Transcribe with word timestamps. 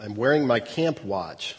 I'm 0.00 0.14
wearing 0.14 0.46
my 0.46 0.58
camp 0.58 1.04
watch. 1.04 1.54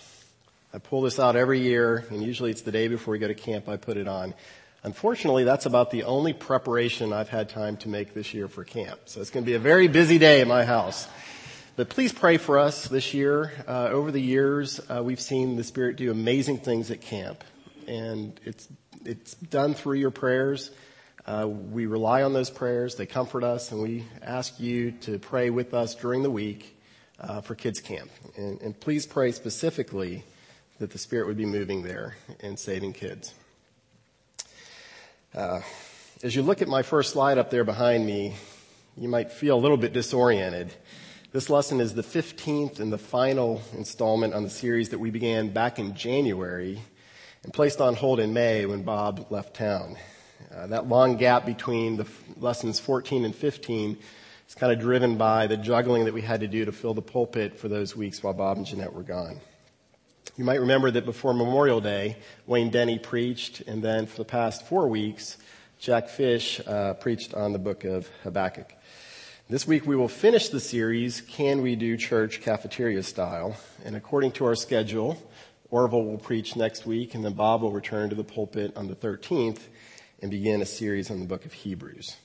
I 0.73 0.79
pull 0.79 1.01
this 1.01 1.19
out 1.19 1.35
every 1.35 1.61
year, 1.61 2.05
and 2.09 2.23
usually 2.23 2.49
it's 2.49 2.63
the 2.63 2.71
day 2.71 2.87
before 2.87 3.11
we 3.11 3.19
go 3.19 3.27
to 3.27 3.35
camp 3.35 3.69
I 3.69 3.77
put 3.77 3.95
it 3.95 4.07
on. 4.07 4.33
Unfortunately, 4.81 5.43
that's 5.43 5.65
about 5.65 5.91
the 5.91 6.03
only 6.03 6.33
preparation 6.33 7.13
I've 7.13 7.29
had 7.29 7.47
time 7.47 7.77
to 7.77 7.89
make 7.89 8.13
this 8.13 8.33
year 8.33 8.47
for 8.47 8.63
camp. 8.63 9.01
So 9.05 9.21
it's 9.21 9.29
going 9.29 9.45
to 9.45 9.49
be 9.49 9.55
a 9.55 9.59
very 9.59 9.87
busy 9.87 10.17
day 10.17 10.41
at 10.41 10.47
my 10.47 10.65
house. 10.65 11.07
But 11.75 11.89
please 11.89 12.11
pray 12.11 12.37
for 12.37 12.57
us 12.57 12.87
this 12.87 13.13
year. 13.13 13.51
Uh, 13.67 13.89
over 13.91 14.11
the 14.11 14.19
years, 14.19 14.81
uh, 14.89 15.01
we've 15.03 15.21
seen 15.21 15.55
the 15.55 15.63
Spirit 15.63 15.95
do 15.95 16.11
amazing 16.11 16.57
things 16.57 16.91
at 16.91 17.01
camp, 17.01 17.43
and 17.87 18.39
it's 18.43 18.67
it's 19.05 19.35
done 19.35 19.73
through 19.73 19.97
your 19.97 20.11
prayers. 20.11 20.71
Uh, 21.25 21.47
we 21.47 21.85
rely 21.85 22.23
on 22.23 22.33
those 22.33 22.49
prayers; 22.49 22.95
they 22.95 23.05
comfort 23.05 23.43
us, 23.43 23.71
and 23.71 23.81
we 23.81 24.05
ask 24.21 24.59
you 24.59 24.91
to 24.91 25.19
pray 25.19 25.49
with 25.49 25.73
us 25.73 25.95
during 25.95 26.23
the 26.23 26.31
week 26.31 26.77
uh, 27.19 27.41
for 27.41 27.55
kids 27.55 27.79
camp. 27.79 28.09
And, 28.35 28.61
and 28.61 28.79
please 28.79 29.05
pray 29.05 29.31
specifically 29.31 30.23
that 30.79 30.91
the 30.91 30.97
Spirit 30.97 31.27
would 31.27 31.37
be 31.37 31.45
moving 31.45 31.83
there 31.83 32.17
and 32.39 32.57
saving 32.57 32.93
kids. 32.93 33.33
Uh, 35.33 35.61
as 36.21 36.35
you 36.35 36.41
look 36.41 36.61
at 36.61 36.67
my 36.67 36.83
first 36.83 37.11
slide 37.11 37.37
up 37.37 37.49
there 37.49 37.63
behind 37.63 38.05
me, 38.05 38.35
you 38.97 39.09
might 39.09 39.31
feel 39.31 39.57
a 39.57 39.61
little 39.61 39.77
bit 39.77 39.93
disoriented. 39.93 40.73
This 41.31 41.49
lesson 41.49 41.81
is 41.81 41.95
the 41.95 42.03
15th 42.03 42.79
and 42.79 42.93
the 42.93 42.97
final 42.97 43.61
installment 43.75 44.35
on 44.35 44.43
the 44.43 44.49
series 44.49 44.89
that 44.89 44.99
we 44.99 45.09
began 45.09 45.49
back 45.49 45.79
in 45.79 45.95
January 45.95 46.79
and 47.43 47.51
placed 47.51 47.81
on 47.81 47.95
hold 47.95 48.19
in 48.19 48.33
May 48.33 48.65
when 48.65 48.83
Bob 48.83 49.27
left 49.31 49.55
town. 49.55 49.97
Uh, 50.53 50.67
that 50.67 50.87
long 50.87 51.17
gap 51.17 51.45
between 51.45 51.97
the 51.97 52.03
f- 52.03 52.23
lessons 52.37 52.79
14 52.79 53.25
and 53.25 53.35
15 53.35 53.97
is 54.47 54.55
kind 54.55 54.71
of 54.71 54.79
driven 54.79 55.17
by 55.17 55.47
the 55.47 55.57
juggling 55.57 56.05
that 56.05 56.13
we 56.13 56.21
had 56.21 56.41
to 56.41 56.47
do 56.47 56.65
to 56.65 56.71
fill 56.71 56.93
the 56.93 57.01
pulpit 57.01 57.57
for 57.57 57.67
those 57.67 57.95
weeks 57.95 58.21
while 58.21 58.33
Bob 58.33 58.57
and 58.57 58.65
Jeanette 58.65 58.93
were 58.93 59.03
gone. 59.03 59.39
You 60.37 60.45
might 60.45 60.59
remember 60.59 60.89
that 60.91 61.05
before 61.05 61.33
Memorial 61.33 61.81
Day, 61.81 62.17
Wayne 62.47 62.69
Denny 62.69 62.97
preached, 62.97 63.61
and 63.61 63.83
then 63.83 64.07
for 64.07 64.17
the 64.17 64.25
past 64.25 64.65
four 64.65 64.87
weeks, 64.87 65.37
Jack 65.79 66.09
Fish 66.09 66.59
uh, 66.65 66.93
preached 66.95 67.33
on 67.33 67.53
the 67.53 67.59
book 67.59 67.83
of 67.83 68.09
Habakkuk. 68.23 68.73
This 69.49 69.67
week 69.67 69.85
we 69.85 69.95
will 69.95 70.07
finish 70.07 70.49
the 70.49 70.59
series, 70.59 71.21
Can 71.21 71.61
We 71.61 71.75
Do 71.75 71.97
Church 71.97 72.41
Cafeteria 72.41 73.03
Style? 73.03 73.57
And 73.83 73.95
according 73.95 74.31
to 74.33 74.45
our 74.45 74.55
schedule, 74.55 75.21
Orville 75.69 76.05
will 76.05 76.17
preach 76.17 76.55
next 76.55 76.85
week 76.85 77.13
and 77.13 77.25
then 77.25 77.33
Bob 77.33 77.61
will 77.61 77.71
return 77.71 78.09
to 78.09 78.15
the 78.15 78.23
pulpit 78.23 78.75
on 78.77 78.87
the 78.87 78.95
13th 78.95 79.59
and 80.21 80.31
begin 80.31 80.61
a 80.61 80.65
series 80.65 81.11
on 81.11 81.19
the 81.19 81.25
book 81.25 81.45
of 81.45 81.51
Hebrews. 81.51 82.15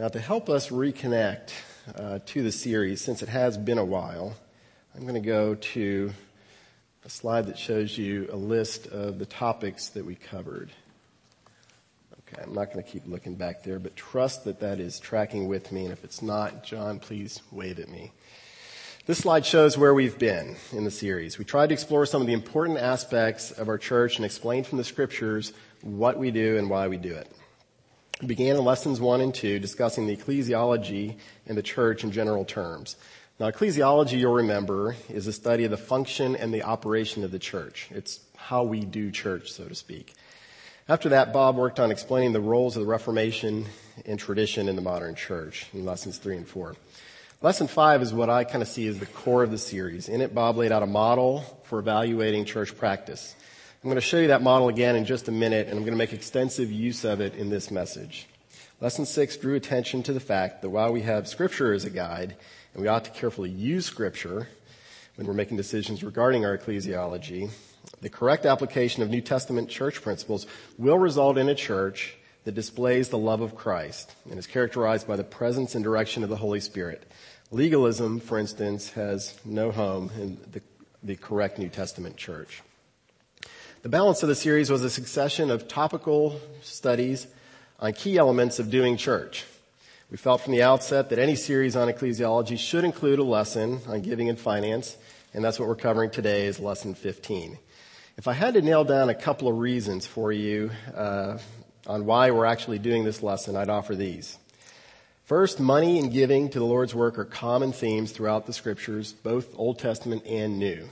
Now 0.00 0.08
to 0.08 0.18
help 0.18 0.48
us 0.48 0.70
reconnect 0.70 1.50
uh, 1.94 2.20
to 2.24 2.42
the 2.42 2.50
series, 2.50 3.02
since 3.02 3.22
it 3.22 3.28
has 3.28 3.58
been 3.58 3.76
a 3.76 3.84
while, 3.84 4.34
I'm 4.94 5.02
going 5.02 5.12
to 5.12 5.20
go 5.20 5.56
to 5.56 6.10
a 7.04 7.10
slide 7.10 7.48
that 7.48 7.58
shows 7.58 7.98
you 7.98 8.26
a 8.32 8.36
list 8.36 8.86
of 8.86 9.18
the 9.18 9.26
topics 9.26 9.88
that 9.90 10.06
we 10.06 10.14
covered. 10.14 10.70
Okay, 12.20 12.42
I'm 12.42 12.54
not 12.54 12.72
going 12.72 12.82
to 12.82 12.90
keep 12.90 13.06
looking 13.06 13.34
back 13.34 13.62
there, 13.62 13.78
but 13.78 13.94
trust 13.94 14.44
that 14.44 14.60
that 14.60 14.80
is 14.80 14.98
tracking 15.00 15.48
with 15.48 15.70
me. 15.70 15.84
And 15.84 15.92
if 15.92 16.02
it's 16.02 16.22
not, 16.22 16.64
John, 16.64 16.98
please 16.98 17.42
wave 17.52 17.78
at 17.78 17.90
me. 17.90 18.12
This 19.04 19.18
slide 19.18 19.44
shows 19.44 19.76
where 19.76 19.92
we've 19.92 20.18
been 20.18 20.56
in 20.72 20.84
the 20.84 20.90
series. 20.90 21.38
We 21.38 21.44
tried 21.44 21.66
to 21.66 21.74
explore 21.74 22.06
some 22.06 22.22
of 22.22 22.26
the 22.26 22.32
important 22.32 22.78
aspects 22.78 23.50
of 23.50 23.68
our 23.68 23.76
church 23.76 24.16
and 24.16 24.24
explain 24.24 24.64
from 24.64 24.78
the 24.78 24.84
scriptures 24.84 25.52
what 25.82 26.16
we 26.16 26.30
do 26.30 26.56
and 26.56 26.70
why 26.70 26.88
we 26.88 26.96
do 26.96 27.12
it. 27.14 27.30
We 28.20 28.26
began 28.26 28.56
in 28.56 28.64
lessons 28.66 29.00
one 29.00 29.22
and 29.22 29.34
two 29.34 29.58
discussing 29.58 30.06
the 30.06 30.14
ecclesiology 30.14 31.16
and 31.46 31.56
the 31.56 31.62
church 31.62 32.04
in 32.04 32.12
general 32.12 32.44
terms. 32.44 32.96
Now, 33.38 33.50
ecclesiology, 33.50 34.18
you'll 34.18 34.34
remember, 34.34 34.94
is 35.08 35.26
a 35.26 35.32
study 35.32 35.64
of 35.64 35.70
the 35.70 35.78
function 35.78 36.36
and 36.36 36.52
the 36.52 36.64
operation 36.64 37.24
of 37.24 37.30
the 37.30 37.38
church. 37.38 37.88
It's 37.90 38.20
how 38.36 38.64
we 38.64 38.84
do 38.84 39.10
church, 39.10 39.50
so 39.50 39.64
to 39.64 39.74
speak. 39.74 40.12
After 40.86 41.08
that, 41.10 41.32
Bob 41.32 41.56
worked 41.56 41.80
on 41.80 41.90
explaining 41.90 42.34
the 42.34 42.42
roles 42.42 42.76
of 42.76 42.82
the 42.82 42.88
Reformation 42.88 43.64
and 44.04 44.18
tradition 44.18 44.68
in 44.68 44.76
the 44.76 44.82
modern 44.82 45.14
church 45.14 45.68
in 45.72 45.86
lessons 45.86 46.18
three 46.18 46.36
and 46.36 46.46
four. 46.46 46.76
Lesson 47.40 47.68
five 47.68 48.02
is 48.02 48.12
what 48.12 48.28
I 48.28 48.44
kind 48.44 48.60
of 48.60 48.68
see 48.68 48.86
as 48.86 48.98
the 48.98 49.06
core 49.06 49.42
of 49.42 49.50
the 49.50 49.56
series. 49.56 50.10
In 50.10 50.20
it, 50.20 50.34
Bob 50.34 50.58
laid 50.58 50.72
out 50.72 50.82
a 50.82 50.86
model 50.86 51.40
for 51.62 51.78
evaluating 51.78 52.44
church 52.44 52.76
practice. 52.76 53.34
I'm 53.82 53.88
going 53.88 53.94
to 53.94 54.02
show 54.02 54.18
you 54.18 54.26
that 54.26 54.42
model 54.42 54.68
again 54.68 54.94
in 54.94 55.06
just 55.06 55.28
a 55.28 55.32
minute, 55.32 55.66
and 55.66 55.78
I'm 55.78 55.84
going 55.84 55.94
to 55.94 55.98
make 55.98 56.12
extensive 56.12 56.70
use 56.70 57.02
of 57.02 57.22
it 57.22 57.34
in 57.34 57.48
this 57.48 57.70
message. 57.70 58.26
Lesson 58.78 59.06
six 59.06 59.38
drew 59.38 59.54
attention 59.54 60.02
to 60.02 60.12
the 60.12 60.20
fact 60.20 60.60
that 60.60 60.68
while 60.68 60.92
we 60.92 61.00
have 61.00 61.26
scripture 61.26 61.72
as 61.72 61.86
a 61.86 61.90
guide, 61.90 62.36
and 62.74 62.82
we 62.82 62.88
ought 62.88 63.06
to 63.06 63.10
carefully 63.10 63.48
use 63.48 63.86
scripture 63.86 64.48
when 65.16 65.26
we're 65.26 65.32
making 65.32 65.56
decisions 65.56 66.04
regarding 66.04 66.44
our 66.44 66.58
ecclesiology, 66.58 67.52
the 68.02 68.10
correct 68.10 68.44
application 68.44 69.02
of 69.02 69.08
New 69.08 69.22
Testament 69.22 69.70
church 69.70 70.02
principles 70.02 70.46
will 70.76 70.98
result 70.98 71.38
in 71.38 71.48
a 71.48 71.54
church 71.54 72.16
that 72.44 72.54
displays 72.54 73.08
the 73.08 73.16
love 73.16 73.40
of 73.40 73.56
Christ 73.56 74.14
and 74.28 74.38
is 74.38 74.46
characterized 74.46 75.08
by 75.08 75.16
the 75.16 75.24
presence 75.24 75.74
and 75.74 75.82
direction 75.82 76.22
of 76.22 76.28
the 76.28 76.36
Holy 76.36 76.60
Spirit. 76.60 77.10
Legalism, 77.50 78.20
for 78.20 78.38
instance, 78.38 78.90
has 78.90 79.40
no 79.46 79.70
home 79.70 80.10
in 80.18 80.36
the, 80.52 80.60
the 81.02 81.16
correct 81.16 81.58
New 81.58 81.70
Testament 81.70 82.18
church. 82.18 82.60
The 83.82 83.88
balance 83.88 84.22
of 84.22 84.28
the 84.28 84.34
series 84.34 84.68
was 84.68 84.84
a 84.84 84.90
succession 84.90 85.50
of 85.50 85.66
topical 85.66 86.38
studies 86.60 87.26
on 87.78 87.94
key 87.94 88.18
elements 88.18 88.58
of 88.58 88.68
doing 88.68 88.98
church. 88.98 89.46
We 90.10 90.18
felt 90.18 90.42
from 90.42 90.52
the 90.52 90.62
outset 90.62 91.08
that 91.08 91.18
any 91.18 91.34
series 91.34 91.76
on 91.76 91.88
ecclesiology 91.88 92.58
should 92.58 92.84
include 92.84 93.20
a 93.20 93.24
lesson 93.24 93.80
on 93.88 94.02
giving 94.02 94.28
and 94.28 94.38
finance, 94.38 94.98
and 95.32 95.42
that's 95.42 95.58
what 95.58 95.66
we're 95.66 95.76
covering 95.76 96.10
today 96.10 96.44
is 96.44 96.60
lesson 96.60 96.92
15. 96.94 97.56
If 98.18 98.28
I 98.28 98.34
had 98.34 98.52
to 98.52 98.60
nail 98.60 98.84
down 98.84 99.08
a 99.08 99.14
couple 99.14 99.48
of 99.48 99.56
reasons 99.56 100.06
for 100.06 100.30
you 100.30 100.70
uh, 100.94 101.38
on 101.86 102.04
why 102.04 102.32
we're 102.32 102.44
actually 102.44 102.80
doing 102.80 103.04
this 103.04 103.22
lesson, 103.22 103.56
I'd 103.56 103.70
offer 103.70 103.96
these. 103.96 104.36
First, 105.24 105.58
money 105.58 105.98
and 105.98 106.12
giving 106.12 106.50
to 106.50 106.58
the 106.58 106.66
Lord's 106.66 106.94
work 106.94 107.18
are 107.18 107.24
common 107.24 107.72
themes 107.72 108.12
throughout 108.12 108.44
the 108.44 108.52
scriptures, 108.52 109.14
both 109.14 109.58
Old 109.58 109.78
Testament 109.78 110.26
and 110.26 110.58
New. 110.58 110.86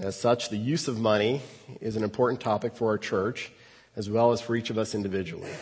As 0.00 0.18
such, 0.18 0.48
the 0.48 0.56
use 0.56 0.88
of 0.88 0.98
money 0.98 1.40
is 1.80 1.94
an 1.94 2.02
important 2.02 2.40
topic 2.40 2.74
for 2.74 2.88
our 2.88 2.98
church, 2.98 3.52
as 3.94 4.10
well 4.10 4.32
as 4.32 4.40
for 4.40 4.56
each 4.56 4.70
of 4.70 4.76
us 4.76 4.92
individually. 4.92 5.52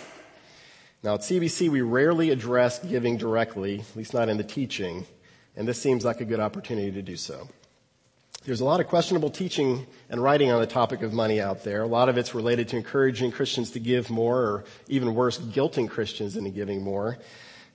Now 1.02 1.14
at 1.14 1.20
CBC, 1.20 1.68
we 1.68 1.82
rarely 1.82 2.30
address 2.30 2.78
giving 2.78 3.18
directly, 3.18 3.80
at 3.80 3.96
least 3.96 4.14
not 4.14 4.30
in 4.30 4.38
the 4.38 4.44
teaching, 4.44 5.04
and 5.54 5.68
this 5.68 5.80
seems 5.80 6.04
like 6.04 6.22
a 6.22 6.24
good 6.24 6.40
opportunity 6.40 6.90
to 6.92 7.02
do 7.02 7.16
so. 7.16 7.46
There's 8.44 8.62
a 8.62 8.64
lot 8.64 8.80
of 8.80 8.88
questionable 8.88 9.28
teaching 9.28 9.86
and 10.08 10.22
writing 10.22 10.50
on 10.50 10.60
the 10.60 10.66
topic 10.66 11.02
of 11.02 11.12
money 11.12 11.40
out 11.40 11.62
there. 11.62 11.82
A 11.82 11.86
lot 11.86 12.08
of 12.08 12.16
it's 12.16 12.34
related 12.34 12.68
to 12.68 12.76
encouraging 12.76 13.32
Christians 13.32 13.70
to 13.72 13.80
give 13.80 14.08
more, 14.08 14.38
or 14.38 14.64
even 14.88 15.14
worse, 15.14 15.38
guilting 15.38 15.90
Christians 15.90 16.38
into 16.38 16.50
giving 16.50 16.82
more. 16.82 17.18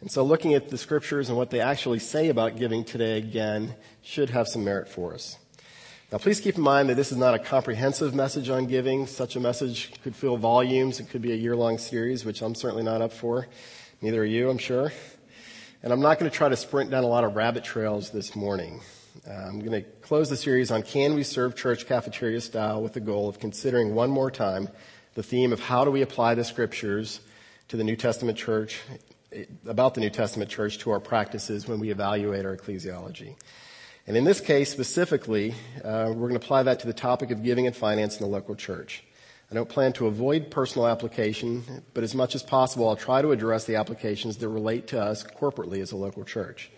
And 0.02 0.10
so 0.10 0.24
looking 0.24 0.56
at 0.56 0.70
the 0.70 0.78
scriptures 0.78 1.30
and 1.30 1.38
what 1.38 1.52
they 1.52 1.60
actually 1.60 2.00
say 2.00 2.30
about 2.30 2.58
giving 2.58 2.84
today 2.84 3.20
again 3.20 3.76
should 4.02 4.32
have 4.32 4.48
some 4.48 4.64
merit 4.64 4.90
for 4.90 5.14
us. 5.14 5.38
Now 6.10 6.20
please 6.20 6.40
keep 6.40 6.56
in 6.56 6.62
mind 6.62 6.88
that 6.88 6.96
this 6.96 7.12
is 7.12 7.18
not 7.18 7.34
a 7.34 7.40
comprehensive 7.40 8.16
message 8.16 8.50
on 8.50 8.66
giving. 8.66 9.08
Such 9.08 9.36
a 9.36 9.42
message 9.42 9.92
could 10.04 10.16
fill 10.16 10.38
volumes. 10.38 11.02
It 11.02 11.10
could 11.10 11.22
be 11.22 11.34
a 11.34 11.36
year-long 11.36 11.78
series, 11.78 12.24
which 12.24 12.42
I'm 12.42 12.56
certainly 12.56 12.84
not 12.84 13.02
up 13.02 13.12
for. 13.12 13.50
Neither 14.02 14.22
are 14.22 14.26
you, 14.26 14.50
I'm 14.50 14.58
sure. 14.58 14.94
And 15.84 15.92
I'm 15.92 16.00
not 16.00 16.18
going 16.18 16.32
to 16.32 16.36
try 16.36 16.48
to 16.48 16.56
sprint 16.56 16.92
down 16.92 17.04
a 17.04 17.08
lot 17.08 17.26
of 17.26 17.36
rabbit 17.36 17.66
trails 17.66 18.10
this 18.12 18.38
morning. 18.38 18.80
Uh, 19.28 19.34
I'm 19.34 19.60
going 19.60 19.84
to 19.84 19.90
close 20.00 20.30
the 20.30 20.38
series 20.38 20.72
on 20.72 20.82
Can 20.82 21.14
We 21.14 21.24
Serve 21.24 21.58
Church 21.58 21.86
Cafeteria 21.86 22.40
Style 22.40 22.82
with 22.82 22.94
the 22.94 23.02
goal 23.02 23.28
of 23.28 23.42
considering 23.42 23.94
one 23.94 24.10
more 24.10 24.32
time 24.32 24.70
the 25.16 25.24
theme 25.24 25.52
of 25.52 25.60
how 25.60 25.84
do 25.84 25.92
we 25.92 26.04
apply 26.04 26.36
the 26.36 26.46
scriptures 26.46 27.20
to 27.68 27.76
the 27.76 27.84
New 27.84 27.98
Testament 27.98 28.38
church, 28.38 28.80
about 29.66 29.94
the 29.94 30.00
New 30.00 30.10
Testament 30.10 30.50
church 30.50 30.78
to 30.78 30.92
our 30.92 31.02
practices 31.02 31.68
when 31.68 31.82
we 31.82 31.90
evaluate 31.90 32.46
our 32.46 32.56
ecclesiology. 32.56 33.36
And 34.08 34.16
in 34.16 34.24
this 34.24 34.40
case 34.40 34.72
specifically, 34.72 35.54
uh, 35.84 36.06
we're 36.08 36.30
going 36.30 36.40
to 36.40 36.46
apply 36.46 36.64
that 36.64 36.80
to 36.80 36.88
the 36.88 36.94
topic 36.94 37.30
of 37.30 37.44
giving 37.44 37.68
and 37.68 37.76
finance 37.76 38.18
in 38.18 38.24
the 38.24 38.32
local 38.32 38.56
church. 38.56 39.04
I 39.52 39.56
don't 39.56 39.68
plan 39.68 39.92
to 39.94 40.08
avoid 40.08 40.50
personal 40.50 40.88
application, 40.88 41.84
but 41.94 42.06
as 42.06 42.16
much 42.16 42.34
as 42.34 42.42
possible, 42.42 42.88
I'll 42.88 42.96
try 42.96 43.22
to 43.22 43.32
address 43.32 43.66
the 43.66 43.76
applications 43.76 44.38
that 44.38 44.48
relate 44.48 44.88
to 44.88 45.02
us 45.02 45.26
corporately 45.26 45.82
as 45.82 45.92
a 45.92 45.98
local 45.98 46.24
church. 46.24 46.72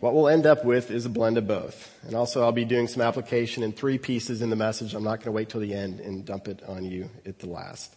What 0.00 0.14
we'll 0.14 0.28
end 0.28 0.46
up 0.46 0.64
with 0.64 0.90
is 0.90 1.04
a 1.04 1.10
blend 1.10 1.36
of 1.36 1.46
both. 1.46 1.94
And 2.06 2.14
also 2.14 2.42
I'll 2.42 2.52
be 2.52 2.64
doing 2.64 2.88
some 2.88 3.02
application 3.02 3.62
in 3.62 3.72
three 3.72 3.98
pieces 3.98 4.40
in 4.40 4.48
the 4.48 4.56
message. 4.56 4.94
I'm 4.94 5.04
not 5.04 5.16
going 5.16 5.26
to 5.26 5.32
wait 5.32 5.50
till 5.50 5.60
the 5.60 5.74
end 5.74 6.00
and 6.00 6.24
dump 6.24 6.48
it 6.48 6.62
on 6.66 6.84
you 6.84 7.10
at 7.26 7.40
the 7.40 7.46
last. 7.46 7.94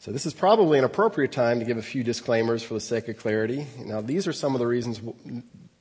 So 0.00 0.12
this 0.12 0.26
is 0.26 0.34
probably 0.34 0.78
an 0.78 0.84
appropriate 0.84 1.32
time 1.32 1.60
to 1.60 1.64
give 1.64 1.78
a 1.78 1.82
few 1.82 2.04
disclaimers 2.04 2.62
for 2.62 2.74
the 2.74 2.80
sake 2.80 3.08
of 3.08 3.16
clarity. 3.16 3.66
Now 3.78 4.02
these 4.02 4.26
are 4.26 4.32
some 4.34 4.54
of 4.54 4.58
the 4.58 4.66
reasons, 4.66 5.00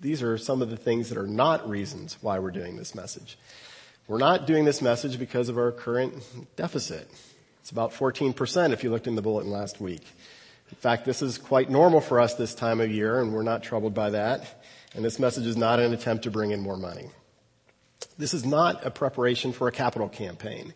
these 0.02 0.22
are 0.22 0.38
some 0.38 0.62
of 0.62 0.70
the 0.70 0.78
things 0.78 1.10
that 1.10 1.18
are 1.18 1.28
not 1.28 1.70
reasons 1.70 2.18
why 2.22 2.40
we're 2.40 2.52
doing 2.52 2.76
this 2.76 2.96
message. 2.96 3.38
We're 4.08 4.18
not 4.18 4.46
doing 4.46 4.66
this 4.66 4.82
message 4.82 5.18
because 5.18 5.50
of 5.50 5.58
our 5.58 5.72
current 5.72 6.14
deficit. 6.56 7.10
It's 7.62 7.72
about 7.72 7.92
14% 7.92 8.74
if 8.74 8.84
you 8.84 8.92
looked 8.92 9.08
in 9.08 9.16
the 9.16 9.22
bulletin 9.22 9.50
last 9.50 9.82
week. 9.82 10.06
In 10.70 10.78
fact, 10.78 11.06
this 11.06 11.22
is 11.22 11.38
quite 11.38 11.70
normal 11.70 12.02
for 12.02 12.20
us 12.20 12.36
this 12.36 12.54
time 12.54 12.82
of 12.82 12.92
year 12.92 13.20
and 13.20 13.34
we're 13.34 13.44
not 13.44 13.64
troubled 13.64 13.94
by 13.94 14.12
that. 14.12 14.64
And 14.96 15.04
this 15.04 15.20
message 15.20 15.46
is 15.46 15.58
not 15.58 15.80
an 15.80 15.94
attempt 15.94 16.24
to 16.24 16.32
bring 16.32 16.52
in 16.52 16.62
more 16.62 16.78
money. 16.78 17.10
This 18.18 18.34
is 18.34 18.46
not 18.46 18.86
a 18.86 18.92
preparation 18.92 19.52
for 19.52 19.68
a 19.68 19.72
capital 19.72 20.08
campaign. 20.08 20.74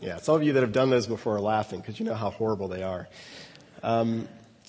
Yeah, 0.00 0.18
some 0.18 0.36
of 0.36 0.42
you 0.42 0.52
that 0.52 0.62
have 0.62 0.72
done 0.72 0.90
those 0.90 1.06
before 1.06 1.36
are 1.36 1.40
laughing 1.40 1.80
because 1.80 1.98
you 1.98 2.06
know 2.06 2.14
how 2.14 2.30
horrible 2.30 2.68
they 2.68 2.82
are. 2.82 3.08
Um, 3.82 4.28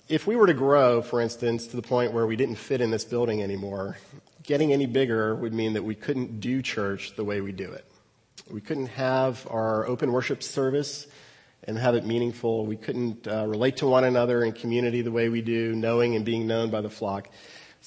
if 0.10 0.26
we 0.26 0.36
were 0.36 0.48
to 0.48 0.54
grow, 0.54 1.02
for 1.02 1.22
instance, 1.22 1.68
to 1.68 1.76
the 1.76 1.82
point 1.82 2.14
where 2.14 2.26
we 2.26 2.36
didn't 2.36 2.56
fit 2.56 2.82
in 2.82 2.92
this 2.92 3.04
building 3.04 3.44
anymore, 3.44 3.98
getting 4.44 4.72
any 4.72 4.86
bigger 4.86 5.36
would 5.36 5.54
mean 5.54 5.74
that 5.74 5.84
we 5.84 5.96
couldn't 5.96 6.40
do 6.40 6.62
church 6.62 7.16
the 7.16 7.24
way 7.24 7.42
we 7.42 7.52
do 7.52 7.72
it. 7.72 7.86
We 8.50 8.62
couldn't 8.62 8.88
have 8.88 9.46
our 9.50 9.86
open 9.86 10.12
worship 10.14 10.42
service 10.42 11.08
and 11.66 11.78
have 11.78 11.96
it 11.96 12.06
meaningful. 12.06 12.66
We 12.66 12.78
couldn't 12.78 13.28
uh, 13.28 13.46
relate 13.48 13.78
to 13.78 13.88
one 13.88 14.06
another 14.06 14.44
in 14.44 14.54
community 14.54 15.02
the 15.02 15.12
way 15.12 15.28
we 15.28 15.42
do, 15.42 15.76
knowing 15.76 16.16
and 16.16 16.24
being 16.24 16.48
known 16.48 16.70
by 16.70 16.80
the 16.80 16.90
flock. 16.90 17.30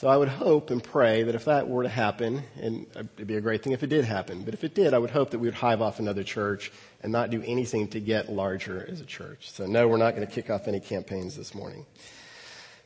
So 0.01 0.09
I 0.09 0.17
would 0.17 0.29
hope 0.29 0.71
and 0.71 0.83
pray 0.83 1.25
that 1.25 1.35
if 1.35 1.45
that 1.45 1.69
were 1.69 1.83
to 1.83 1.89
happen, 1.91 2.43
and 2.59 2.87
it'd 2.95 3.27
be 3.27 3.37
a 3.37 3.41
great 3.43 3.63
thing 3.63 3.75
if 3.75 3.83
it 3.83 3.89
did 3.89 4.07
happen, 4.07 4.45
but 4.45 4.55
if 4.55 4.65
it 4.65 4.75
did, 4.75 4.95
I 4.95 4.99
would 4.99 5.11
hope 5.11 5.33
that 5.33 5.41
we 5.41 5.47
would 5.47 5.55
hive 5.55 5.83
off 5.83 5.99
another 5.99 6.23
church 6.25 6.73
and 7.03 7.13
not 7.13 7.29
do 7.29 7.43
anything 7.43 7.87
to 7.89 8.01
get 8.01 8.33
larger 8.33 8.89
as 8.91 9.03
a 9.03 9.05
church. 9.05 9.51
So 9.51 9.67
no, 9.67 9.87
we're 9.89 9.99
not 9.99 10.17
going 10.17 10.27
to 10.27 10.33
kick 10.33 10.49
off 10.49 10.69
any 10.69 10.81
campaigns 10.81 11.37
this 11.37 11.55
morning. 11.55 11.85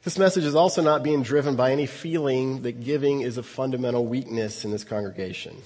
This 0.03 0.19
message 0.19 0.43
is 0.43 0.57
also 0.57 0.83
not 0.83 1.05
being 1.05 1.23
driven 1.23 1.55
by 1.55 1.71
any 1.71 1.87
feeling 1.87 2.63
that 2.63 2.83
giving 2.83 3.21
is 3.21 3.39
a 3.39 3.45
fundamental 3.45 4.05
weakness 4.05 4.65
in 4.65 4.73
this 4.73 4.83
congregation. 4.83 5.57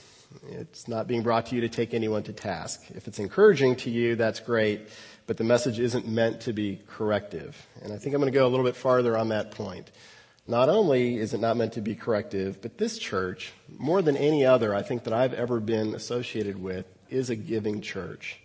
It's 0.51 0.87
not 0.87 1.07
being 1.07 1.23
brought 1.23 1.47
to 1.47 1.55
you 1.55 1.63
to 1.63 1.71
take 1.71 1.95
anyone 1.95 2.25
to 2.25 2.35
task. 2.35 2.83
If 2.91 3.09
it's 3.09 3.21
encouraging 3.21 3.77
to 3.77 3.91
you, 3.91 4.17
that's 4.17 4.41
great, 4.41 4.83
but 5.27 5.39
the 5.39 5.45
message 5.45 5.81
isn't 5.81 6.07
meant 6.07 6.43
to 6.43 6.53
be 6.53 6.83
corrective. 6.87 7.57
And 7.83 7.91
I 7.91 7.97
think 7.97 8.15
I'm 8.15 8.21
going 8.21 8.31
to 8.31 8.39
go 8.39 8.47
a 8.47 8.51
little 8.51 8.67
bit 8.67 8.77
farther 8.77 9.17
on 9.17 9.31
that 9.31 9.53
point. 9.53 9.91
Not 10.49 10.71
only 10.71 11.19
is 11.19 11.35
it 11.35 11.41
not 11.41 11.59
meant 11.59 11.75
to 11.75 11.83
be 11.83 11.95
corrective, 11.95 12.63
but 12.63 12.79
this 12.79 12.99
church, 12.99 13.53
more 13.69 14.01
than 14.01 14.17
any 14.17 14.47
other 14.47 14.75
I 14.75 14.81
think 14.81 15.05
that 15.05 15.13
I've 15.13 15.35
ever 15.35 15.61
been 15.61 15.95
associated 15.95 16.61
with, 16.61 16.87
is 17.11 17.29
a 17.29 17.37
giving 17.37 17.83
church. 17.83 18.41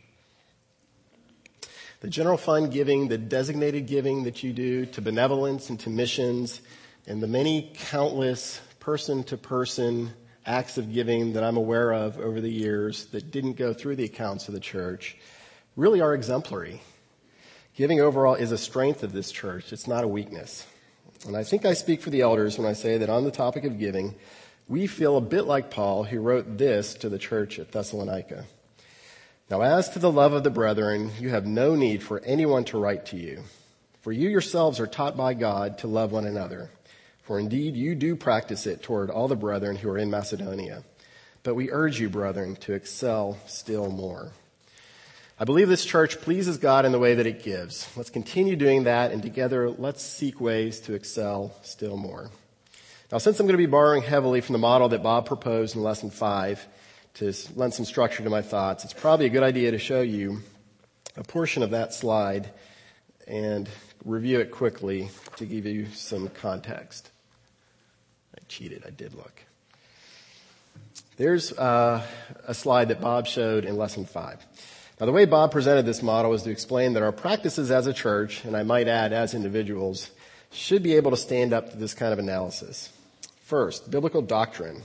The 2.02 2.10
general 2.10 2.36
fund 2.36 2.74
giving, 2.74 3.08
the 3.08 3.18
designated 3.18 3.88
giving 3.88 4.24
that 4.26 4.44
you 4.44 4.52
do 4.52 4.86
to 4.88 5.02
benevolence 5.02 5.70
and 5.70 5.80
to 5.80 5.90
missions, 5.90 6.60
and 7.08 7.24
the 7.24 7.28
many 7.28 7.72
countless 7.74 8.60
person 8.82 9.24
to 9.24 9.38
person 9.38 10.12
acts 10.46 10.78
of 10.78 10.92
giving 10.92 11.32
that 11.34 11.44
I'm 11.46 11.56
aware 11.56 11.94
of 11.94 12.20
over 12.20 12.42
the 12.42 12.52
years 12.52 13.06
that 13.08 13.32
didn't 13.32 13.54
go 13.54 13.74
through 13.74 13.96
the 13.96 14.04
accounts 14.04 14.50
of 14.50 14.54
the 14.54 14.60
church 14.60 15.16
really 15.78 16.02
are 16.02 16.14
exemplary. 16.14 16.82
Giving 17.78 18.02
overall 18.02 18.36
is 18.36 18.52
a 18.52 18.58
strength 18.58 19.04
of 19.04 19.14
this 19.14 19.32
church. 19.32 19.72
It's 19.72 19.88
not 19.88 20.04
a 20.04 20.08
weakness. 20.08 20.68
And 21.26 21.38
I 21.38 21.44
think 21.44 21.66
I 21.66 21.74
speak 21.74 22.02
for 22.02 22.10
the 22.10 22.22
elders 22.22 22.58
when 22.58 22.68
I 22.68 22.74
say 22.74 22.98
that 22.98 23.10
on 23.10 23.24
the 23.24 23.32
topic 23.32 23.64
of 23.64 23.80
giving, 23.80 24.16
we 24.68 24.88
feel 24.88 25.18
a 25.18 25.22
bit 25.22 25.44
like 25.44 25.72
Paul 25.72 26.04
who 26.04 26.20
wrote 26.20 26.58
this 26.58 26.94
to 26.96 27.10
the 27.10 27.18
church 27.18 27.60
at 27.60 27.72
Thessalonica. 27.72 28.46
Now 29.50 29.62
as 29.62 29.90
to 29.90 30.00
the 30.00 30.12
love 30.12 30.34
of 30.34 30.44
the 30.44 30.50
brethren, 30.50 31.12
you 31.20 31.30
have 31.30 31.46
no 31.46 31.76
need 31.76 32.04
for 32.04 32.20
anyone 32.22 32.66
to 32.66 32.78
write 32.78 33.06
to 33.08 33.18
you. 33.18 33.44
For 34.02 34.12
you 34.12 34.30
yourselves 34.30 34.80
are 34.80 34.88
taught 34.88 35.16
by 35.16 35.34
God 35.34 35.78
to 35.80 35.88
love 35.88 36.12
one 36.12 36.26
another. 36.26 36.70
For 37.24 37.40
indeed 37.40 37.78
you 37.78 37.96
do 37.96 38.18
practice 38.18 38.68
it 38.68 38.84
toward 38.84 39.10
all 39.10 39.30
the 39.30 39.36
brethren 39.36 39.78
who 39.78 39.90
are 39.90 39.98
in 39.98 40.10
Macedonia. 40.10 40.84
But 41.44 41.56
we 41.56 41.72
urge 41.72 42.00
you, 42.00 42.10
brethren, 42.10 42.58
to 42.58 42.74
excel 42.74 43.38
still 43.48 43.90
more. 43.90 44.32
I 45.44 45.46
believe 45.46 45.68
this 45.68 45.84
church 45.84 46.22
pleases 46.22 46.58
God 46.58 46.86
in 46.86 46.94
the 46.94 47.00
way 47.00 47.16
that 47.16 47.28
it 47.28 47.44
gives. 47.44 47.90
Let's 47.98 48.10
continue 48.10 48.56
doing 48.56 48.86
that 48.86 49.12
and 49.12 49.22
together 49.22 49.70
let's 49.72 50.02
seek 50.02 50.40
ways 50.40 50.80
to 50.80 50.94
excel 50.94 51.54
still 51.64 51.98
more. 51.98 52.32
Now 53.12 53.18
since 53.18 53.42
I'm 53.42 53.46
going 53.46 53.56
to 53.56 53.58
be 53.58 53.66
borrowing 53.66 54.04
heavily 54.04 54.40
from 54.40 54.54
the 54.54 54.60
model 54.60 54.88
that 54.88 55.04
Bob 55.04 55.26
proposed 55.26 55.76
in 55.76 55.84
lesson 55.84 56.12
five 56.12 56.66
to 57.16 57.34
lend 57.58 57.74
some 57.74 57.84
structure 57.84 58.24
to 58.24 58.30
my 58.30 58.42
thoughts, 58.42 58.86
it's 58.86 58.94
probably 58.94 59.26
a 59.26 59.30
good 59.30 59.44
idea 59.44 59.72
to 59.72 59.78
show 59.80 60.00
you 60.00 60.40
a 61.18 61.24
portion 61.24 61.62
of 61.62 61.72
that 61.72 61.94
slide 61.94 62.50
and 63.28 63.68
review 64.06 64.40
it 64.40 64.50
quickly 64.50 65.10
to 65.36 65.46
give 65.46 65.66
you 65.66 65.88
some 65.88 66.30
context. 66.30 67.12
I 68.34 68.40
cheated. 68.48 68.84
I 68.88 68.92
did 68.92 69.14
look. 69.14 69.44
There's 71.18 71.52
uh, 71.52 72.02
a 72.48 72.54
slide 72.54 72.88
that 72.88 73.02
Bob 73.02 73.28
showed 73.28 73.66
in 73.66 73.76
lesson 73.76 74.06
five. 74.06 74.42
Now, 75.04 75.08
the 75.08 75.12
way 75.12 75.26
Bob 75.26 75.52
presented 75.52 75.86
this 75.86 76.02
model 76.02 76.32
was 76.32 76.44
to 76.44 76.50
explain 76.50 76.94
that 76.94 77.04
our 77.04 77.12
practices 77.12 77.72
as 77.72 77.88
a 77.88 77.94
church, 77.94 78.46
and 78.46 78.56
I 78.56 78.64
might 78.64 78.88
add 78.88 79.12
as 79.12 79.34
individuals, 79.34 80.10
should 80.50 80.82
be 80.82 80.96
able 80.96 81.12
to 81.12 81.18
stand 81.18 81.52
up 81.52 81.72
to 81.72 81.78
this 81.78 81.94
kind 81.94 82.14
of 82.14 82.20
analysis. 82.20 82.90
First, 83.42 83.92
biblical 83.92 84.22
doctrine. 84.22 84.84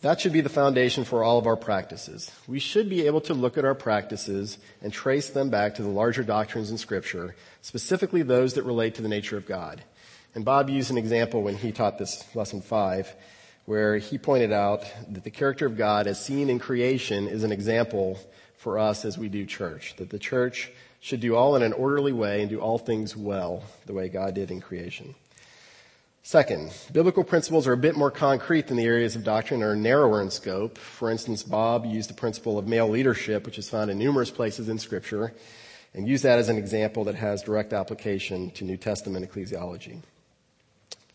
That 0.00 0.22
should 0.22 0.32
be 0.32 0.40
the 0.40 0.48
foundation 0.48 1.04
for 1.04 1.22
all 1.22 1.36
of 1.36 1.46
our 1.46 1.58
practices. 1.58 2.30
We 2.48 2.60
should 2.60 2.88
be 2.88 3.04
able 3.04 3.20
to 3.20 3.34
look 3.34 3.58
at 3.58 3.66
our 3.66 3.74
practices 3.74 4.56
and 4.80 4.90
trace 4.90 5.28
them 5.28 5.50
back 5.50 5.74
to 5.74 5.82
the 5.82 5.90
larger 5.90 6.22
doctrines 6.22 6.70
in 6.70 6.78
scripture, 6.78 7.36
specifically 7.60 8.22
those 8.22 8.54
that 8.54 8.62
relate 8.62 8.94
to 8.94 9.02
the 9.02 9.08
nature 9.08 9.36
of 9.36 9.44
God. 9.44 9.82
And 10.34 10.46
Bob 10.46 10.70
used 10.70 10.90
an 10.90 10.96
example 10.96 11.42
when 11.42 11.56
he 11.56 11.72
taught 11.72 11.98
this 11.98 12.24
lesson 12.34 12.62
five, 12.62 13.14
where 13.66 13.98
he 13.98 14.16
pointed 14.16 14.50
out 14.50 14.86
that 15.10 15.24
the 15.24 15.30
character 15.30 15.66
of 15.66 15.76
God 15.76 16.06
as 16.06 16.24
seen 16.24 16.48
in 16.48 16.58
creation 16.58 17.28
is 17.28 17.44
an 17.44 17.52
example 17.52 18.18
for 18.62 18.78
us 18.78 19.04
as 19.04 19.18
we 19.18 19.28
do 19.28 19.44
church. 19.44 19.96
That 19.96 20.10
the 20.10 20.20
church 20.20 20.70
should 21.00 21.18
do 21.18 21.34
all 21.34 21.56
in 21.56 21.62
an 21.62 21.72
orderly 21.72 22.12
way 22.12 22.40
and 22.40 22.48
do 22.48 22.60
all 22.60 22.78
things 22.78 23.16
well, 23.16 23.64
the 23.86 23.92
way 23.92 24.08
God 24.08 24.34
did 24.34 24.52
in 24.52 24.60
creation. 24.60 25.16
Second, 26.22 26.72
biblical 26.92 27.24
principles 27.24 27.66
are 27.66 27.72
a 27.72 27.76
bit 27.76 27.96
more 27.96 28.12
concrete 28.12 28.68
than 28.68 28.76
the 28.76 28.84
areas 28.84 29.16
of 29.16 29.24
doctrine 29.24 29.64
are 29.64 29.74
narrower 29.74 30.22
in 30.22 30.30
scope. 30.30 30.78
For 30.78 31.10
instance, 31.10 31.42
Bob 31.42 31.84
used 31.84 32.08
the 32.08 32.14
principle 32.14 32.56
of 32.56 32.68
male 32.68 32.88
leadership, 32.88 33.44
which 33.44 33.58
is 33.58 33.68
found 33.68 33.90
in 33.90 33.98
numerous 33.98 34.30
places 34.30 34.68
in 34.68 34.78
scripture, 34.78 35.34
and 35.92 36.06
used 36.06 36.22
that 36.22 36.38
as 36.38 36.48
an 36.48 36.56
example 36.56 37.02
that 37.04 37.16
has 37.16 37.42
direct 37.42 37.72
application 37.72 38.52
to 38.52 38.64
New 38.64 38.76
Testament 38.76 39.28
ecclesiology. 39.28 39.98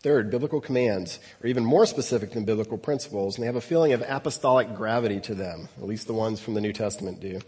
Third, 0.00 0.30
biblical 0.30 0.60
commands 0.60 1.18
are 1.42 1.48
even 1.48 1.64
more 1.64 1.84
specific 1.84 2.30
than 2.30 2.44
biblical 2.44 2.78
principles, 2.78 3.36
and 3.36 3.42
they 3.42 3.46
have 3.46 3.56
a 3.56 3.60
feeling 3.60 3.92
of 3.92 4.02
apostolic 4.06 4.74
gravity 4.76 5.18
to 5.20 5.34
them, 5.34 5.68
at 5.76 5.88
least 5.88 6.06
the 6.06 6.14
ones 6.14 6.38
from 6.38 6.54
the 6.54 6.60
New 6.60 6.72
Testament 6.72 7.20
do. 7.20 7.40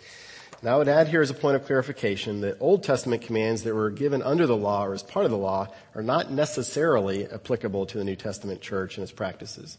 Now 0.63 0.75
I 0.75 0.79
would 0.79 0.89
add 0.89 1.09
here 1.09 1.23
as 1.23 1.31
a 1.31 1.35
point 1.35 1.57
of 1.57 1.65
clarification 1.65 2.41
that 2.41 2.59
Old 2.61 2.83
Testament 2.83 3.23
commands 3.23 3.63
that 3.63 3.75
were 3.75 3.91
given 3.91 4.21
under 4.21 4.47
the 4.47 4.57
law 4.57 4.85
or 4.85 4.93
as 4.93 5.03
part 5.03 5.25
of 5.25 5.31
the 5.31 5.39
law 5.39 5.69
are 5.95 6.03
not 6.03 6.33
necessarily 6.33 7.25
applicable 7.27 7.87
to 7.87 7.99
the 7.99 8.05
New 8.05 8.17
Testament 8.17 8.61
church 8.61 8.97
and 8.97 9.05
its 9.05 9.13
practices. 9.13 9.79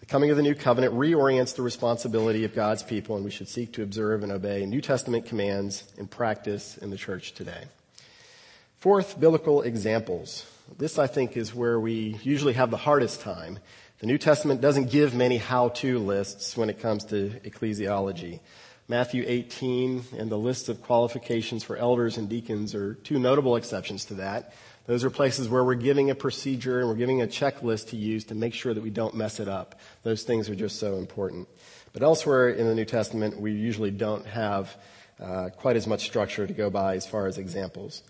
The 0.00 0.06
coming 0.06 0.30
of 0.30 0.36
the 0.36 0.42
new 0.42 0.54
covenant 0.54 0.94
reorients 0.94 1.56
the 1.56 1.62
responsibility 1.62 2.44
of 2.44 2.54
God's 2.54 2.82
people 2.82 3.16
and 3.16 3.24
we 3.24 3.30
should 3.30 3.48
seek 3.48 3.72
to 3.72 3.82
observe 3.82 4.22
and 4.22 4.30
obey 4.30 4.66
New 4.66 4.82
Testament 4.82 5.24
commands 5.26 5.84
in 5.96 6.06
practice 6.06 6.76
in 6.76 6.90
the 6.90 6.96
church 6.96 7.32
today. 7.32 7.64
Fourth, 8.78 9.18
biblical 9.18 9.62
examples. 9.62 10.44
This, 10.78 10.98
I 10.98 11.06
think, 11.06 11.36
is 11.36 11.54
where 11.54 11.78
we 11.78 12.18
usually 12.22 12.54
have 12.54 12.70
the 12.70 12.78
hardest 12.78 13.20
time. 13.20 13.58
The 13.98 14.06
New 14.06 14.16
Testament 14.16 14.62
doesn't 14.62 14.90
give 14.90 15.14
many 15.14 15.36
how-to 15.36 15.98
lists 15.98 16.56
when 16.56 16.70
it 16.70 16.80
comes 16.80 17.04
to 17.06 17.30
ecclesiology. 17.44 18.40
Matthew 18.88 19.24
18 19.26 20.04
and 20.18 20.30
the 20.30 20.38
list 20.38 20.70
of 20.70 20.82
qualifications 20.82 21.62
for 21.64 21.76
elders 21.76 22.16
and 22.16 22.30
deacons 22.30 22.74
are 22.74 22.94
two 22.94 23.18
notable 23.18 23.56
exceptions 23.56 24.06
to 24.06 24.14
that. 24.14 24.54
Those 24.86 25.04
are 25.04 25.10
places 25.10 25.50
where 25.50 25.64
we're 25.64 25.74
giving 25.74 26.10
a 26.10 26.14
procedure 26.14 26.80
and 26.80 26.88
we're 26.88 26.94
giving 26.94 27.20
a 27.20 27.26
checklist 27.26 27.88
to 27.90 27.96
use 27.96 28.24
to 28.24 28.34
make 28.34 28.54
sure 28.54 28.72
that 28.72 28.82
we 28.82 28.90
don't 28.90 29.14
mess 29.14 29.40
it 29.40 29.48
up. 29.48 29.78
Those 30.02 30.22
things 30.22 30.48
are 30.48 30.54
just 30.54 30.78
so 30.78 30.96
important. 30.96 31.46
But 31.92 32.02
elsewhere 32.02 32.48
in 32.48 32.66
the 32.66 32.74
New 32.74 32.84
Testament, 32.86 33.38
we 33.38 33.52
usually 33.52 33.90
don't 33.90 34.26
have 34.26 34.74
uh, 35.20 35.50
quite 35.56 35.76
as 35.76 35.86
much 35.86 36.04
structure 36.04 36.46
to 36.46 36.52
go 36.52 36.70
by 36.70 36.96
as 36.96 37.06
far 37.06 37.26
as 37.26 37.38
examples. 37.38 38.02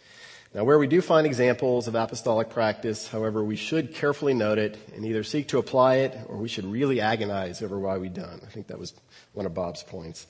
Now, 0.54 0.62
where 0.62 0.78
we 0.78 0.86
do 0.86 1.00
find 1.00 1.26
examples 1.26 1.88
of 1.88 1.96
apostolic 1.96 2.48
practice, 2.48 3.08
however, 3.08 3.42
we 3.42 3.56
should 3.56 3.92
carefully 3.92 4.34
note 4.34 4.56
it 4.58 4.78
and 4.94 5.04
either 5.04 5.24
seek 5.24 5.48
to 5.48 5.58
apply 5.58 5.96
it 5.96 6.16
or 6.28 6.36
we 6.36 6.46
should 6.46 6.64
really 6.64 7.00
agonize 7.00 7.60
over 7.60 7.76
why 7.76 7.98
we 7.98 8.08
don't. 8.08 8.40
I 8.40 8.46
think 8.46 8.68
that 8.68 8.78
was 8.78 8.94
one 9.32 9.46
of 9.46 9.54
Bob's 9.54 9.82
points. 9.82 10.28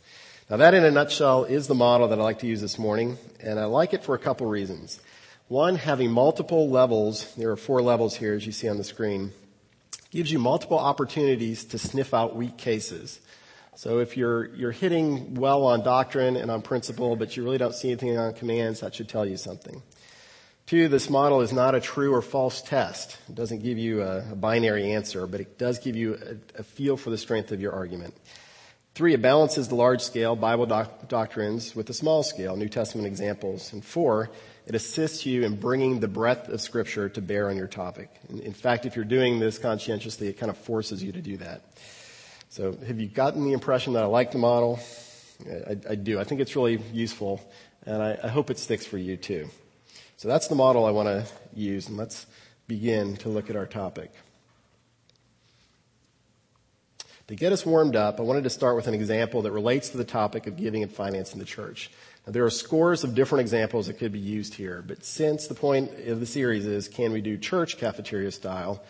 Now 0.48 0.56
that 0.56 0.72
in 0.72 0.82
a 0.82 0.90
nutshell 0.90 1.44
is 1.44 1.66
the 1.66 1.74
model 1.74 2.08
that 2.08 2.18
I 2.18 2.22
like 2.22 2.38
to 2.38 2.46
use 2.46 2.62
this 2.62 2.78
morning, 2.78 3.18
and 3.38 3.60
I 3.60 3.66
like 3.66 3.92
it 3.92 4.02
for 4.02 4.14
a 4.14 4.18
couple 4.18 4.46
reasons. 4.46 4.98
One, 5.48 5.76
having 5.76 6.10
multiple 6.10 6.70
levels, 6.70 7.34
there 7.34 7.50
are 7.50 7.56
four 7.56 7.82
levels 7.82 8.16
here 8.16 8.32
as 8.32 8.46
you 8.46 8.52
see 8.52 8.68
on 8.68 8.78
the 8.78 8.84
screen, 8.84 9.30
gives 10.10 10.32
you 10.32 10.38
multiple 10.38 10.78
opportunities 10.78 11.66
to 11.66 11.78
sniff 11.78 12.14
out 12.14 12.34
weak 12.34 12.56
cases. 12.56 13.20
So 13.76 13.98
if 13.98 14.16
you're, 14.16 14.46
you're 14.54 14.72
hitting 14.72 15.34
well 15.34 15.64
on 15.64 15.82
doctrine 15.82 16.36
and 16.36 16.50
on 16.50 16.62
principle, 16.62 17.14
but 17.14 17.36
you 17.36 17.44
really 17.44 17.58
don't 17.58 17.74
see 17.74 17.88
anything 17.90 18.16
on 18.16 18.32
commands, 18.32 18.80
that 18.80 18.94
should 18.94 19.08
tell 19.10 19.26
you 19.26 19.36
something. 19.36 19.82
Two, 20.66 20.88
this 20.88 21.10
model 21.10 21.42
is 21.42 21.52
not 21.52 21.74
a 21.74 21.80
true 21.80 22.14
or 22.14 22.22
false 22.22 22.62
test. 22.62 23.18
It 23.28 23.34
doesn't 23.34 23.62
give 23.62 23.76
you 23.76 24.00
a, 24.02 24.32
a 24.32 24.34
binary 24.34 24.92
answer, 24.92 25.26
but 25.26 25.40
it 25.40 25.58
does 25.58 25.78
give 25.78 25.94
you 25.94 26.14
a, 26.14 26.60
a, 26.60 26.62
feel 26.62 26.96
for 26.96 27.10
the 27.10 27.18
strength 27.18 27.52
of 27.52 27.60
your 27.60 27.72
argument. 27.72 28.14
Three, 28.94 29.12
it 29.12 29.20
balances 29.20 29.68
the 29.68 29.74
large 29.74 30.00
scale 30.00 30.36
Bible 30.36 30.64
doc- 30.64 31.06
doctrines 31.06 31.76
with 31.76 31.86
the 31.86 31.92
small 31.92 32.22
scale 32.22 32.56
New 32.56 32.70
Testament 32.70 33.06
examples. 33.06 33.74
And 33.74 33.84
four, 33.84 34.30
it 34.66 34.74
assists 34.74 35.26
you 35.26 35.42
in 35.42 35.56
bringing 35.56 36.00
the 36.00 36.08
breadth 36.08 36.48
of 36.48 36.62
scripture 36.62 37.10
to 37.10 37.20
bear 37.20 37.50
on 37.50 37.58
your 37.58 37.66
topic. 37.66 38.08
In, 38.30 38.40
in 38.40 38.54
fact, 38.54 38.86
if 38.86 38.96
you're 38.96 39.04
doing 39.04 39.40
this 39.40 39.58
conscientiously, 39.58 40.28
it 40.28 40.38
kind 40.38 40.48
of 40.48 40.56
forces 40.56 41.02
you 41.02 41.12
to 41.12 41.20
do 41.20 41.36
that. 41.38 41.60
So 42.48 42.74
have 42.86 42.98
you 42.98 43.08
gotten 43.08 43.44
the 43.44 43.52
impression 43.52 43.92
that 43.94 44.02
I 44.02 44.06
like 44.06 44.32
the 44.32 44.38
model? 44.38 44.80
I, 45.46 45.76
I 45.90 45.94
do. 45.96 46.18
I 46.18 46.24
think 46.24 46.40
it's 46.40 46.56
really 46.56 46.80
useful, 46.90 47.42
and 47.84 48.02
I, 48.02 48.18
I 48.24 48.28
hope 48.28 48.48
it 48.48 48.58
sticks 48.58 48.86
for 48.86 48.96
you 48.96 49.18
too. 49.18 49.50
So 50.24 50.30
that's 50.30 50.48
the 50.48 50.54
model 50.54 50.86
I 50.86 50.90
want 50.90 51.06
to 51.06 51.26
use, 51.54 51.86
and 51.86 51.98
let's 51.98 52.24
begin 52.66 53.14
to 53.18 53.28
look 53.28 53.50
at 53.50 53.56
our 53.56 53.66
topic. 53.66 54.10
To 57.26 57.34
get 57.34 57.52
us 57.52 57.66
warmed 57.66 57.94
up, 57.94 58.18
I 58.18 58.22
wanted 58.22 58.44
to 58.44 58.48
start 58.48 58.74
with 58.74 58.86
an 58.86 58.94
example 58.94 59.42
that 59.42 59.52
relates 59.52 59.90
to 59.90 59.98
the 59.98 60.04
topic 60.04 60.46
of 60.46 60.56
giving 60.56 60.82
and 60.82 60.90
finance 60.90 61.34
in 61.34 61.40
the 61.40 61.44
church. 61.44 61.90
Now, 62.26 62.32
there 62.32 62.46
are 62.46 62.48
scores 62.48 63.04
of 63.04 63.14
different 63.14 63.42
examples 63.42 63.86
that 63.88 63.98
could 63.98 64.12
be 64.12 64.18
used 64.18 64.54
here, 64.54 64.82
but 64.86 65.04
since 65.04 65.46
the 65.46 65.52
point 65.52 65.90
of 66.06 66.20
the 66.20 66.26
series 66.26 66.64
is 66.64 66.88
can 66.88 67.12
we 67.12 67.20
do 67.20 67.36
church 67.36 67.76
cafeteria 67.76 68.30
style, 68.30 68.82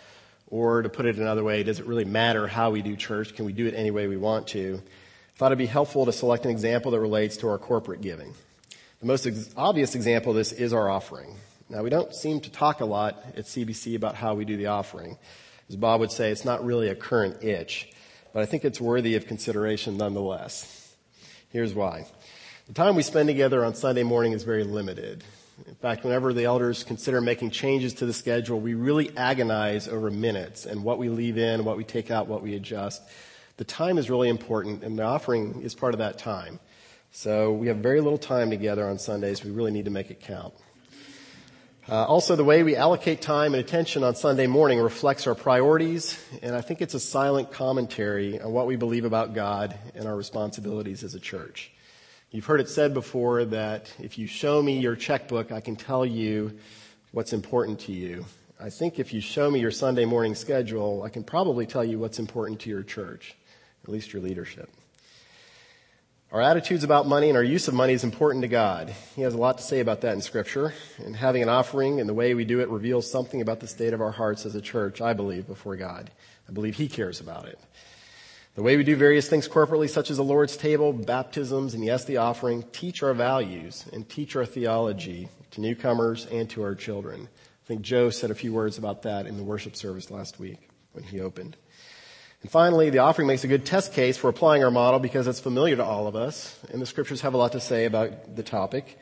or 0.46 0.82
to 0.82 0.88
put 0.88 1.04
it 1.04 1.16
another 1.16 1.42
way, 1.42 1.64
does 1.64 1.80
it 1.80 1.86
really 1.86 2.04
matter 2.04 2.46
how 2.46 2.70
we 2.70 2.80
do 2.80 2.94
church? 2.94 3.34
Can 3.34 3.44
we 3.44 3.52
do 3.52 3.66
it 3.66 3.74
any 3.74 3.90
way 3.90 4.06
we 4.06 4.16
want 4.16 4.46
to? 4.48 4.80
I 4.80 5.36
thought 5.36 5.46
it'd 5.46 5.58
be 5.58 5.66
helpful 5.66 6.06
to 6.06 6.12
select 6.12 6.44
an 6.44 6.52
example 6.52 6.92
that 6.92 7.00
relates 7.00 7.36
to 7.38 7.48
our 7.48 7.58
corporate 7.58 8.02
giving. 8.02 8.34
The 9.04 9.08
most 9.08 9.26
ex- 9.26 9.50
obvious 9.54 9.94
example 9.94 10.30
of 10.30 10.36
this 10.36 10.50
is 10.50 10.72
our 10.72 10.88
offering. 10.88 11.36
Now, 11.68 11.82
we 11.82 11.90
don't 11.90 12.14
seem 12.14 12.40
to 12.40 12.50
talk 12.50 12.80
a 12.80 12.86
lot 12.86 13.22
at 13.36 13.44
CBC 13.44 13.96
about 13.96 14.14
how 14.14 14.32
we 14.32 14.46
do 14.46 14.56
the 14.56 14.68
offering. 14.68 15.18
As 15.68 15.76
Bob 15.76 16.00
would 16.00 16.10
say, 16.10 16.30
it's 16.30 16.46
not 16.46 16.64
really 16.64 16.88
a 16.88 16.94
current 16.94 17.44
itch, 17.44 17.92
but 18.32 18.40
I 18.40 18.46
think 18.46 18.64
it's 18.64 18.80
worthy 18.80 19.14
of 19.14 19.26
consideration 19.26 19.98
nonetheless. 19.98 20.96
Here's 21.50 21.74
why. 21.74 22.06
The 22.66 22.72
time 22.72 22.96
we 22.96 23.02
spend 23.02 23.26
together 23.28 23.62
on 23.62 23.74
Sunday 23.74 24.04
morning 24.04 24.32
is 24.32 24.42
very 24.42 24.64
limited. 24.64 25.22
In 25.66 25.74
fact, 25.74 26.02
whenever 26.02 26.32
the 26.32 26.46
elders 26.46 26.82
consider 26.82 27.20
making 27.20 27.50
changes 27.50 27.92
to 27.94 28.06
the 28.06 28.14
schedule, 28.14 28.58
we 28.58 28.72
really 28.72 29.14
agonize 29.18 29.86
over 29.86 30.10
minutes 30.10 30.64
and 30.64 30.82
what 30.82 30.96
we 30.96 31.10
leave 31.10 31.36
in, 31.36 31.66
what 31.66 31.76
we 31.76 31.84
take 31.84 32.10
out, 32.10 32.26
what 32.26 32.42
we 32.42 32.54
adjust. 32.54 33.02
The 33.58 33.64
time 33.64 33.98
is 33.98 34.08
really 34.08 34.30
important, 34.30 34.82
and 34.82 34.98
the 34.98 35.02
offering 35.02 35.60
is 35.60 35.74
part 35.74 35.92
of 35.92 35.98
that 35.98 36.16
time. 36.16 36.58
So 37.16 37.52
we 37.52 37.68
have 37.68 37.76
very 37.76 38.00
little 38.00 38.18
time 38.18 38.50
together 38.50 38.88
on 38.88 38.98
Sundays. 38.98 39.44
We 39.44 39.52
really 39.52 39.70
need 39.70 39.84
to 39.84 39.90
make 39.92 40.10
it 40.10 40.18
count. 40.18 40.52
Uh, 41.88 42.04
also, 42.06 42.34
the 42.34 42.42
way 42.42 42.64
we 42.64 42.74
allocate 42.74 43.22
time 43.22 43.54
and 43.54 43.62
attention 43.62 44.02
on 44.02 44.16
Sunday 44.16 44.48
morning 44.48 44.80
reflects 44.80 45.28
our 45.28 45.36
priorities, 45.36 46.18
and 46.42 46.56
I 46.56 46.60
think 46.60 46.82
it's 46.82 46.94
a 46.94 46.98
silent 46.98 47.52
commentary 47.52 48.40
on 48.40 48.50
what 48.50 48.66
we 48.66 48.74
believe 48.74 49.04
about 49.04 49.32
God 49.32 49.78
and 49.94 50.08
our 50.08 50.16
responsibilities 50.16 51.04
as 51.04 51.14
a 51.14 51.20
church. 51.20 51.70
You've 52.32 52.46
heard 52.46 52.60
it 52.60 52.68
said 52.68 52.94
before 52.94 53.44
that 53.44 53.92
if 54.00 54.18
you 54.18 54.26
show 54.26 54.60
me 54.60 54.80
your 54.80 54.96
checkbook, 54.96 55.52
I 55.52 55.60
can 55.60 55.76
tell 55.76 56.04
you 56.04 56.58
what's 57.12 57.32
important 57.32 57.78
to 57.80 57.92
you. 57.92 58.24
I 58.58 58.70
think 58.70 58.98
if 58.98 59.14
you 59.14 59.20
show 59.20 59.48
me 59.48 59.60
your 59.60 59.70
Sunday 59.70 60.04
morning 60.04 60.34
schedule, 60.34 61.04
I 61.04 61.10
can 61.10 61.22
probably 61.22 61.64
tell 61.64 61.84
you 61.84 62.00
what's 62.00 62.18
important 62.18 62.58
to 62.62 62.70
your 62.70 62.82
church, 62.82 63.36
at 63.84 63.88
least 63.88 64.12
your 64.12 64.20
leadership. 64.20 64.68
Our 66.34 66.42
attitudes 66.42 66.82
about 66.82 67.06
money 67.06 67.28
and 67.28 67.36
our 67.36 67.44
use 67.44 67.68
of 67.68 67.74
money 67.74 67.92
is 67.92 68.02
important 68.02 68.42
to 68.42 68.48
God. 68.48 68.92
He 69.14 69.22
has 69.22 69.34
a 69.34 69.38
lot 69.38 69.58
to 69.58 69.62
say 69.62 69.78
about 69.78 70.00
that 70.00 70.14
in 70.14 70.20
scripture. 70.20 70.74
And 70.98 71.14
having 71.14 71.44
an 71.44 71.48
offering 71.48 72.00
and 72.00 72.08
the 72.08 72.12
way 72.12 72.34
we 72.34 72.44
do 72.44 72.58
it 72.58 72.68
reveals 72.70 73.08
something 73.08 73.40
about 73.40 73.60
the 73.60 73.68
state 73.68 73.92
of 73.92 74.00
our 74.00 74.10
hearts 74.10 74.44
as 74.44 74.56
a 74.56 74.60
church, 74.60 75.00
I 75.00 75.12
believe, 75.12 75.46
before 75.46 75.76
God. 75.76 76.10
I 76.48 76.52
believe 76.52 76.74
He 76.74 76.88
cares 76.88 77.20
about 77.20 77.46
it. 77.46 77.56
The 78.56 78.64
way 78.64 78.76
we 78.76 78.82
do 78.82 78.96
various 78.96 79.28
things 79.28 79.48
corporately, 79.48 79.88
such 79.88 80.10
as 80.10 80.16
the 80.16 80.24
Lord's 80.24 80.56
table, 80.56 80.92
baptisms, 80.92 81.72
and 81.72 81.84
yes, 81.84 82.04
the 82.04 82.16
offering, 82.16 82.64
teach 82.72 83.04
our 83.04 83.14
values 83.14 83.84
and 83.92 84.08
teach 84.08 84.34
our 84.34 84.44
theology 84.44 85.28
to 85.52 85.60
newcomers 85.60 86.26
and 86.26 86.50
to 86.50 86.64
our 86.64 86.74
children. 86.74 87.28
I 87.30 87.66
think 87.68 87.82
Joe 87.82 88.10
said 88.10 88.32
a 88.32 88.34
few 88.34 88.52
words 88.52 88.76
about 88.76 89.02
that 89.02 89.28
in 89.28 89.36
the 89.36 89.44
worship 89.44 89.76
service 89.76 90.10
last 90.10 90.40
week 90.40 90.68
when 90.94 91.04
he 91.04 91.20
opened. 91.20 91.56
And 92.44 92.50
finally, 92.50 92.90
the 92.90 92.98
offering 92.98 93.26
makes 93.26 93.42
a 93.44 93.48
good 93.48 93.64
test 93.64 93.94
case 93.94 94.18
for 94.18 94.28
applying 94.28 94.62
our 94.62 94.70
model 94.70 95.00
because 95.00 95.26
it's 95.26 95.40
familiar 95.40 95.76
to 95.76 95.84
all 95.84 96.06
of 96.06 96.14
us, 96.14 96.58
and 96.70 96.82
the 96.82 96.84
scriptures 96.84 97.22
have 97.22 97.32
a 97.32 97.38
lot 97.38 97.52
to 97.52 97.60
say 97.60 97.86
about 97.86 98.36
the 98.36 98.42
topic. 98.42 98.98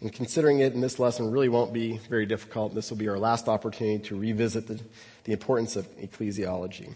And 0.00 0.10
considering 0.10 0.60
it 0.60 0.72
in 0.72 0.80
this 0.80 0.98
lesson 0.98 1.30
really 1.30 1.50
won't 1.50 1.74
be 1.74 1.98
very 2.08 2.24
difficult. 2.24 2.74
This 2.74 2.88
will 2.88 2.96
be 2.96 3.10
our 3.10 3.18
last 3.18 3.48
opportunity 3.48 4.02
to 4.04 4.18
revisit 4.18 4.66
the, 4.66 4.80
the 5.24 5.34
importance 5.34 5.76
of 5.76 5.86
ecclesiology. 5.98 6.94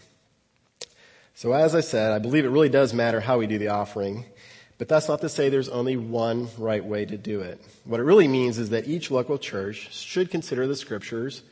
So 1.35 1.53
as 1.53 1.75
I 1.75 1.81
said, 1.81 2.13
I 2.13 2.19
believe 2.19 2.47
it 2.47 2.51
really 2.51 2.71
does 2.71 2.95
matter 2.95 3.21
how 3.21 3.37
we 3.37 3.47
do 3.47 3.59
the 3.59 3.69
offering, 3.69 4.25
but 4.79 4.89
that's 4.89 5.07
not 5.07 5.21
to 5.21 5.29
say 5.29 5.51
there's 5.51 5.69
only 5.69 5.99
one 5.99 6.49
right 6.57 6.83
way 6.83 7.05
to 7.05 7.19
do 7.19 7.43
it. 7.43 7.61
What 7.85 8.01
it 8.01 8.05
really 8.05 8.27
means 8.27 8.57
is 8.57 8.71
that 8.71 8.89
each 8.89 9.11
local 9.11 9.37
church 9.37 9.93
should 9.93 10.31
consider 10.31 10.67
the 10.67 10.77
scriptures 10.77 11.43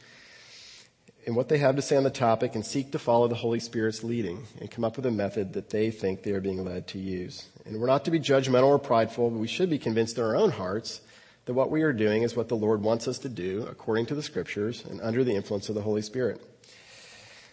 and 1.29 1.37
what 1.37 1.51
they 1.51 1.59
have 1.59 1.77
to 1.77 1.83
say 1.83 1.95
on 1.95 2.05
the 2.05 2.11
topic 2.11 2.55
and 2.55 2.65
seek 2.65 2.91
to 2.91 2.99
follow 2.99 3.29
the 3.29 3.35
Holy 3.35 3.61
Spirit's 3.61 4.03
leading 4.03 4.47
and 4.63 4.71
come 4.71 4.83
up 4.83 4.97
with 4.97 5.05
a 5.05 5.11
method 5.11 5.53
that 5.53 5.69
they 5.69 5.91
think 5.91 6.23
they 6.23 6.33
are 6.33 6.41
being 6.41 6.65
led 6.65 6.87
to 6.87 6.99
use. 6.99 7.45
And 7.67 7.79
we're 7.79 7.87
not 7.87 8.07
to 8.07 8.11
be 8.11 8.19
judgmental 8.19 8.69
or 8.69 8.79
prideful, 8.79 9.29
but 9.29 9.39
we 9.39 9.47
should 9.47 9.69
be 9.69 9.79
convinced 9.79 10.17
in 10.17 10.25
our 10.25 10.35
own 10.35 10.51
hearts 10.51 11.03
that 11.45 11.53
what 11.53 11.71
we 11.71 11.83
are 11.83 11.93
doing 11.93 12.23
is 12.23 12.35
what 12.35 12.49
the 12.49 12.57
Lord 12.57 12.81
wants 12.81 13.07
us 13.07 13.19
to 13.19 13.29
do 13.29 13.67
according 13.71 14.07
to 14.07 14.15
the 14.15 14.23
scriptures 14.23 14.83
and 14.89 15.03
under 15.03 15.23
the 15.23 15.35
influence 15.35 15.69
of 15.69 15.75
the 15.75 15.83
Holy 15.83 16.01
Spirit. 16.01 16.41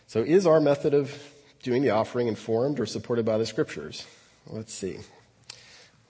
So 0.08 0.22
is 0.22 0.48
our 0.48 0.62
method 0.62 0.94
of 0.94 1.14
doing 1.62 1.82
the 1.82 1.90
offering 1.90 2.30
informed 2.30 2.80
or 2.80 2.86
supported 2.86 3.26
by 3.26 3.38
the 3.38 3.46
scriptures? 3.46 4.08
Let's 4.48 4.74
see. 4.74 5.00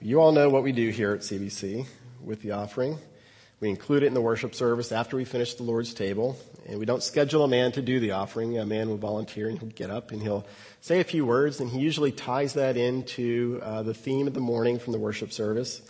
You 0.00 0.20
all 0.20 0.30
know 0.30 0.50
what 0.50 0.62
we 0.62 0.70
do 0.70 0.90
here 0.90 1.14
at 1.14 1.22
CBC 1.22 1.84
with 2.22 2.42
the 2.42 2.52
offering. 2.52 3.00
We 3.58 3.70
include 3.70 4.04
it 4.04 4.06
in 4.06 4.14
the 4.14 4.20
worship 4.20 4.54
service 4.54 4.92
after 4.92 5.16
we 5.16 5.24
finish 5.24 5.54
the 5.54 5.64
Lord's 5.64 5.94
table. 5.94 6.38
And 6.68 6.80
we 6.80 6.84
don't 6.84 7.02
schedule 7.02 7.44
a 7.44 7.48
man 7.48 7.70
to 7.72 7.82
do 7.82 8.00
the 8.00 8.10
offering. 8.12 8.58
A 8.58 8.66
man 8.66 8.88
will 8.88 8.96
volunteer 8.96 9.48
and 9.48 9.56
he'll 9.58 9.68
get 9.68 9.88
up 9.88 10.10
and 10.10 10.20
he'll 10.20 10.44
say 10.80 10.98
a 10.98 11.04
few 11.04 11.24
words 11.24 11.60
and 11.60 11.70
he 11.70 11.78
usually 11.78 12.10
ties 12.10 12.54
that 12.54 12.76
into 12.76 13.60
uh, 13.62 13.84
the 13.84 13.94
theme 13.94 14.26
of 14.26 14.34
the 14.34 14.40
morning 14.40 14.80
from 14.80 14.92
the 14.92 14.98
worship 14.98 15.32
service. 15.32 15.80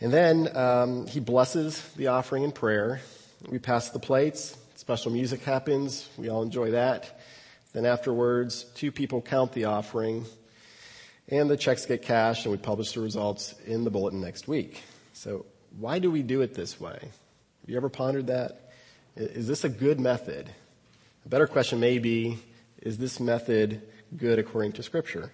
And 0.00 0.10
then 0.10 0.56
um, 0.56 1.06
he 1.06 1.20
blesses 1.20 1.82
the 1.96 2.06
offering 2.06 2.42
in 2.42 2.52
prayer. 2.52 3.02
We 3.50 3.58
pass 3.58 3.90
the 3.90 3.98
plates. 3.98 4.56
Special 4.76 5.12
music 5.12 5.42
happens. 5.42 6.08
We 6.16 6.30
all 6.30 6.42
enjoy 6.42 6.70
that. 6.70 7.20
Then 7.74 7.84
afterwards, 7.84 8.64
two 8.74 8.92
people 8.92 9.20
count 9.20 9.52
the 9.52 9.66
offering 9.66 10.24
and 11.28 11.50
the 11.50 11.56
checks 11.56 11.84
get 11.84 12.02
cashed 12.02 12.46
and 12.46 12.52
we 12.52 12.58
publish 12.58 12.92
the 12.92 13.00
results 13.00 13.54
in 13.66 13.84
the 13.84 13.90
bulletin 13.90 14.22
next 14.22 14.48
week. 14.48 14.82
So 15.12 15.44
why 15.78 15.98
do 15.98 16.10
we 16.10 16.22
do 16.22 16.40
it 16.40 16.54
this 16.54 16.80
way? 16.80 16.98
Have 16.98 17.68
you 17.70 17.76
ever 17.76 17.90
pondered 17.90 18.28
that? 18.28 18.71
Is 19.14 19.46
this 19.46 19.62
a 19.64 19.68
good 19.68 20.00
method? 20.00 20.48
A 21.26 21.28
better 21.28 21.46
question 21.46 21.78
may 21.78 21.98
be, 21.98 22.38
is 22.80 22.96
this 22.96 23.20
method 23.20 23.82
good 24.16 24.38
according 24.38 24.72
to 24.72 24.82
scripture? 24.82 25.30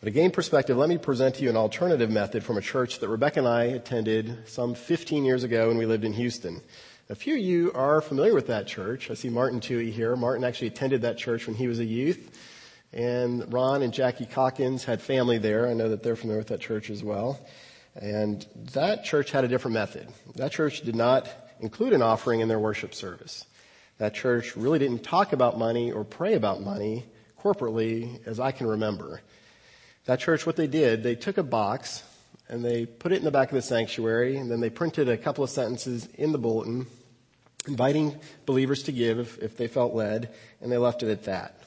But 0.00 0.06
to 0.06 0.10
gain 0.10 0.30
perspective, 0.30 0.76
let 0.76 0.90
me 0.90 0.98
present 0.98 1.36
to 1.36 1.42
you 1.42 1.48
an 1.48 1.56
alternative 1.56 2.10
method 2.10 2.44
from 2.44 2.58
a 2.58 2.60
church 2.60 2.98
that 2.98 3.08
Rebecca 3.08 3.38
and 3.38 3.48
I 3.48 3.64
attended 3.64 4.46
some 4.46 4.74
15 4.74 5.24
years 5.24 5.42
ago 5.42 5.68
when 5.68 5.78
we 5.78 5.86
lived 5.86 6.04
in 6.04 6.12
Houston. 6.12 6.60
A 7.08 7.14
few 7.14 7.34
of 7.34 7.40
you 7.40 7.72
are 7.72 8.02
familiar 8.02 8.34
with 8.34 8.48
that 8.48 8.66
church. 8.66 9.10
I 9.10 9.14
see 9.14 9.30
Martin 9.30 9.60
Tui 9.60 9.90
here. 9.90 10.14
Martin 10.14 10.44
actually 10.44 10.68
attended 10.68 11.02
that 11.02 11.16
church 11.16 11.46
when 11.46 11.56
he 11.56 11.68
was 11.68 11.78
a 11.78 11.84
youth. 11.84 12.38
And 12.92 13.50
Ron 13.50 13.80
and 13.80 13.94
Jackie 13.94 14.26
Calkins 14.26 14.84
had 14.84 15.00
family 15.00 15.38
there. 15.38 15.66
I 15.66 15.72
know 15.72 15.88
that 15.88 16.02
they're 16.02 16.16
familiar 16.16 16.40
with 16.40 16.48
that 16.48 16.60
church 16.60 16.90
as 16.90 17.02
well. 17.02 17.40
And 17.94 18.46
that 18.74 19.04
church 19.04 19.30
had 19.30 19.44
a 19.44 19.48
different 19.48 19.74
method. 19.74 20.08
That 20.36 20.52
church 20.52 20.82
did 20.82 20.96
not 20.96 21.26
include 21.60 21.92
an 21.92 22.02
offering 22.02 22.40
in 22.40 22.48
their 22.48 22.58
worship 22.58 22.94
service. 22.94 23.44
That 23.98 24.14
church 24.14 24.56
really 24.56 24.78
didn't 24.78 25.04
talk 25.04 25.32
about 25.32 25.58
money 25.58 25.92
or 25.92 26.04
pray 26.04 26.34
about 26.34 26.60
money 26.60 27.04
corporately 27.40 28.24
as 28.26 28.40
I 28.40 28.52
can 28.52 28.66
remember. 28.66 29.20
That 30.06 30.20
church, 30.20 30.46
what 30.46 30.56
they 30.56 30.66
did, 30.66 31.02
they 31.02 31.14
took 31.14 31.38
a 31.38 31.42
box 31.42 32.02
and 32.48 32.64
they 32.64 32.86
put 32.86 33.12
it 33.12 33.16
in 33.16 33.24
the 33.24 33.30
back 33.30 33.48
of 33.48 33.54
the 33.54 33.62
sanctuary 33.62 34.36
and 34.36 34.50
then 34.50 34.60
they 34.60 34.70
printed 34.70 35.08
a 35.08 35.16
couple 35.16 35.44
of 35.44 35.50
sentences 35.50 36.08
in 36.14 36.32
the 36.32 36.38
bulletin 36.38 36.86
inviting 37.66 38.18
believers 38.46 38.82
to 38.84 38.92
give 38.92 39.38
if, 39.40 39.56
they 39.56 39.68
felt 39.68 39.94
led, 39.94 40.34
and 40.60 40.70
they 40.70 40.78
left 40.78 41.02
it 41.02 41.10
at 41.10 41.24
that. 41.24 41.60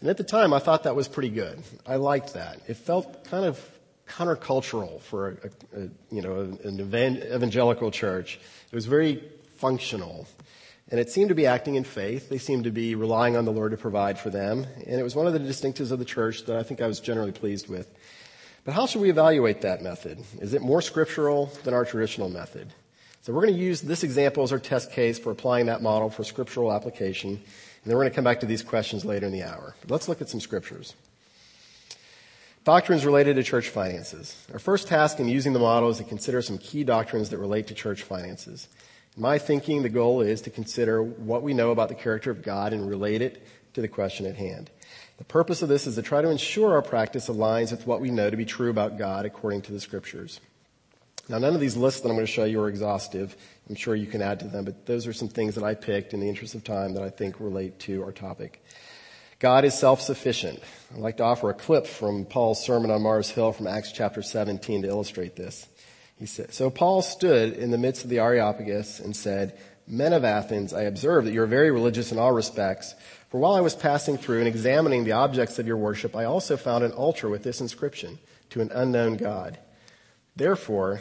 And 0.00 0.08
at 0.08 0.16
the 0.16 0.24
time, 0.24 0.52
I 0.52 0.58
thought 0.58 0.84
that 0.84 0.96
was 0.96 1.08
pretty 1.08 1.28
good. 1.28 1.62
I 1.86 1.96
liked 1.96 2.34
that. 2.34 2.60
It 2.66 2.76
felt 2.76 3.24
kind 3.24 3.44
of 3.44 3.60
countercultural 4.10 5.00
for 5.00 5.28
a, 5.28 5.80
a, 5.80 5.88
you 6.10 6.22
know 6.22 6.58
an 6.64 6.80
evangelical 6.80 7.90
church. 7.90 8.38
It 8.70 8.74
was 8.74 8.86
very 8.86 9.22
functional, 9.56 10.26
and 10.90 10.98
it 10.98 11.10
seemed 11.10 11.28
to 11.28 11.34
be 11.34 11.46
acting 11.46 11.76
in 11.76 11.84
faith. 11.84 12.28
They 12.28 12.38
seemed 12.38 12.64
to 12.64 12.70
be 12.70 12.94
relying 12.94 13.36
on 13.36 13.44
the 13.44 13.52
Lord 13.52 13.70
to 13.70 13.76
provide 13.76 14.18
for 14.18 14.30
them, 14.30 14.66
and 14.86 15.00
it 15.00 15.02
was 15.02 15.14
one 15.14 15.26
of 15.26 15.32
the 15.32 15.40
distinctives 15.40 15.90
of 15.90 15.98
the 15.98 16.04
church 16.04 16.44
that 16.46 16.56
I 16.56 16.62
think 16.62 16.80
I 16.80 16.86
was 16.86 17.00
generally 17.00 17.32
pleased 17.32 17.68
with. 17.68 17.92
But 18.64 18.74
how 18.74 18.86
should 18.86 19.00
we 19.00 19.10
evaluate 19.10 19.62
that 19.62 19.82
method? 19.82 20.18
Is 20.40 20.52
it 20.52 20.60
more 20.60 20.82
scriptural 20.82 21.46
than 21.64 21.72
our 21.72 21.84
traditional 21.84 22.28
method? 22.28 22.68
So 23.22 23.32
we're 23.32 23.42
going 23.42 23.54
to 23.54 23.60
use 23.60 23.80
this 23.80 24.02
example 24.02 24.42
as 24.42 24.52
our 24.52 24.58
test 24.58 24.92
case 24.92 25.18
for 25.18 25.30
applying 25.30 25.66
that 25.66 25.82
model 25.82 26.10
for 26.10 26.24
scriptural 26.24 26.72
application. 26.72 27.30
And 27.30 27.40
then 27.84 27.96
we're 27.96 28.02
going 28.02 28.12
to 28.12 28.14
come 28.14 28.24
back 28.24 28.40
to 28.40 28.46
these 28.46 28.62
questions 28.62 29.04
later 29.04 29.26
in 29.26 29.32
the 29.32 29.42
hour. 29.42 29.74
But 29.82 29.90
let's 29.90 30.08
look 30.08 30.20
at 30.20 30.28
some 30.28 30.40
scriptures. 30.40 30.94
Doctrines 32.64 33.06
related 33.06 33.36
to 33.36 33.42
church 33.42 33.70
finances. 33.70 34.46
Our 34.52 34.58
first 34.58 34.86
task 34.86 35.18
in 35.18 35.28
using 35.28 35.54
the 35.54 35.58
model 35.58 35.88
is 35.88 35.96
to 35.96 36.04
consider 36.04 36.42
some 36.42 36.58
key 36.58 36.84
doctrines 36.84 37.30
that 37.30 37.38
relate 37.38 37.68
to 37.68 37.74
church 37.74 38.02
finances. 38.02 38.68
In 39.16 39.22
my 39.22 39.38
thinking, 39.38 39.82
the 39.82 39.88
goal 39.88 40.20
is 40.20 40.42
to 40.42 40.50
consider 40.50 41.02
what 41.02 41.42
we 41.42 41.54
know 41.54 41.70
about 41.70 41.88
the 41.88 41.94
character 41.94 42.30
of 42.30 42.42
God 42.42 42.74
and 42.74 42.86
relate 42.86 43.22
it 43.22 43.46
to 43.72 43.80
the 43.80 43.88
question 43.88 44.26
at 44.26 44.36
hand. 44.36 44.70
The 45.16 45.24
purpose 45.24 45.62
of 45.62 45.70
this 45.70 45.86
is 45.86 45.94
to 45.94 46.02
try 46.02 46.20
to 46.20 46.28
ensure 46.28 46.74
our 46.74 46.82
practice 46.82 47.30
aligns 47.30 47.70
with 47.70 47.86
what 47.86 48.02
we 48.02 48.10
know 48.10 48.28
to 48.28 48.36
be 48.36 48.44
true 48.44 48.68
about 48.68 48.98
God 48.98 49.24
according 49.24 49.62
to 49.62 49.72
the 49.72 49.80
scriptures. 49.80 50.38
Now, 51.30 51.38
none 51.38 51.54
of 51.54 51.60
these 51.60 51.78
lists 51.78 52.02
that 52.02 52.10
I'm 52.10 52.14
going 52.14 52.26
to 52.26 52.32
show 52.32 52.44
you 52.44 52.60
are 52.60 52.68
exhaustive. 52.68 53.36
I'm 53.70 53.74
sure 53.74 53.94
you 53.94 54.06
can 54.06 54.20
add 54.20 54.38
to 54.40 54.48
them, 54.48 54.66
but 54.66 54.84
those 54.84 55.06
are 55.06 55.14
some 55.14 55.28
things 55.28 55.54
that 55.54 55.64
I 55.64 55.74
picked 55.74 56.12
in 56.12 56.20
the 56.20 56.28
interest 56.28 56.54
of 56.54 56.62
time 56.62 56.92
that 56.92 57.02
I 57.02 57.08
think 57.08 57.40
relate 57.40 57.78
to 57.80 58.02
our 58.02 58.12
topic. 58.12 58.62
God 59.40 59.64
is 59.64 59.72
self-sufficient. 59.72 60.60
I'd 60.92 61.00
like 61.00 61.16
to 61.16 61.24
offer 61.24 61.48
a 61.48 61.54
clip 61.54 61.86
from 61.86 62.26
Paul's 62.26 62.62
sermon 62.62 62.90
on 62.90 63.00
Mars 63.00 63.30
Hill 63.30 63.52
from 63.52 63.66
Acts 63.66 63.90
chapter 63.90 64.20
17 64.20 64.82
to 64.82 64.88
illustrate 64.88 65.34
this. 65.34 65.66
He 66.18 66.26
said, 66.26 66.52
so 66.52 66.68
Paul 66.68 67.00
stood 67.00 67.54
in 67.54 67.70
the 67.70 67.78
midst 67.78 68.04
of 68.04 68.10
the 68.10 68.18
Areopagus 68.18 69.00
and 69.00 69.16
said, 69.16 69.58
Men 69.86 70.12
of 70.12 70.26
Athens, 70.26 70.74
I 70.74 70.82
observe 70.82 71.24
that 71.24 71.32
you 71.32 71.40
are 71.40 71.46
very 71.46 71.70
religious 71.70 72.12
in 72.12 72.18
all 72.18 72.32
respects. 72.32 72.94
For 73.30 73.40
while 73.40 73.54
I 73.54 73.62
was 73.62 73.74
passing 73.74 74.18
through 74.18 74.40
and 74.40 74.46
examining 74.46 75.04
the 75.04 75.12
objects 75.12 75.58
of 75.58 75.66
your 75.66 75.78
worship, 75.78 76.14
I 76.14 76.24
also 76.24 76.58
found 76.58 76.84
an 76.84 76.92
altar 76.92 77.30
with 77.30 77.42
this 77.42 77.62
inscription, 77.62 78.18
to 78.50 78.60
an 78.60 78.70
unknown 78.74 79.16
God. 79.16 79.58
Therefore, 80.36 81.00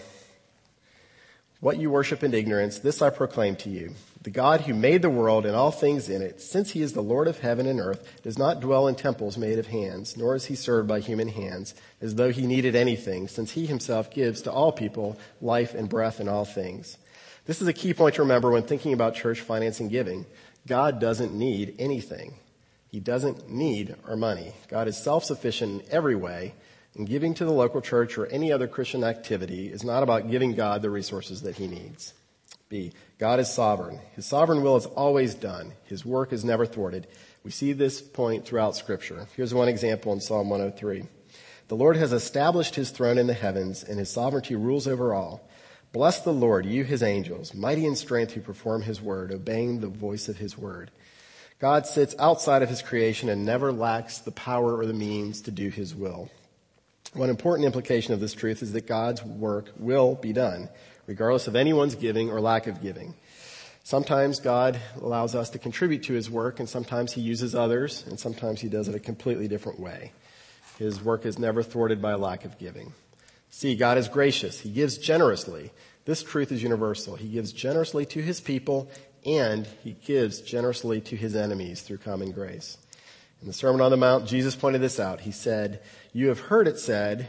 what 1.59 1.77
you 1.77 1.89
worship 1.89 2.23
in 2.23 2.33
ignorance, 2.33 2.79
this 2.79 3.01
I 3.01 3.09
proclaim 3.09 3.57
to 3.57 3.69
you. 3.69 3.95
The 4.21 4.31
God 4.31 4.61
who 4.61 4.73
made 4.73 5.01
the 5.01 5.09
world 5.09 5.45
and 5.45 5.55
all 5.55 5.71
things 5.71 6.09
in 6.09 6.21
it, 6.21 6.41
since 6.41 6.71
he 6.71 6.81
is 6.81 6.91
the 6.91 7.01
Lord 7.01 7.29
of 7.29 7.39
heaven 7.39 7.65
and 7.65 7.79
earth, 7.79 8.05
does 8.21 8.37
not 8.37 8.59
dwell 8.59 8.87
in 8.87 8.95
temples 8.95 9.37
made 9.37 9.57
of 9.57 9.67
hands, 9.67 10.17
nor 10.17 10.35
is 10.35 10.45
he 10.45 10.55
served 10.55 10.89
by 10.89 10.99
human 10.99 11.29
hands, 11.29 11.73
as 12.01 12.15
though 12.15 12.29
he 12.29 12.45
needed 12.45 12.75
anything, 12.75 13.29
since 13.29 13.51
he 13.51 13.65
himself 13.65 14.11
gives 14.11 14.41
to 14.41 14.51
all 14.51 14.73
people 14.73 15.17
life 15.39 15.73
and 15.73 15.87
breath 15.87 16.19
and 16.19 16.27
all 16.27 16.43
things. 16.43 16.97
This 17.45 17.61
is 17.61 17.67
a 17.69 17.73
key 17.73 17.93
point 17.93 18.15
to 18.15 18.21
remember 18.21 18.51
when 18.51 18.63
thinking 18.63 18.91
about 18.91 19.15
church 19.15 19.39
finance 19.39 19.79
and 19.79 19.89
giving. 19.89 20.25
God 20.67 20.99
doesn't 20.99 21.33
need 21.33 21.75
anything. 21.79 22.39
He 22.89 22.99
doesn't 22.99 23.49
need 23.49 23.95
our 24.05 24.17
money. 24.17 24.53
God 24.67 24.89
is 24.89 24.97
self-sufficient 24.97 25.83
in 25.83 25.87
every 25.89 26.15
way, 26.15 26.55
and 26.95 27.07
giving 27.07 27.33
to 27.35 27.45
the 27.45 27.51
local 27.51 27.79
church 27.79 28.17
or 28.17 28.25
any 28.27 28.51
other 28.51 28.67
Christian 28.67 29.05
activity 29.05 29.71
is 29.71 29.85
not 29.85 30.03
about 30.03 30.29
giving 30.29 30.55
God 30.55 30.81
the 30.81 30.89
resources 30.89 31.43
that 31.43 31.55
he 31.55 31.67
needs. 31.67 32.13
B. 32.67 32.91
God 33.19 33.41
is 33.41 33.51
sovereign. 33.51 33.99
His 34.15 34.25
sovereign 34.25 34.63
will 34.63 34.77
is 34.77 34.85
always 34.85 35.35
done. 35.35 35.73
His 35.83 36.05
work 36.05 36.31
is 36.31 36.45
never 36.45 36.65
thwarted. 36.65 37.05
We 37.43 37.51
see 37.51 37.73
this 37.73 38.01
point 38.01 38.45
throughout 38.45 38.77
scripture. 38.77 39.27
Here's 39.35 39.53
one 39.53 39.67
example 39.67 40.13
in 40.13 40.21
Psalm 40.21 40.49
103. 40.49 41.03
The 41.67 41.75
Lord 41.75 41.97
has 41.97 42.13
established 42.13 42.75
his 42.75 42.91
throne 42.91 43.17
in 43.17 43.27
the 43.27 43.33
heavens 43.33 43.83
and 43.83 43.99
his 43.99 44.09
sovereignty 44.09 44.55
rules 44.55 44.87
over 44.87 45.13
all. 45.13 45.45
Bless 45.91 46.21
the 46.21 46.31
Lord, 46.31 46.65
you 46.65 46.85
his 46.85 47.03
angels, 47.03 47.53
mighty 47.53 47.85
in 47.85 47.97
strength 47.97 48.31
who 48.31 48.41
perform 48.41 48.83
his 48.83 49.01
word, 49.01 49.33
obeying 49.33 49.81
the 49.81 49.87
voice 49.87 50.29
of 50.29 50.37
his 50.37 50.57
word. 50.57 50.89
God 51.59 51.85
sits 51.85 52.15
outside 52.19 52.63
of 52.63 52.69
his 52.69 52.81
creation 52.81 53.27
and 53.27 53.45
never 53.45 53.73
lacks 53.73 54.19
the 54.19 54.31
power 54.31 54.77
or 54.77 54.85
the 54.85 54.93
means 54.93 55.41
to 55.41 55.51
do 55.51 55.67
his 55.69 55.93
will. 55.93 56.29
One 57.13 57.29
important 57.29 57.65
implication 57.65 58.13
of 58.13 58.21
this 58.21 58.33
truth 58.33 58.61
is 58.61 58.71
that 58.73 58.87
God's 58.87 59.23
work 59.23 59.71
will 59.77 60.15
be 60.15 60.31
done, 60.31 60.69
regardless 61.09 61.47
of 61.47 61.55
anyone's 61.55 61.95
giving 61.95 62.29
or 62.29 62.39
lack 62.39 62.67
of 62.67 62.83
giving. 62.83 63.15
Sometimes 63.83 64.39
God 64.39 64.79
allows 65.01 65.33
us 65.33 65.49
to 65.49 65.57
contribute 65.57 66.03
to 66.03 66.13
his 66.13 66.29
work 66.29 66.59
and 66.59 66.69
sometimes 66.69 67.13
he 67.13 67.21
uses 67.21 67.55
others 67.55 68.05
and 68.07 68.19
sometimes 68.19 68.61
he 68.61 68.69
does 68.69 68.87
it 68.87 68.93
a 68.93 68.99
completely 68.99 69.47
different 69.47 69.79
way. 69.79 70.11
His 70.77 71.03
work 71.03 71.25
is 71.25 71.39
never 71.39 71.63
thwarted 71.63 71.99
by 71.99 72.11
a 72.11 72.17
lack 72.19 72.45
of 72.45 72.59
giving. 72.59 72.93
C, 73.49 73.75
God 73.75 73.97
is 73.97 74.07
gracious. 74.07 74.59
He 74.59 74.69
gives 74.69 74.99
generously. 74.99 75.71
This 76.05 76.21
truth 76.21 76.51
is 76.51 76.61
universal. 76.61 77.15
He 77.15 77.29
gives 77.29 77.53
generously 77.53 78.05
to 78.05 78.21
his 78.21 78.39
people 78.39 78.87
and 79.25 79.65
he 79.83 79.93
gives 79.93 80.41
generously 80.41 81.01
to 81.01 81.15
his 81.15 81.35
enemies 81.35 81.81
through 81.81 81.97
common 81.97 82.29
grace. 82.29 82.77
In 83.41 83.47
the 83.47 83.53
Sermon 83.53 83.81
on 83.81 83.89
the 83.89 83.97
Mount, 83.97 84.27
Jesus 84.27 84.55
pointed 84.55 84.81
this 84.81 84.99
out. 84.99 85.21
He 85.21 85.31
said, 85.31 85.81
you 86.13 86.27
have 86.27 86.39
heard 86.39 86.67
it 86.67 86.77
said, 86.77 87.27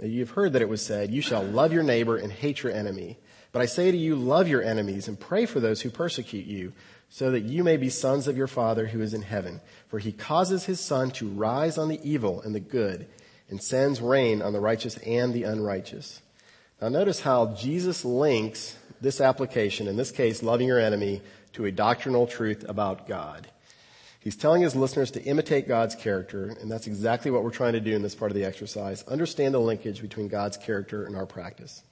you've 0.00 0.30
heard 0.30 0.52
that 0.52 0.62
it 0.62 0.68
was 0.68 0.84
said, 0.84 1.10
you 1.10 1.22
shall 1.22 1.42
love 1.42 1.72
your 1.72 1.82
neighbor 1.82 2.16
and 2.16 2.32
hate 2.32 2.62
your 2.62 2.72
enemy. 2.72 3.18
But 3.52 3.62
I 3.62 3.66
say 3.66 3.90
to 3.90 3.96
you, 3.96 4.16
love 4.16 4.48
your 4.48 4.62
enemies 4.62 5.08
and 5.08 5.20
pray 5.20 5.46
for 5.46 5.60
those 5.60 5.82
who 5.82 5.90
persecute 5.90 6.46
you 6.46 6.72
so 7.08 7.30
that 7.30 7.42
you 7.42 7.62
may 7.62 7.76
be 7.76 7.90
sons 7.90 8.26
of 8.26 8.36
your 8.36 8.46
Father 8.46 8.86
who 8.86 9.02
is 9.02 9.12
in 9.12 9.22
heaven. 9.22 9.60
For 9.88 9.98
he 9.98 10.12
causes 10.12 10.64
his 10.64 10.80
sun 10.80 11.10
to 11.12 11.28
rise 11.28 11.76
on 11.76 11.88
the 11.88 12.00
evil 12.02 12.40
and 12.40 12.54
the 12.54 12.60
good 12.60 13.06
and 13.50 13.62
sends 13.62 14.00
rain 14.00 14.40
on 14.40 14.54
the 14.54 14.60
righteous 14.60 14.96
and 14.98 15.34
the 15.34 15.42
unrighteous. 15.42 16.22
Now 16.80 16.88
notice 16.88 17.20
how 17.20 17.54
Jesus 17.54 18.04
links 18.04 18.76
this 19.02 19.20
application, 19.20 19.88
in 19.88 19.96
this 19.96 20.10
case, 20.10 20.42
loving 20.42 20.68
your 20.68 20.80
enemy, 20.80 21.20
to 21.52 21.66
a 21.66 21.72
doctrinal 21.72 22.26
truth 22.26 22.64
about 22.66 23.06
God. 23.06 23.46
He's 24.22 24.36
telling 24.36 24.62
his 24.62 24.76
listeners 24.76 25.10
to 25.12 25.22
imitate 25.24 25.66
God's 25.66 25.96
character, 25.96 26.44
and 26.60 26.70
that's 26.70 26.86
exactly 26.86 27.32
what 27.32 27.42
we're 27.42 27.50
trying 27.50 27.72
to 27.72 27.80
do 27.80 27.96
in 27.96 28.02
this 28.02 28.14
part 28.14 28.30
of 28.30 28.36
the 28.36 28.44
exercise. 28.44 29.02
Understand 29.08 29.52
the 29.52 29.58
linkage 29.58 30.00
between 30.00 30.28
God's 30.28 30.56
character 30.56 31.04
and 31.04 31.16
our 31.16 31.26
practice. 31.26 31.82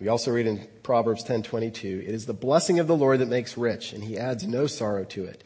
We 0.00 0.08
also 0.08 0.30
read 0.30 0.46
in 0.46 0.66
Proverbs 0.82 1.24
10:22, 1.24 2.04
"It 2.06 2.14
is 2.14 2.24
the 2.24 2.32
blessing 2.32 2.78
of 2.78 2.86
the 2.86 2.96
Lord 2.96 3.18
that 3.18 3.28
makes 3.28 3.58
rich, 3.58 3.92
and 3.92 4.04
he 4.04 4.16
adds 4.16 4.46
no 4.46 4.66
sorrow 4.66 5.04
to 5.04 5.24
it." 5.24 5.44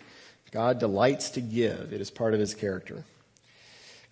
God 0.52 0.78
delights 0.78 1.30
to 1.30 1.40
give. 1.40 1.92
It 1.92 2.00
is 2.00 2.10
part 2.10 2.34
of 2.34 2.40
his 2.40 2.54
character. 2.54 3.04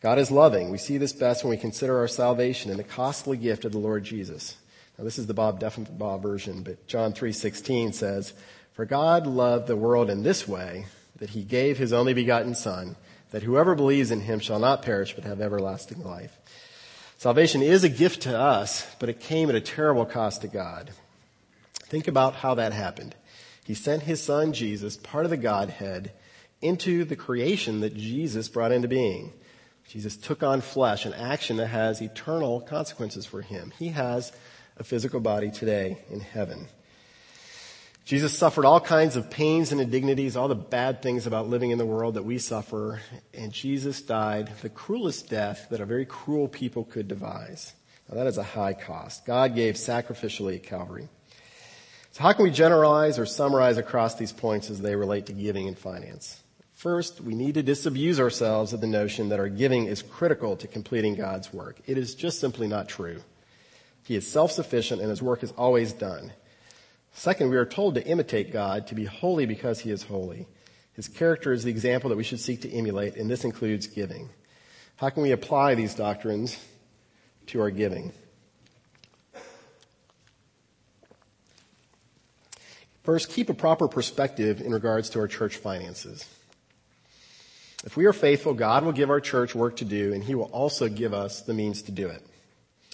God 0.02 0.18
is 0.18 0.32
loving. 0.32 0.70
We 0.70 0.78
see 0.78 0.96
this 0.96 1.12
best 1.12 1.44
when 1.44 1.50
we 1.50 1.58
consider 1.58 1.98
our 1.98 2.08
salvation 2.08 2.70
and 2.70 2.80
the 2.80 2.84
costly 2.84 3.36
gift 3.36 3.64
of 3.64 3.72
the 3.72 3.78
Lord 3.78 4.02
Jesus. 4.02 4.56
Now 4.98 5.04
this 5.04 5.18
is 5.18 5.26
the 5.26 5.34
Bob 5.34 5.60
Deffinbaugh 5.60 6.20
version, 6.20 6.62
but 6.62 6.86
John 6.88 7.12
3:16 7.12 7.92
says, 7.92 8.32
"For 8.72 8.84
God 8.84 9.26
loved 9.26 9.68
the 9.68 9.76
world 9.76 10.10
in 10.10 10.22
this 10.22 10.48
way, 10.48 10.86
that 11.20 11.30
he 11.30 11.44
gave 11.44 11.78
his 11.78 11.92
only 11.92 12.12
begotten 12.12 12.54
son, 12.54 12.96
that 13.30 13.44
whoever 13.44 13.76
believes 13.76 14.10
in 14.10 14.22
him 14.22 14.40
shall 14.40 14.58
not 14.58 14.82
perish 14.82 15.14
but 15.14 15.22
have 15.22 15.40
everlasting 15.40 16.02
life." 16.02 16.36
Salvation 17.16 17.62
is 17.62 17.84
a 17.84 17.88
gift 17.88 18.22
to 18.22 18.36
us, 18.36 18.86
but 18.98 19.08
it 19.08 19.20
came 19.20 19.48
at 19.48 19.54
a 19.54 19.60
terrible 19.60 20.04
cost 20.04 20.40
to 20.40 20.48
God. 20.48 20.90
Think 21.84 22.08
about 22.08 22.36
how 22.36 22.54
that 22.54 22.72
happened. 22.72 23.14
He 23.64 23.74
sent 23.74 24.02
his 24.02 24.22
son 24.22 24.52
Jesus, 24.52 24.96
part 24.96 25.26
of 25.26 25.30
the 25.30 25.36
Godhead, 25.36 26.12
into 26.60 27.04
the 27.04 27.16
creation 27.16 27.80
that 27.80 27.96
Jesus 27.96 28.48
brought 28.48 28.72
into 28.72 28.88
being. 28.88 29.32
Jesus 29.86 30.16
took 30.16 30.42
on 30.42 30.60
flesh, 30.60 31.04
an 31.04 31.12
action 31.14 31.56
that 31.58 31.66
has 31.66 32.00
eternal 32.00 32.60
consequences 32.60 33.26
for 33.26 33.42
him. 33.42 33.72
He 33.78 33.88
has 33.88 34.32
a 34.76 34.84
physical 34.84 35.20
body 35.20 35.50
today 35.50 35.98
in 36.10 36.20
heaven. 36.20 36.68
Jesus 38.04 38.36
suffered 38.36 38.64
all 38.64 38.80
kinds 38.80 39.14
of 39.14 39.30
pains 39.30 39.72
and 39.72 39.80
indignities, 39.80 40.36
all 40.36 40.48
the 40.48 40.54
bad 40.54 41.02
things 41.02 41.26
about 41.26 41.48
living 41.48 41.70
in 41.70 41.78
the 41.78 41.86
world 41.86 42.14
that 42.14 42.24
we 42.24 42.38
suffer, 42.38 43.00
and 43.32 43.52
Jesus 43.52 44.00
died 44.02 44.50
the 44.62 44.68
cruelest 44.68 45.28
death 45.28 45.68
that 45.70 45.80
a 45.80 45.86
very 45.86 46.06
cruel 46.06 46.48
people 46.48 46.84
could 46.84 47.06
devise. 47.06 47.72
Now 48.08 48.16
that 48.16 48.26
is 48.26 48.38
a 48.38 48.42
high 48.42 48.72
cost. 48.72 49.24
God 49.26 49.54
gave 49.54 49.74
sacrificially 49.76 50.56
at 50.56 50.64
Calvary. 50.64 51.08
So 52.12 52.22
how 52.22 52.32
can 52.32 52.42
we 52.42 52.50
generalize 52.50 53.18
or 53.18 53.26
summarize 53.26 53.78
across 53.78 54.16
these 54.16 54.32
points 54.32 54.70
as 54.70 54.80
they 54.80 54.96
relate 54.96 55.26
to 55.26 55.32
giving 55.32 55.68
and 55.68 55.78
finance? 55.78 56.42
First, 56.72 57.20
we 57.20 57.34
need 57.34 57.54
to 57.54 57.62
disabuse 57.62 58.18
ourselves 58.18 58.72
of 58.72 58.80
the 58.80 58.86
notion 58.86 59.28
that 59.28 59.38
our 59.38 59.50
giving 59.50 59.84
is 59.84 60.02
critical 60.02 60.56
to 60.56 60.66
completing 60.66 61.14
God's 61.14 61.52
work. 61.52 61.78
It 61.86 61.98
is 61.98 62.14
just 62.14 62.40
simply 62.40 62.66
not 62.66 62.88
true. 62.88 63.20
He 64.02 64.16
is 64.16 64.26
self-sufficient 64.26 65.00
and 65.00 65.10
his 65.10 65.22
work 65.22 65.42
is 65.44 65.52
always 65.52 65.92
done. 65.92 66.32
Second, 67.12 67.50
we 67.50 67.56
are 67.56 67.66
told 67.66 67.94
to 67.96 68.06
imitate 68.06 68.52
God, 68.52 68.86
to 68.86 68.94
be 68.94 69.04
holy 69.04 69.46
because 69.46 69.80
he 69.80 69.90
is 69.90 70.04
holy. 70.04 70.46
His 70.94 71.08
character 71.08 71.52
is 71.52 71.64
the 71.64 71.70
example 71.70 72.10
that 72.10 72.16
we 72.16 72.24
should 72.24 72.40
seek 72.40 72.62
to 72.62 72.70
emulate, 72.70 73.16
and 73.16 73.30
this 73.30 73.44
includes 73.44 73.86
giving. 73.86 74.30
How 74.96 75.10
can 75.10 75.22
we 75.22 75.32
apply 75.32 75.74
these 75.74 75.94
doctrines 75.94 76.56
to 77.46 77.60
our 77.60 77.70
giving? 77.70 78.12
First, 83.02 83.30
keep 83.30 83.48
a 83.48 83.54
proper 83.54 83.88
perspective 83.88 84.60
in 84.60 84.72
regards 84.72 85.10
to 85.10 85.20
our 85.20 85.26
church 85.26 85.56
finances. 85.56 86.28
If 87.84 87.96
we 87.96 88.04
are 88.04 88.12
faithful, 88.12 88.52
God 88.52 88.84
will 88.84 88.92
give 88.92 89.08
our 89.08 89.20
church 89.20 89.54
work 89.54 89.76
to 89.76 89.86
do 89.86 90.12
and 90.12 90.22
he 90.22 90.34
will 90.34 90.50
also 90.52 90.88
give 90.88 91.14
us 91.14 91.40
the 91.40 91.54
means 91.54 91.82
to 91.82 91.92
do 91.92 92.08
it. 92.08 92.22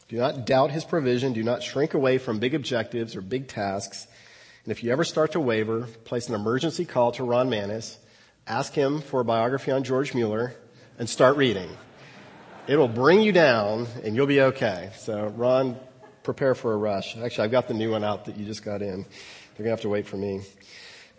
Do 0.08 0.16
not 0.16 0.46
doubt 0.46 0.70
his 0.70 0.84
provision. 0.84 1.32
Do 1.32 1.42
not 1.42 1.62
shrink 1.62 1.94
away 1.94 2.18
from 2.18 2.38
big 2.38 2.54
objectives 2.54 3.16
or 3.16 3.20
big 3.20 3.48
tasks. 3.48 4.06
And 4.64 4.70
if 4.70 4.84
you 4.84 4.92
ever 4.92 5.04
start 5.04 5.32
to 5.32 5.40
waver, 5.40 5.88
place 6.04 6.28
an 6.28 6.34
emergency 6.34 6.84
call 6.84 7.12
to 7.12 7.24
Ron 7.24 7.50
Manis, 7.50 7.98
ask 8.46 8.72
him 8.72 9.00
for 9.00 9.20
a 9.20 9.24
biography 9.24 9.72
on 9.72 9.82
George 9.82 10.14
Mueller, 10.14 10.54
and 10.98 11.08
start 11.08 11.36
reading. 11.36 11.68
It 12.68 12.76
will 12.76 12.88
bring 12.88 13.20
you 13.20 13.32
down 13.32 13.86
and 14.04 14.16
you'll 14.16 14.26
be 14.26 14.40
okay. 14.40 14.90
So 14.96 15.26
Ron, 15.36 15.76
prepare 16.22 16.54
for 16.54 16.72
a 16.72 16.76
rush. 16.76 17.16
Actually, 17.16 17.44
I've 17.44 17.52
got 17.52 17.68
the 17.68 17.74
new 17.74 17.90
one 17.90 18.04
out 18.04 18.24
that 18.26 18.36
you 18.36 18.44
just 18.44 18.64
got 18.64 18.82
in. 18.82 19.02
They're 19.02 19.64
gonna 19.64 19.70
have 19.70 19.82
to 19.82 19.88
wait 19.88 20.06
for 20.06 20.16
me. 20.16 20.42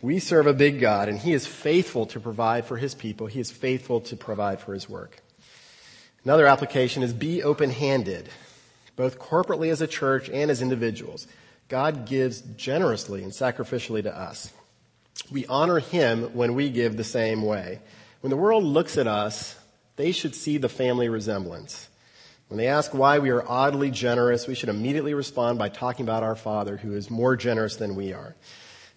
We 0.02 0.20
serve 0.20 0.48
a 0.48 0.54
big 0.54 0.80
God 0.80 1.10
and 1.10 1.18
He 1.18 1.34
is 1.34 1.48
faithful 1.48 2.06
to 2.08 2.20
provide 2.20 2.66
for 2.66 2.78
His 2.78 2.96
people. 2.96 3.28
He 3.28 3.40
is 3.40 3.52
faithful 3.52 4.02
to 4.02 4.16
provide 4.16 4.60
for 4.60 4.74
His 4.74 4.90
work. 4.90 5.22
Another 6.24 6.48
application 6.48 7.04
is 7.04 7.14
be 7.14 7.42
open-handed, 7.42 8.30
both 8.98 9.20
corporately 9.20 9.72
as 9.72 9.80
a 9.80 9.88
church 9.88 10.30
and 10.30 10.52
as 10.52 10.62
individuals. 10.62 11.28
God 11.70 12.06
gives 12.06 12.42
generously 12.42 13.24
and 13.24 13.32
sacrificially 13.32 14.04
to 14.04 14.14
us. 14.14 14.52
We 15.32 15.46
honor 15.46 15.80
Him 15.80 16.34
when 16.34 16.54
we 16.56 16.70
give 16.70 16.98
the 16.98 17.04
same 17.06 17.42
way. 17.42 17.80
When 18.22 18.32
the 18.32 18.38
world 18.38 18.64
looks 18.64 18.98
at 18.98 19.08
us, 19.08 19.58
they 19.96 20.12
should 20.12 20.36
see 20.36 20.58
the 20.58 20.70
family 20.70 21.08
resemblance. 21.10 21.88
When 22.48 22.58
they 22.58 22.68
ask 22.68 22.94
why 22.94 23.20
we 23.20 23.30
are 23.30 23.48
oddly 23.48 23.92
generous, 23.92 24.48
we 24.48 24.56
should 24.56 24.70
immediately 24.70 25.14
respond 25.14 25.60
by 25.60 25.70
talking 25.70 26.06
about 26.06 26.24
our 26.24 26.36
Father 26.36 26.78
who 26.78 26.94
is 26.94 27.10
more 27.10 27.36
generous 27.36 27.76
than 27.76 27.96
we 27.96 28.14
are. 28.14 28.36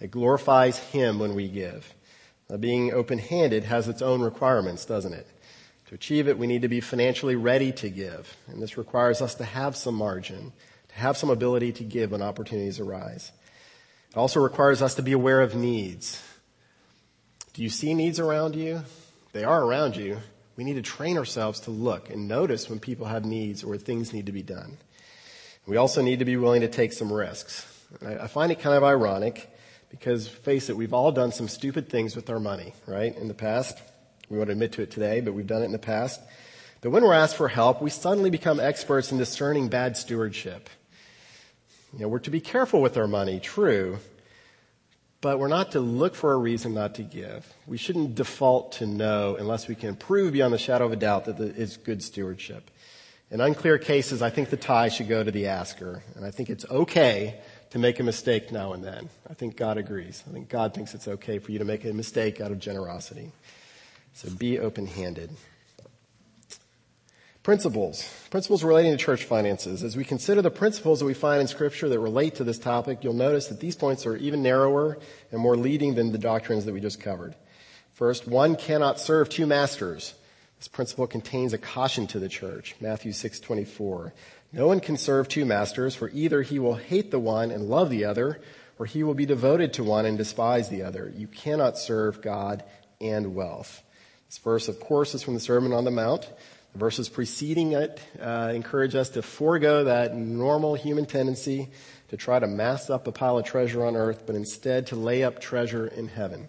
It 0.01 0.11
glorifies 0.11 0.79
Him 0.79 1.19
when 1.19 1.35
we 1.35 1.49
give. 1.49 1.93
Now, 2.49 2.57
being 2.57 2.93
open-handed 2.93 3.65
has 3.65 3.89
its 3.89 4.03
own 4.03 4.23
requirements, 4.23 4.85
doesn't 4.85 5.13
it? 5.13 5.27
To 5.91 5.97
achieve 5.97 6.29
it, 6.29 6.39
we 6.39 6.47
need 6.47 6.63
to 6.63 6.69
be 6.69 6.81
financially 6.81 7.35
ready 7.35 7.73
to 7.73 7.91
give. 7.91 8.37
And 8.47 8.63
this 8.63 8.79
requires 8.79 9.21
us 9.21 9.35
to 9.35 9.45
have 9.45 9.75
some 9.75 9.97
margin, 9.97 10.53
to 10.91 10.95
have 10.95 11.17
some 11.17 11.31
ability 11.31 11.73
to 11.73 11.85
give 11.85 12.13
when 12.13 12.23
opportunities 12.23 12.79
arise. 12.79 13.33
It 14.11 14.17
also 14.17 14.39
requires 14.39 14.83
us 14.83 14.95
to 14.95 15.03
be 15.03 15.11
aware 15.11 15.41
of 15.41 15.57
needs. 15.57 16.23
Do 17.55 17.63
you 17.65 17.69
see 17.69 17.93
needs 17.93 18.21
around 18.21 18.55
you? 18.55 18.85
They 19.33 19.43
are 19.43 19.65
around 19.65 19.97
you. 19.97 20.19
We 20.55 20.63
need 20.63 20.75
to 20.75 20.83
train 20.83 21.19
ourselves 21.19 21.59
to 21.61 21.73
look 21.73 22.09
and 22.09 22.29
notice 22.29 22.71
when 22.71 22.79
people 22.79 23.07
have 23.07 23.25
needs 23.25 23.65
or 23.65 23.77
things 23.77 24.13
need 24.13 24.27
to 24.27 24.33
be 24.33 24.43
done. 24.43 24.77
We 25.67 25.77
also 25.77 26.03
need 26.03 26.21
to 26.21 26.25
be 26.25 26.37
willing 26.37 26.61
to 26.61 26.69
take 26.69 26.93
some 26.93 27.13
risks. 27.13 27.67
I 28.01 28.29
find 28.29 28.53
it 28.53 28.61
kind 28.61 28.77
of 28.77 28.85
ironic 28.85 29.53
because 29.91 30.29
face 30.29 30.71
it, 30.71 30.77
we've 30.77 30.95
all 30.95 31.11
done 31.11 31.33
some 31.33 31.49
stupid 31.49 31.89
things 31.89 32.15
with 32.15 32.31
our 32.31 32.39
money, 32.39 32.75
right? 32.87 33.17
In 33.17 33.27
the 33.27 33.35
past. 33.35 33.77
We 34.31 34.39
won't 34.39 34.51
admit 34.51 34.73
to 34.73 34.83
it 34.83 34.91
today, 34.91 35.21
but 35.21 35.35
we've 35.35 35.47
done 35.47 35.63
it 35.63 35.67
in 35.67 35.73
the 35.73 35.79
past. 35.79 36.21
But 36.81 36.91
when 36.91 37.03
we're 37.03 37.15
asked 37.15 37.37
for 37.37 37.49
help, 37.49 37.83
we 37.83 37.91
suddenly 37.91 38.31
become 38.31 38.61
experts 38.61 39.13
in 39.13 39.19
discerning 39.19 39.69
bad 39.69 39.97
stewardship. 39.97 40.71
You 41.93 42.01
know, 42.01 42.09
we're 42.09 42.21
to 42.21 42.31
be 42.31 42.41
careful 42.41 42.81
with 42.81 42.97
our 42.97 43.09
money, 43.09 43.41
true, 43.41 43.99
but 45.21 45.39
we're 45.39 45.49
not 45.49 45.73
to 45.73 45.81
look 45.81 46.15
for 46.15 46.33
a 46.33 46.37
reason 46.37 46.73
not 46.73 46.95
to 46.95 47.03
give. 47.03 47.53
We 47.67 47.77
shouldn't 47.77 48.15
default 48.15 48.73
to 48.73 48.87
no 48.87 49.37
unless 49.37 49.69
we 49.69 49.75
can 49.75 49.97
prove 49.97 50.33
beyond 50.33 50.55
the 50.55 50.59
shadow 50.59 50.87
of 50.87 50.93
a 50.93 50.97
doubt 50.97 51.25
that 51.25 51.41
it's 51.41 51.77
good 51.77 52.03
stewardship. 52.03 52.71
In 53.31 53.41
unclear 53.41 53.79
cases, 53.79 54.23
I 54.23 54.31
think 54.31 54.51
the 54.51 54.57
tie 54.57 54.89
should 54.89 55.09
go 55.09 55.23
to 55.23 55.31
the 55.31 55.49
asker. 55.49 56.03
And 56.17 56.25
I 56.25 56.31
think 56.31 56.49
it's 56.49 56.65
okay 56.71 57.41
to 57.71 57.79
make 57.79 58.01
a 58.01 58.03
mistake 58.03 58.51
now 58.51 58.73
and 58.73 58.83
then. 58.83 59.09
I 59.29 59.35
think 59.35 59.57
God 59.57 59.77
agrees. 59.77 60.25
I 60.29 60.33
think 60.33 60.49
God 60.49 60.75
thinks 60.75 60.95
it's 60.95 61.07
okay 61.07 61.39
for 61.39 61.53
you 61.53 61.59
to 61.59 61.65
make 61.65 61.85
a 61.85 61.93
mistake 61.93 62.41
out 62.41 62.51
of 62.51 62.59
generosity. 62.59 63.31
So 64.15 64.31
be 64.31 64.59
open-handed. 64.59 65.31
Principles. 67.43 68.07
Principles 68.29 68.63
relating 68.63 68.93
to 68.93 69.03
church 69.03 69.25
finances. 69.25 69.83
As 69.83 69.97
we 69.97 70.05
consider 70.05 70.43
the 70.43 70.51
principles 70.51 70.99
that 70.99 71.07
we 71.07 71.15
find 71.15 71.41
in 71.41 71.47
scripture 71.47 71.89
that 71.89 71.99
relate 71.99 72.35
to 72.35 72.45
this 72.45 72.59
topic, 72.59 73.03
you'll 73.03 73.15
notice 73.15 73.47
that 73.47 73.61
these 73.61 73.77
points 73.77 74.05
are 74.05 74.17
even 74.17 74.43
narrower 74.43 74.99
and 75.33 75.41
more 75.41 75.57
leading 75.57 75.95
than 75.95 76.13
the 76.13 76.19
doctrines 76.19 76.67
that 76.67 76.75
we 76.75 76.81
just 76.81 77.01
covered. 77.01 77.35
First, 77.93 78.29
one 78.29 78.57
cannot 78.57 79.01
serve 79.01 79.31
two 79.31 79.47
masters. 79.47 80.15
This 80.59 80.69
principle 80.69 81.07
contains 81.07 81.55
a 81.55 81.59
caution 81.59 82.07
to 82.09 82.19
the 82.19 82.29
church. 82.29 82.77
Matthew 82.79 83.13
6:24. 83.13 84.13
No 84.53 84.67
one 84.67 84.81
can 84.81 84.99
serve 84.99 85.27
two 85.27 85.47
masters, 85.47 85.95
for 85.95 86.11
either 86.11 86.43
he 86.43 86.59
will 86.59 86.75
hate 86.75 87.11
the 87.11 87.19
one 87.19 87.51
and 87.51 87.71
love 87.71 87.89
the 87.89 88.05
other, 88.05 88.41
or 88.79 88.85
he 88.85 89.03
will 89.03 89.15
be 89.15 89.25
devoted 89.25 89.73
to 89.75 89.85
one 89.85 90.05
and 90.05 90.19
despise 90.19 90.69
the 90.69 90.83
other. 90.83 91.11
You 91.17 91.27
cannot 91.27 91.79
serve 91.79 92.21
God 92.21 92.65
and 93.01 93.35
wealth. 93.35 93.83
This 94.31 94.39
verse, 94.39 94.69
of 94.69 94.79
course, 94.79 95.13
is 95.17 95.25
from 95.25 95.35
the 95.35 95.41
Sermon 95.41 95.73
on 95.73 95.83
the 95.83 95.91
Mount. 95.91 96.23
The 96.73 96.79
verses 96.79 97.09
preceding 97.09 97.73
it 97.73 98.01
uh, 98.23 98.53
encourage 98.55 98.95
us 98.95 99.09
to 99.09 99.23
forego 99.23 99.83
that 99.83 100.15
normal 100.15 100.77
human 100.77 101.05
tendency 101.05 101.69
to 102.11 102.17
try 102.17 102.39
to 102.39 102.47
mass 102.47 102.91
up 102.91 103.09
a 103.09 103.13
pile 103.13 103.39
of 103.39 103.45
treasure 103.45 103.85
on 103.85 103.97
earth, 103.97 104.23
but 104.27 104.37
instead 104.37 104.87
to 104.87 104.95
lay 104.95 105.25
up 105.25 105.41
treasure 105.41 105.89
in 105.89 106.07
heaven. 106.07 106.49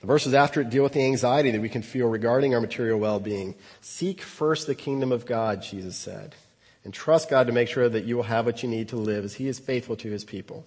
The 0.00 0.08
verses 0.08 0.34
after 0.34 0.62
it 0.62 0.70
deal 0.70 0.82
with 0.82 0.94
the 0.94 1.04
anxiety 1.04 1.52
that 1.52 1.60
we 1.60 1.68
can 1.68 1.82
feel 1.82 2.08
regarding 2.08 2.56
our 2.56 2.60
material 2.60 2.98
well-being. 2.98 3.54
Seek 3.80 4.20
first 4.20 4.66
the 4.66 4.74
kingdom 4.74 5.12
of 5.12 5.26
God, 5.26 5.62
Jesus 5.62 5.94
said, 5.94 6.34
and 6.82 6.92
trust 6.92 7.30
God 7.30 7.46
to 7.46 7.52
make 7.52 7.68
sure 7.68 7.88
that 7.88 8.02
you 8.02 8.16
will 8.16 8.24
have 8.24 8.46
what 8.46 8.64
you 8.64 8.68
need 8.68 8.88
to 8.88 8.96
live 8.96 9.24
as 9.24 9.34
He 9.34 9.46
is 9.46 9.60
faithful 9.60 9.94
to 9.98 10.10
His 10.10 10.24
people. 10.24 10.66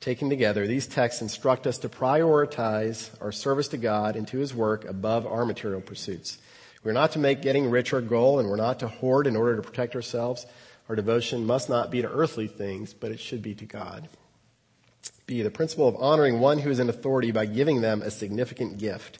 Taken 0.00 0.30
together, 0.30 0.66
these 0.66 0.86
texts 0.86 1.22
instruct 1.22 1.66
us 1.66 1.78
to 1.78 1.88
prioritize 1.88 3.10
our 3.20 3.32
service 3.32 3.68
to 3.68 3.76
God 3.76 4.14
and 4.14 4.28
to 4.28 4.38
His 4.38 4.54
work 4.54 4.84
above 4.84 5.26
our 5.26 5.44
material 5.44 5.80
pursuits. 5.80 6.38
We're 6.84 6.92
not 6.92 7.12
to 7.12 7.18
make 7.18 7.42
getting 7.42 7.68
rich 7.68 7.92
our 7.92 8.00
goal 8.00 8.38
and 8.38 8.48
we're 8.48 8.56
not 8.56 8.78
to 8.80 8.88
hoard 8.88 9.26
in 9.26 9.34
order 9.34 9.56
to 9.56 9.62
protect 9.62 9.96
ourselves. 9.96 10.46
Our 10.88 10.94
devotion 10.94 11.44
must 11.44 11.68
not 11.68 11.90
be 11.90 12.00
to 12.02 12.08
earthly 12.08 12.46
things, 12.46 12.94
but 12.94 13.10
it 13.10 13.18
should 13.18 13.42
be 13.42 13.54
to 13.56 13.66
God. 13.66 14.08
B, 15.26 15.42
the 15.42 15.50
principle 15.50 15.88
of 15.88 15.96
honoring 15.96 16.40
one 16.40 16.58
who 16.58 16.70
is 16.70 16.78
in 16.78 16.88
authority 16.88 17.32
by 17.32 17.46
giving 17.46 17.80
them 17.80 18.00
a 18.00 18.10
significant 18.10 18.78
gift. 18.78 19.18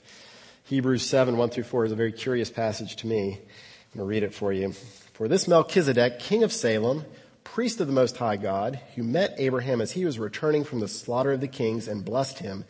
Hebrews 0.63 1.05
7, 1.05 1.37
1 1.37 1.49
through 1.49 1.63
4 1.63 1.85
is 1.85 1.91
a 1.91 1.95
very 1.95 2.11
curious 2.11 2.49
passage 2.49 2.95
to 2.97 3.07
me. 3.07 3.33
I'm 3.33 3.97
going 3.97 3.99
to 3.99 4.03
read 4.05 4.23
it 4.23 4.33
for 4.33 4.53
you. 4.53 4.71
For 5.13 5.27
this 5.27 5.47
Melchizedek, 5.47 6.19
king 6.19 6.43
of 6.43 6.53
Salem, 6.53 7.05
priest 7.43 7.79
of 7.79 7.87
the 7.87 7.93
Most 7.93 8.17
High 8.17 8.37
God, 8.37 8.79
who 8.95 9.03
met 9.03 9.35
Abraham 9.37 9.81
as 9.81 9.91
he 9.91 10.05
was 10.05 10.19
returning 10.19 10.63
from 10.63 10.79
the 10.79 10.87
slaughter 10.87 11.33
of 11.33 11.41
the 11.41 11.47
kings 11.47 11.87
and 11.87 12.05
blessed 12.05 12.39
him, 12.39 12.65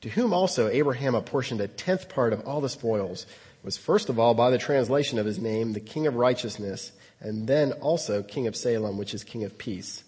to 0.00 0.08
whom 0.08 0.32
also 0.32 0.68
Abraham 0.68 1.14
apportioned 1.14 1.60
a 1.60 1.68
tenth 1.68 2.08
part 2.08 2.32
of 2.32 2.46
all 2.46 2.60
the 2.60 2.68
spoils, 2.68 3.26
was 3.62 3.76
first 3.78 4.08
of 4.08 4.18
all 4.18 4.34
by 4.34 4.50
the 4.50 4.58
translation 4.58 5.18
of 5.18 5.26
his 5.26 5.38
name, 5.38 5.72
the 5.72 5.80
King 5.80 6.06
of 6.06 6.16
Righteousness, 6.16 6.92
and 7.20 7.46
then 7.46 7.72
also 7.72 8.22
King 8.22 8.46
of 8.46 8.54
Salem, 8.54 8.98
which 8.98 9.14
is 9.14 9.24
King 9.24 9.44
of 9.44 9.56
Peace. 9.56 10.04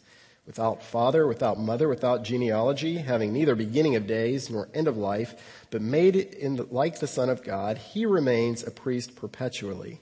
Without 0.47 0.83
father, 0.83 1.27
without 1.27 1.59
mother, 1.59 1.89
without 1.89 2.23
genealogy, 2.23 2.99
having 2.99 3.33
neither 3.33 3.57
beginning 3.57 3.97
of 3.97 4.07
days 4.07 4.49
nor 4.49 4.69
end 4.75 4.87
of 4.87 4.97
life, 4.97 5.65
but 5.71 5.83
made 5.83 6.15
in 6.15 6.57
the, 6.57 6.65
like 6.71 7.01
the 7.01 7.07
Son 7.07 7.29
of 7.29 7.43
God, 7.43 7.79
he 7.79 8.07
remains 8.07 8.63
a 8.63 8.71
priest 8.71 9.17
perpetually. 9.17 10.01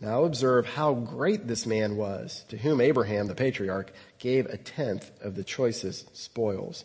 Now 0.00 0.24
observe 0.24 0.66
how 0.66 0.94
great 0.94 1.46
this 1.46 1.66
man 1.66 1.96
was, 1.96 2.44
to 2.48 2.56
whom 2.56 2.80
Abraham, 2.80 3.26
the 3.26 3.34
patriarch, 3.34 3.92
gave 4.18 4.46
a 4.46 4.58
tenth 4.58 5.10
of 5.22 5.34
the 5.36 5.44
choicest 5.44 6.16
spoils. 6.16 6.84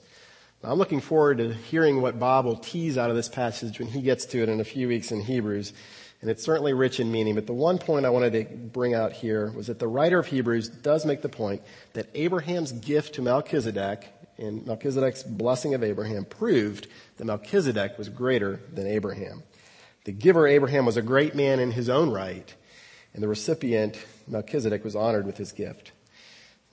Now 0.63 0.71
I'm 0.71 0.77
looking 0.77 1.01
forward 1.01 1.39
to 1.39 1.53
hearing 1.53 2.01
what 2.01 2.19
Bob 2.19 2.45
will 2.45 2.57
tease 2.57 2.97
out 2.97 3.09
of 3.09 3.15
this 3.15 3.29
passage 3.29 3.79
when 3.79 3.89
he 3.89 4.01
gets 4.01 4.25
to 4.27 4.41
it 4.41 4.49
in 4.49 4.61
a 4.61 4.65
few 4.65 4.87
weeks 4.87 5.11
in 5.11 5.21
Hebrews 5.21 5.73
and 6.21 6.29
it's 6.29 6.43
certainly 6.43 6.73
rich 6.73 6.99
in 6.99 7.11
meaning. 7.11 7.35
But 7.35 7.47
the 7.47 7.53
one 7.53 7.79
point 7.79 8.05
I 8.05 8.09
wanted 8.09 8.33
to 8.33 8.55
bring 8.55 8.93
out 8.93 9.11
here 9.11 9.51
was 9.51 9.67
that 9.67 9.79
the 9.79 9.87
writer 9.87 10.19
of 10.19 10.27
Hebrews 10.27 10.69
does 10.69 11.05
make 11.05 11.21
the 11.21 11.29
point 11.29 11.61
that 11.93 12.09
Abraham's 12.13 12.71
gift 12.71 13.15
to 13.15 13.21
Melchizedek 13.21 14.07
and 14.37 14.65
Melchizedek's 14.65 15.23
blessing 15.23 15.73
of 15.73 15.83
Abraham 15.83 16.25
proved 16.25 16.87
that 17.17 17.25
Melchizedek 17.25 17.97
was 17.97 18.09
greater 18.09 18.59
than 18.73 18.87
Abraham. 18.87 19.43
The 20.05 20.11
giver 20.11 20.47
Abraham 20.47 20.85
was 20.85 20.97
a 20.97 21.01
great 21.01 21.35
man 21.35 21.59
in 21.59 21.71
his 21.71 21.89
own 21.89 22.11
right, 22.11 22.53
and 23.13 23.21
the 23.21 23.27
recipient 23.27 23.97
Melchizedek 24.27 24.83
was 24.83 24.95
honored 24.95 25.25
with 25.25 25.37
his 25.37 25.51
gift. 25.51 25.91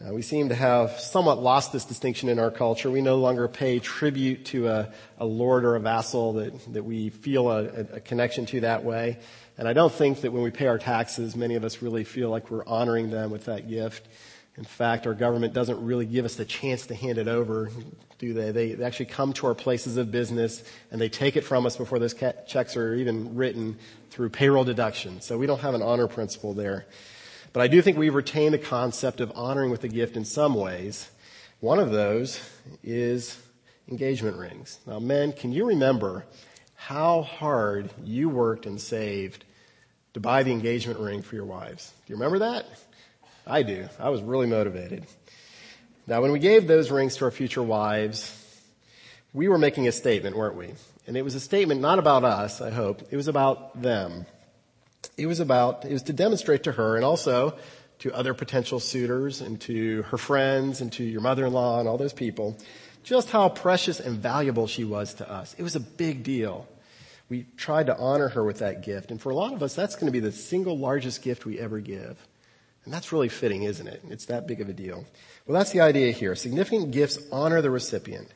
Uh, 0.00 0.14
we 0.14 0.22
seem 0.22 0.48
to 0.48 0.54
have 0.54 1.00
somewhat 1.00 1.42
lost 1.42 1.72
this 1.72 1.84
distinction 1.84 2.28
in 2.28 2.38
our 2.38 2.52
culture. 2.52 2.88
We 2.88 3.00
no 3.00 3.16
longer 3.16 3.48
pay 3.48 3.80
tribute 3.80 4.44
to 4.46 4.68
a, 4.68 4.92
a 5.18 5.26
lord 5.26 5.64
or 5.64 5.74
a 5.74 5.80
vassal 5.80 6.34
that, 6.34 6.72
that 6.72 6.84
we 6.84 7.10
feel 7.10 7.50
a, 7.50 7.64
a, 7.64 8.00
connection 8.00 8.46
to 8.46 8.60
that 8.60 8.84
way. 8.84 9.18
And 9.56 9.66
I 9.66 9.72
don't 9.72 9.92
think 9.92 10.20
that 10.20 10.32
when 10.32 10.44
we 10.44 10.52
pay 10.52 10.68
our 10.68 10.78
taxes, 10.78 11.34
many 11.34 11.56
of 11.56 11.64
us 11.64 11.82
really 11.82 12.04
feel 12.04 12.30
like 12.30 12.48
we're 12.48 12.64
honoring 12.64 13.10
them 13.10 13.32
with 13.32 13.46
that 13.46 13.68
gift. 13.68 14.06
In 14.58 14.64
fact, 14.64 15.06
our 15.06 15.14
government 15.14 15.54
doesn't 15.54 15.84
really 15.84 16.04
give 16.04 16.24
us 16.24 16.34
the 16.34 16.44
chance 16.44 16.88
to 16.88 16.94
hand 16.94 17.16
it 17.16 17.28
over, 17.28 17.70
do 18.18 18.34
they? 18.34 18.50
They, 18.50 18.84
actually 18.84 19.06
come 19.06 19.32
to 19.34 19.46
our 19.46 19.54
places 19.54 19.96
of 19.96 20.10
business 20.10 20.64
and 20.90 21.00
they 21.00 21.08
take 21.08 21.36
it 21.36 21.44
from 21.44 21.64
us 21.64 21.76
before 21.76 22.00
those 22.00 22.12
checks 22.12 22.76
are 22.76 22.92
even 22.94 23.36
written 23.36 23.78
through 24.10 24.30
payroll 24.30 24.64
deduction. 24.64 25.20
So 25.20 25.38
we 25.38 25.46
don't 25.46 25.60
have 25.60 25.74
an 25.74 25.82
honor 25.82 26.08
principle 26.08 26.54
there. 26.54 26.86
But 27.52 27.60
I 27.62 27.68
do 27.68 27.80
think 27.80 27.98
we 27.98 28.08
retain 28.08 28.50
the 28.50 28.58
concept 28.58 29.20
of 29.20 29.30
honoring 29.36 29.70
with 29.70 29.84
a 29.84 29.88
gift 29.88 30.16
in 30.16 30.24
some 30.24 30.54
ways. 30.54 31.08
One 31.60 31.78
of 31.78 31.92
those 31.92 32.40
is 32.82 33.40
engagement 33.88 34.36
rings. 34.36 34.80
Now 34.88 34.98
men, 34.98 35.32
can 35.32 35.52
you 35.52 35.66
remember 35.66 36.26
how 36.74 37.22
hard 37.22 37.90
you 38.02 38.28
worked 38.28 38.66
and 38.66 38.80
saved 38.80 39.44
to 40.14 40.20
buy 40.20 40.42
the 40.42 40.50
engagement 40.50 40.98
ring 40.98 41.22
for 41.22 41.36
your 41.36 41.44
wives? 41.44 41.92
Do 42.06 42.12
you 42.12 42.16
remember 42.16 42.40
that? 42.40 42.66
I 43.48 43.62
do. 43.62 43.88
I 43.98 44.10
was 44.10 44.22
really 44.22 44.46
motivated. 44.46 45.06
Now 46.06 46.22
when 46.22 46.32
we 46.32 46.38
gave 46.38 46.66
those 46.66 46.90
rings 46.90 47.16
to 47.16 47.24
our 47.24 47.30
future 47.30 47.62
wives, 47.62 48.34
we 49.32 49.48
were 49.48 49.58
making 49.58 49.88
a 49.88 49.92
statement, 49.92 50.36
weren't 50.36 50.56
we? 50.56 50.74
And 51.06 51.16
it 51.16 51.22
was 51.22 51.34
a 51.34 51.40
statement 51.40 51.80
not 51.80 51.98
about 51.98 52.24
us, 52.24 52.60
I 52.60 52.70
hope. 52.70 53.02
It 53.10 53.16
was 53.16 53.28
about 53.28 53.80
them 53.80 54.26
it 55.16 55.26
was 55.26 55.40
about, 55.40 55.84
it 55.84 55.92
was 55.92 56.02
to 56.04 56.12
demonstrate 56.12 56.64
to 56.64 56.72
her 56.72 56.96
and 56.96 57.04
also 57.04 57.58
to 58.00 58.14
other 58.14 58.34
potential 58.34 58.78
suitors 58.78 59.40
and 59.40 59.60
to 59.62 60.02
her 60.02 60.18
friends 60.18 60.80
and 60.80 60.92
to 60.92 61.04
your 61.04 61.20
mother-in-law 61.20 61.80
and 61.80 61.88
all 61.88 61.98
those 61.98 62.12
people, 62.12 62.56
just 63.02 63.30
how 63.30 63.48
precious 63.48 63.98
and 63.98 64.18
valuable 64.18 64.66
she 64.66 64.84
was 64.84 65.14
to 65.14 65.30
us. 65.30 65.54
It 65.58 65.62
was 65.62 65.74
a 65.74 65.80
big 65.80 66.22
deal. 66.22 66.68
We 67.28 67.46
tried 67.56 67.86
to 67.86 67.96
honor 67.96 68.28
her 68.28 68.44
with 68.44 68.60
that 68.60 68.82
gift. 68.82 69.10
And 69.10 69.20
for 69.20 69.30
a 69.30 69.34
lot 69.34 69.52
of 69.52 69.62
us, 69.62 69.74
that's 69.74 69.96
going 69.96 70.06
to 70.06 70.12
be 70.12 70.20
the 70.20 70.32
single 70.32 70.78
largest 70.78 71.22
gift 71.22 71.44
we 71.44 71.58
ever 71.58 71.80
give. 71.80 72.16
And 72.88 72.94
that's 72.94 73.12
really 73.12 73.28
fitting, 73.28 73.64
isn't 73.64 73.86
it? 73.86 74.02
It's 74.08 74.24
that 74.24 74.46
big 74.46 74.62
of 74.62 74.70
a 74.70 74.72
deal. 74.72 75.04
Well, 75.46 75.58
that's 75.58 75.72
the 75.72 75.82
idea 75.82 76.10
here. 76.10 76.34
Significant 76.34 76.90
gifts 76.90 77.18
honor 77.30 77.60
the 77.60 77.70
recipient. 77.70 78.26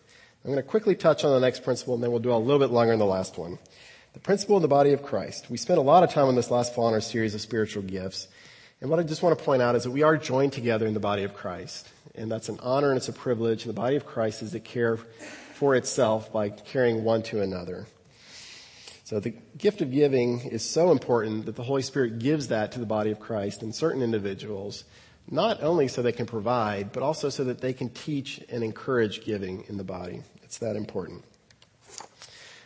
I'm 0.44 0.50
going 0.50 0.62
to 0.62 0.62
quickly 0.62 0.94
touch 0.94 1.24
on 1.24 1.32
the 1.32 1.40
next 1.40 1.64
principle 1.64 1.94
and 1.94 2.02
then 2.04 2.10
we'll 2.10 2.20
do 2.20 2.34
a 2.34 2.36
little 2.36 2.58
bit 2.58 2.70
longer 2.70 2.92
on 2.92 2.98
the 2.98 3.06
last 3.06 3.38
one. 3.38 3.58
The 4.12 4.20
principle 4.20 4.56
of 4.56 4.60
the 4.60 4.68
body 4.68 4.92
of 4.92 5.02
Christ. 5.02 5.48
We 5.48 5.56
spent 5.56 5.78
a 5.78 5.82
lot 5.82 6.02
of 6.02 6.10
time 6.10 6.26
on 6.26 6.34
this 6.34 6.50
last 6.50 6.74
fall 6.74 6.86
in 6.88 6.92
our 6.92 7.00
series 7.00 7.34
of 7.34 7.40
spiritual 7.40 7.82
gifts. 7.82 8.28
And 8.82 8.90
what 8.90 9.00
I 9.00 9.04
just 9.04 9.22
want 9.22 9.38
to 9.38 9.42
point 9.42 9.62
out 9.62 9.74
is 9.74 9.84
that 9.84 9.90
we 9.90 10.02
are 10.02 10.18
joined 10.18 10.52
together 10.52 10.86
in 10.86 10.92
the 10.92 11.00
body 11.00 11.22
of 11.22 11.32
Christ. 11.32 11.88
And 12.14 12.30
that's 12.30 12.50
an 12.50 12.58
honor 12.60 12.90
and 12.90 12.98
it's 12.98 13.08
a 13.08 13.14
privilege. 13.14 13.64
And 13.64 13.70
the 13.70 13.80
body 13.80 13.96
of 13.96 14.04
Christ 14.04 14.42
is 14.42 14.52
to 14.52 14.60
care 14.60 14.98
for 14.98 15.74
itself 15.76 16.30
by 16.30 16.50
caring 16.50 17.04
one 17.04 17.22
to 17.22 17.40
another. 17.40 17.86
So 19.12 19.20
the 19.20 19.34
gift 19.58 19.82
of 19.82 19.92
giving 19.92 20.40
is 20.40 20.66
so 20.66 20.90
important 20.90 21.44
that 21.44 21.54
the 21.54 21.62
Holy 21.62 21.82
Spirit 21.82 22.18
gives 22.18 22.48
that 22.48 22.72
to 22.72 22.80
the 22.80 22.86
body 22.86 23.10
of 23.10 23.20
Christ 23.20 23.60
and 23.60 23.74
certain 23.74 24.00
individuals, 24.00 24.84
not 25.30 25.62
only 25.62 25.86
so 25.86 26.00
they 26.00 26.12
can 26.12 26.24
provide, 26.24 26.92
but 26.92 27.02
also 27.02 27.28
so 27.28 27.44
that 27.44 27.60
they 27.60 27.74
can 27.74 27.90
teach 27.90 28.40
and 28.48 28.64
encourage 28.64 29.22
giving 29.22 29.64
in 29.68 29.76
the 29.76 29.84
body. 29.84 30.22
It's 30.42 30.56
that 30.60 30.76
important. 30.76 31.24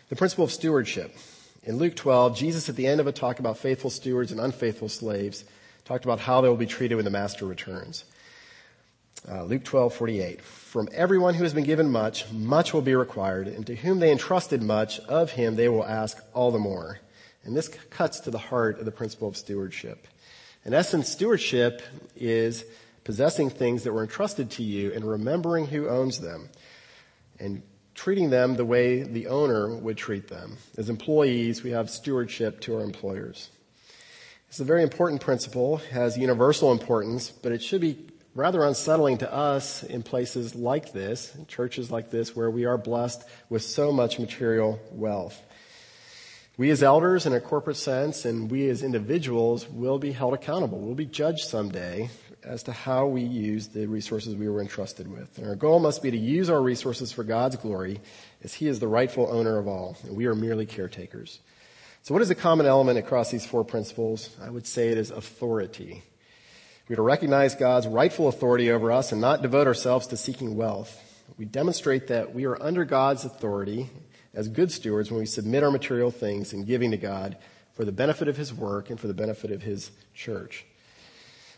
The 0.09 0.15
principle 0.15 0.45
of 0.45 0.53
stewardship. 0.53 1.17
In 1.65 1.79
Luke 1.79 1.97
12, 1.97 2.37
Jesus 2.37 2.69
at 2.69 2.77
the 2.77 2.87
end 2.87 3.01
of 3.01 3.09
a 3.09 3.13
talk 3.13 3.41
about 3.41 3.59
faithful 3.59 3.91
stewards 3.91 4.31
and 4.31 4.41
unfaithful 4.41 4.89
slaves 4.89 5.45
talked 5.85 6.05
about 6.05 6.21
how 6.21 6.43
they 6.43 6.49
will 6.49 6.57
be 6.57 6.65
treated 6.65 6.95
when 6.95 7.05
the 7.05 7.11
master 7.11 7.45
returns. 7.45 8.05
Uh, 9.29 9.43
Luke 9.43 9.65
12, 9.65 9.93
48. 9.93 10.41
From 10.41 10.89
everyone 10.93 11.35
who 11.35 11.43
has 11.43 11.53
been 11.53 11.65
given 11.65 11.91
much, 11.91 12.31
much 12.31 12.73
will 12.73 12.83
be 12.83 12.95
required, 12.95 13.49
and 13.49 13.67
to 13.67 13.75
whom 13.75 13.99
they 13.99 14.13
entrusted 14.13 14.63
much, 14.63 15.01
of 15.01 15.33
him 15.33 15.57
they 15.57 15.69
will 15.69 15.85
ask 15.85 16.23
all 16.33 16.53
the 16.53 16.61
more. 16.61 17.01
And 17.43 17.57
this 17.57 17.67
cuts 17.69 18.21
to 18.21 18.31
the 18.31 18.39
heart 18.39 18.79
of 18.79 18.85
the 18.85 18.93
principle 18.93 19.27
of 19.27 19.37
stewardship. 19.37 20.07
In 20.65 20.73
essence, 20.73 21.09
stewardship 21.09 21.83
is 22.15 22.65
possessing 23.03 23.51
things 23.51 23.83
that 23.83 23.93
were 23.93 24.03
entrusted 24.03 24.51
to 24.53 24.63
you 24.63 24.93
and 24.93 25.05
remembering 25.05 25.67
who 25.67 25.89
owns 25.89 26.21
them. 26.21 26.49
And 27.41 27.63
treating 27.95 28.31
them 28.31 28.55
the 28.55 28.65
way 28.65 29.03
the 29.03 29.27
owner 29.27 29.75
would 29.75 29.97
treat 29.97 30.29
them. 30.29 30.57
As 30.77 30.89
employees, 30.89 31.65
we 31.65 31.71
have 31.71 31.91
stewardship 31.91 32.61
to 32.61 32.77
our 32.77 32.83
employers. 32.83 33.51
It's 34.49 34.61
a 34.61 34.65
very 34.65 34.85
important 34.85 35.21
principle, 35.21 35.79
has 35.91 36.17
universal 36.17 36.71
importance, 36.71 37.31
but 37.31 37.51
it 37.51 37.61
should 37.61 37.81
be 37.81 38.07
rather 38.37 38.63
unsettling 38.65 39.17
to 39.19 39.33
us 39.33 39.83
in 39.83 40.03
places 40.03 40.55
like 40.55 40.93
this, 40.93 41.35
in 41.35 41.47
churches 41.47 41.91
like 41.91 42.11
this, 42.11 42.37
where 42.37 42.51
we 42.51 42.67
are 42.67 42.77
blessed 42.77 43.25
with 43.49 43.63
so 43.63 43.91
much 43.91 44.19
material 44.19 44.79
wealth. 44.93 45.43
We 46.59 46.71
as 46.71 46.83
elders 46.83 47.25
in 47.25 47.33
a 47.33 47.41
corporate 47.41 47.79
sense 47.79 48.25
and 48.25 48.51
we 48.51 48.69
as 48.69 48.83
individuals 48.83 49.69
will 49.69 49.99
be 49.99 50.13
held 50.13 50.35
accountable. 50.35 50.79
We'll 50.79 50.95
be 50.95 51.07
judged 51.07 51.49
someday 51.49 52.11
as 52.45 52.63
to 52.65 52.73
how 52.73 53.07
we 53.07 53.23
use 53.23 53.69
the 53.69 53.87
resources 53.87 54.37
we 54.37 54.49
were 54.49 54.61
entrusted 54.61 55.11
with. 55.11 55.37
And 55.39 55.47
our 55.47 55.57
goal 55.57 55.81
must 55.81 56.03
be 56.03 56.11
to 56.11 56.17
use 56.17 56.49
our 56.51 56.63
resources 56.63 57.13
for 57.13 57.25
God's 57.25 57.57
glory 57.57 58.01
as 58.45 58.55
He 58.55 58.69
is 58.69 58.81
the 58.81 58.89
rightful 58.89 59.29
owner 59.31 59.59
of 59.59 59.67
all, 59.67 59.97
and 60.05 60.17
we 60.17 60.27
are 60.27 60.35
merely 60.35 60.65
caretakers. 60.65 61.41
So 62.03 62.15
what 62.15 62.23
is 62.23 62.29
the 62.29 62.35
common 62.35 62.67
element 62.67 62.99
across 62.99 63.31
these 63.31 63.45
four 63.45 63.65
principles? 63.65 64.31
I 64.41 64.49
would 64.49 64.67
say 64.67 64.89
it 64.89 64.99
is 64.99 65.11
authority. 65.11 66.05
We 66.89 66.93
are 66.93 66.97
to 66.97 67.03
recognize 67.03 67.57
God's 67.57 67.89
rightful 67.89 68.29
authority 68.29 68.71
over 68.71 68.93
us 68.93 69.11
and 69.11 69.21
not 69.21 69.43
devote 69.43 69.67
ourselves 69.67 70.07
to 70.09 70.17
seeking 70.17 70.55
wealth. 70.55 71.03
We 71.37 71.45
demonstrate 71.45 72.07
that 72.09 72.33
we 72.33 72.45
are 72.45 72.63
under 72.63 72.85
God's 72.85 73.25
authority 73.25 73.91
as 74.33 74.47
good 74.47 74.71
stewards 74.71 75.11
when 75.11 75.19
we 75.19 75.27
submit 75.27 75.65
our 75.65 75.73
material 75.73 76.13
things 76.13 76.53
in 76.53 76.65
giving 76.65 76.93
to 76.93 76.97
God 76.97 77.39
for 77.73 77.85
the 77.85 77.91
benefit 77.91 78.29
of 78.29 78.37
His 78.37 78.55
work 78.55 78.89
and 78.89 79.01
for 79.01 79.09
the 79.09 79.15
benefit 79.15 79.51
of 79.51 79.63
His 79.63 79.91
church. 80.15 80.65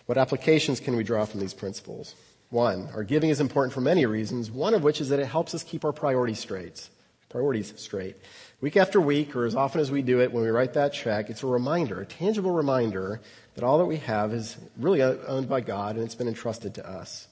What 0.06 0.16
applications 0.16 0.80
can 0.80 0.96
we 0.96 1.04
draw 1.04 1.26
from 1.26 1.40
these 1.40 1.52
principles? 1.52 2.14
One, 2.48 2.88
our 2.94 3.04
giving 3.04 3.28
is 3.28 3.40
important 3.40 3.74
for 3.74 3.82
many 3.82 4.06
reasons, 4.06 4.50
one 4.50 4.72
of 4.72 4.82
which 4.82 4.98
is 4.98 5.10
that 5.10 5.20
it 5.20 5.26
helps 5.26 5.54
us 5.54 5.62
keep 5.62 5.84
our 5.84 5.92
priorities 5.92 6.38
straight. 6.38 6.88
Priorities 7.28 7.74
straight. 7.76 8.16
Week 8.60 8.76
after 8.76 9.00
week, 9.00 9.36
or 9.36 9.44
as 9.44 9.54
often 9.54 9.80
as 9.80 9.90
we 9.90 10.02
do 10.02 10.20
it 10.20 10.32
when 10.32 10.42
we 10.42 10.48
write 10.48 10.74
that 10.74 10.92
check, 10.94 11.28
it's 11.28 11.42
a 11.42 11.46
reminder, 11.46 12.00
a 12.00 12.06
tangible 12.06 12.50
reminder 12.50 13.20
that 13.54 13.64
all 13.64 13.78
that 13.78 13.84
we 13.84 13.98
have 13.98 14.32
is 14.32 14.56
really 14.78 15.02
owned 15.02 15.48
by 15.48 15.60
God 15.60 15.96
and 15.96 16.04
it's 16.04 16.14
been 16.14 16.28
entrusted 16.28 16.74
to 16.74 16.88
us. 16.88 17.28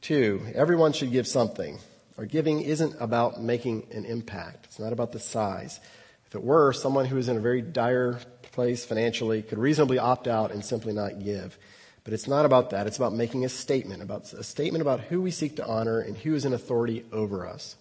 Two, 0.00 0.42
everyone 0.54 0.92
should 0.92 1.10
give 1.10 1.26
something. 1.26 1.78
Our 2.18 2.24
giving 2.24 2.60
isn't 2.60 2.94
about 3.00 3.42
making 3.42 3.88
an 3.92 4.04
impact. 4.04 4.66
It's 4.66 4.78
not 4.78 4.92
about 4.92 5.12
the 5.12 5.18
size. 5.18 5.80
If 6.26 6.34
it 6.34 6.42
were, 6.42 6.72
someone 6.72 7.06
who 7.06 7.18
is 7.18 7.28
in 7.28 7.36
a 7.36 7.40
very 7.40 7.62
dire 7.62 8.20
place 8.52 8.84
financially 8.84 9.42
could 9.42 9.58
reasonably 9.58 9.98
opt 9.98 10.28
out 10.28 10.52
and 10.52 10.64
simply 10.64 10.92
not 10.92 11.22
give. 11.22 11.58
But 12.04 12.12
it's 12.12 12.28
not 12.28 12.46
about 12.46 12.70
that. 12.70 12.86
It's 12.86 12.96
about 12.96 13.12
making 13.12 13.44
a 13.44 13.48
statement, 13.48 14.02
about 14.02 14.32
a 14.32 14.44
statement 14.44 14.82
about 14.82 15.00
who 15.00 15.20
we 15.20 15.32
seek 15.32 15.56
to 15.56 15.66
honor 15.66 15.98
and 15.98 16.16
who 16.16 16.34
is 16.34 16.44
in 16.44 16.52
authority 16.52 17.04
over 17.12 17.46
us. 17.46 17.76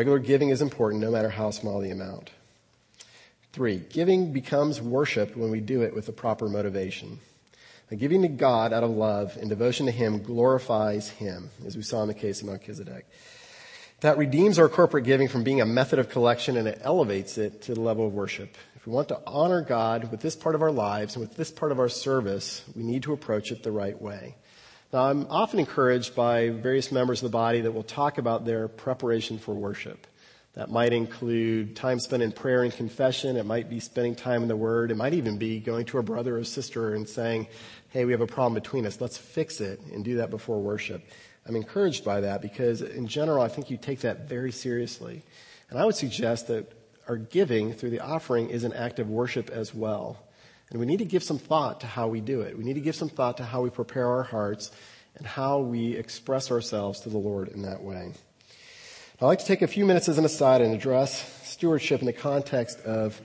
Regular 0.00 0.18
giving 0.18 0.48
is 0.48 0.62
important 0.62 1.02
no 1.02 1.10
matter 1.10 1.28
how 1.28 1.50
small 1.50 1.78
the 1.78 1.90
amount. 1.90 2.30
Three, 3.52 3.82
giving 3.90 4.32
becomes 4.32 4.80
worship 4.80 5.36
when 5.36 5.50
we 5.50 5.60
do 5.60 5.82
it 5.82 5.94
with 5.94 6.06
the 6.06 6.12
proper 6.12 6.48
motivation. 6.48 7.20
Now, 7.90 7.98
giving 7.98 8.22
to 8.22 8.28
God 8.28 8.72
out 8.72 8.82
of 8.82 8.88
love 8.88 9.36
and 9.36 9.50
devotion 9.50 9.84
to 9.84 9.92
Him 9.92 10.22
glorifies 10.22 11.10
Him, 11.10 11.50
as 11.66 11.76
we 11.76 11.82
saw 11.82 12.00
in 12.00 12.08
the 12.08 12.14
case 12.14 12.40
of 12.40 12.46
Melchizedek. 12.46 13.04
That 14.00 14.16
redeems 14.16 14.58
our 14.58 14.70
corporate 14.70 15.04
giving 15.04 15.28
from 15.28 15.44
being 15.44 15.60
a 15.60 15.66
method 15.66 15.98
of 15.98 16.08
collection 16.08 16.56
and 16.56 16.66
it 16.66 16.80
elevates 16.82 17.36
it 17.36 17.60
to 17.64 17.74
the 17.74 17.82
level 17.82 18.06
of 18.06 18.14
worship. 18.14 18.56
If 18.76 18.86
we 18.86 18.94
want 18.94 19.08
to 19.08 19.20
honor 19.26 19.60
God 19.60 20.10
with 20.10 20.22
this 20.22 20.34
part 20.34 20.54
of 20.54 20.62
our 20.62 20.72
lives 20.72 21.14
and 21.14 21.20
with 21.20 21.36
this 21.36 21.50
part 21.50 21.72
of 21.72 21.78
our 21.78 21.90
service, 21.90 22.64
we 22.74 22.84
need 22.84 23.02
to 23.02 23.12
approach 23.12 23.52
it 23.52 23.62
the 23.62 23.70
right 23.70 24.00
way. 24.00 24.36
Now, 24.92 25.04
I'm 25.04 25.28
often 25.30 25.60
encouraged 25.60 26.16
by 26.16 26.50
various 26.50 26.90
members 26.90 27.22
of 27.22 27.30
the 27.30 27.36
body 27.36 27.60
that 27.60 27.70
will 27.70 27.84
talk 27.84 28.18
about 28.18 28.44
their 28.44 28.66
preparation 28.66 29.38
for 29.38 29.54
worship. 29.54 30.08
That 30.54 30.68
might 30.68 30.92
include 30.92 31.76
time 31.76 32.00
spent 32.00 32.24
in 32.24 32.32
prayer 32.32 32.64
and 32.64 32.72
confession. 32.72 33.36
It 33.36 33.46
might 33.46 33.70
be 33.70 33.78
spending 33.78 34.16
time 34.16 34.42
in 34.42 34.48
the 34.48 34.56
Word. 34.56 34.90
It 34.90 34.96
might 34.96 35.14
even 35.14 35.38
be 35.38 35.60
going 35.60 35.84
to 35.86 35.98
a 35.98 36.02
brother 36.02 36.38
or 36.38 36.42
sister 36.42 36.94
and 36.94 37.08
saying, 37.08 37.46
hey, 37.90 38.04
we 38.04 38.10
have 38.10 38.20
a 38.20 38.26
problem 38.26 38.54
between 38.54 38.84
us. 38.84 39.00
Let's 39.00 39.16
fix 39.16 39.60
it 39.60 39.80
and 39.92 40.04
do 40.04 40.16
that 40.16 40.28
before 40.28 40.60
worship. 40.60 41.04
I'm 41.46 41.54
encouraged 41.54 42.04
by 42.04 42.22
that 42.22 42.42
because 42.42 42.82
in 42.82 43.06
general, 43.06 43.42
I 43.42 43.48
think 43.48 43.70
you 43.70 43.76
take 43.76 44.00
that 44.00 44.28
very 44.28 44.50
seriously. 44.50 45.22
And 45.70 45.78
I 45.78 45.84
would 45.84 45.94
suggest 45.94 46.48
that 46.48 46.72
our 47.06 47.16
giving 47.16 47.74
through 47.74 47.90
the 47.90 48.00
offering 48.00 48.50
is 48.50 48.64
an 48.64 48.72
act 48.72 48.98
of 48.98 49.08
worship 49.08 49.50
as 49.50 49.72
well. 49.72 50.18
And 50.70 50.78
we 50.78 50.86
need 50.86 50.98
to 51.00 51.04
give 51.04 51.22
some 51.22 51.38
thought 51.38 51.80
to 51.80 51.86
how 51.86 52.08
we 52.08 52.20
do 52.20 52.42
it. 52.42 52.56
We 52.56 52.64
need 52.64 52.74
to 52.74 52.80
give 52.80 52.94
some 52.94 53.08
thought 53.08 53.38
to 53.38 53.44
how 53.44 53.62
we 53.62 53.70
prepare 53.70 54.06
our 54.06 54.22
hearts 54.22 54.70
and 55.16 55.26
how 55.26 55.58
we 55.58 55.96
express 55.96 56.50
ourselves 56.50 57.00
to 57.00 57.08
the 57.08 57.18
Lord 57.18 57.48
in 57.48 57.62
that 57.62 57.82
way. 57.82 58.12
I'd 59.20 59.26
like 59.26 59.40
to 59.40 59.46
take 59.46 59.62
a 59.62 59.66
few 59.66 59.84
minutes 59.84 60.08
as 60.08 60.16
an 60.16 60.24
aside 60.24 60.62
and 60.62 60.72
address 60.72 61.48
stewardship 61.48 62.00
in 62.00 62.06
the 62.06 62.12
context 62.12 62.80
of 62.80 63.20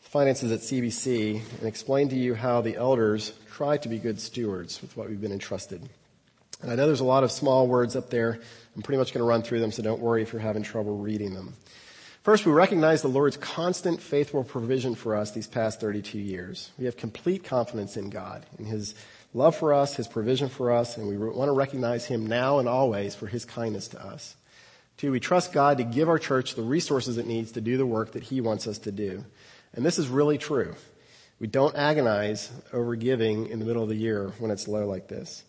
finances 0.00 0.50
at 0.50 0.60
CBC 0.60 1.40
and 1.58 1.68
explain 1.68 2.08
to 2.08 2.16
you 2.16 2.34
how 2.34 2.62
the 2.62 2.76
elders 2.76 3.32
try 3.52 3.76
to 3.76 3.88
be 3.88 3.98
good 3.98 4.20
stewards 4.20 4.80
with 4.80 4.96
what 4.96 5.08
we've 5.08 5.20
been 5.20 5.32
entrusted. 5.32 5.86
And 6.62 6.70
I 6.70 6.74
know 6.74 6.86
there's 6.86 7.00
a 7.00 7.04
lot 7.04 7.22
of 7.22 7.30
small 7.30 7.66
words 7.66 7.94
up 7.94 8.08
there. 8.08 8.40
I'm 8.74 8.82
pretty 8.82 8.98
much 8.98 9.12
going 9.12 9.20
to 9.20 9.28
run 9.28 9.42
through 9.42 9.60
them, 9.60 9.70
so 9.70 9.82
don't 9.82 10.00
worry 10.00 10.22
if 10.22 10.32
you're 10.32 10.40
having 10.40 10.62
trouble 10.62 10.96
reading 10.96 11.34
them. 11.34 11.54
First, 12.26 12.44
we 12.44 12.50
recognize 12.50 13.02
the 13.02 13.08
Lord's 13.08 13.36
constant 13.36 14.02
faithful 14.02 14.42
provision 14.42 14.96
for 14.96 15.14
us 15.14 15.30
these 15.30 15.46
past 15.46 15.80
32 15.80 16.18
years. 16.18 16.72
We 16.76 16.86
have 16.86 16.96
complete 16.96 17.44
confidence 17.44 17.96
in 17.96 18.10
God, 18.10 18.44
in 18.58 18.64
His 18.64 18.96
love 19.32 19.54
for 19.54 19.72
us, 19.72 19.94
His 19.94 20.08
provision 20.08 20.48
for 20.48 20.72
us, 20.72 20.96
and 20.96 21.06
we 21.06 21.16
want 21.16 21.48
to 21.48 21.52
recognize 21.52 22.04
Him 22.04 22.26
now 22.26 22.58
and 22.58 22.68
always 22.68 23.14
for 23.14 23.28
His 23.28 23.44
kindness 23.44 23.86
to 23.86 24.04
us. 24.04 24.34
Two, 24.96 25.12
we 25.12 25.20
trust 25.20 25.52
God 25.52 25.78
to 25.78 25.84
give 25.84 26.08
our 26.08 26.18
church 26.18 26.56
the 26.56 26.64
resources 26.64 27.16
it 27.16 27.28
needs 27.28 27.52
to 27.52 27.60
do 27.60 27.76
the 27.76 27.86
work 27.86 28.10
that 28.14 28.24
He 28.24 28.40
wants 28.40 28.66
us 28.66 28.78
to 28.78 28.90
do. 28.90 29.24
And 29.74 29.86
this 29.86 30.00
is 30.00 30.08
really 30.08 30.36
true. 30.36 30.74
We 31.38 31.46
don't 31.46 31.76
agonize 31.76 32.50
over 32.72 32.96
giving 32.96 33.46
in 33.50 33.60
the 33.60 33.64
middle 33.64 33.84
of 33.84 33.88
the 33.88 33.94
year 33.94 34.32
when 34.40 34.50
it's 34.50 34.66
low 34.66 34.88
like 34.88 35.06
this. 35.06 35.44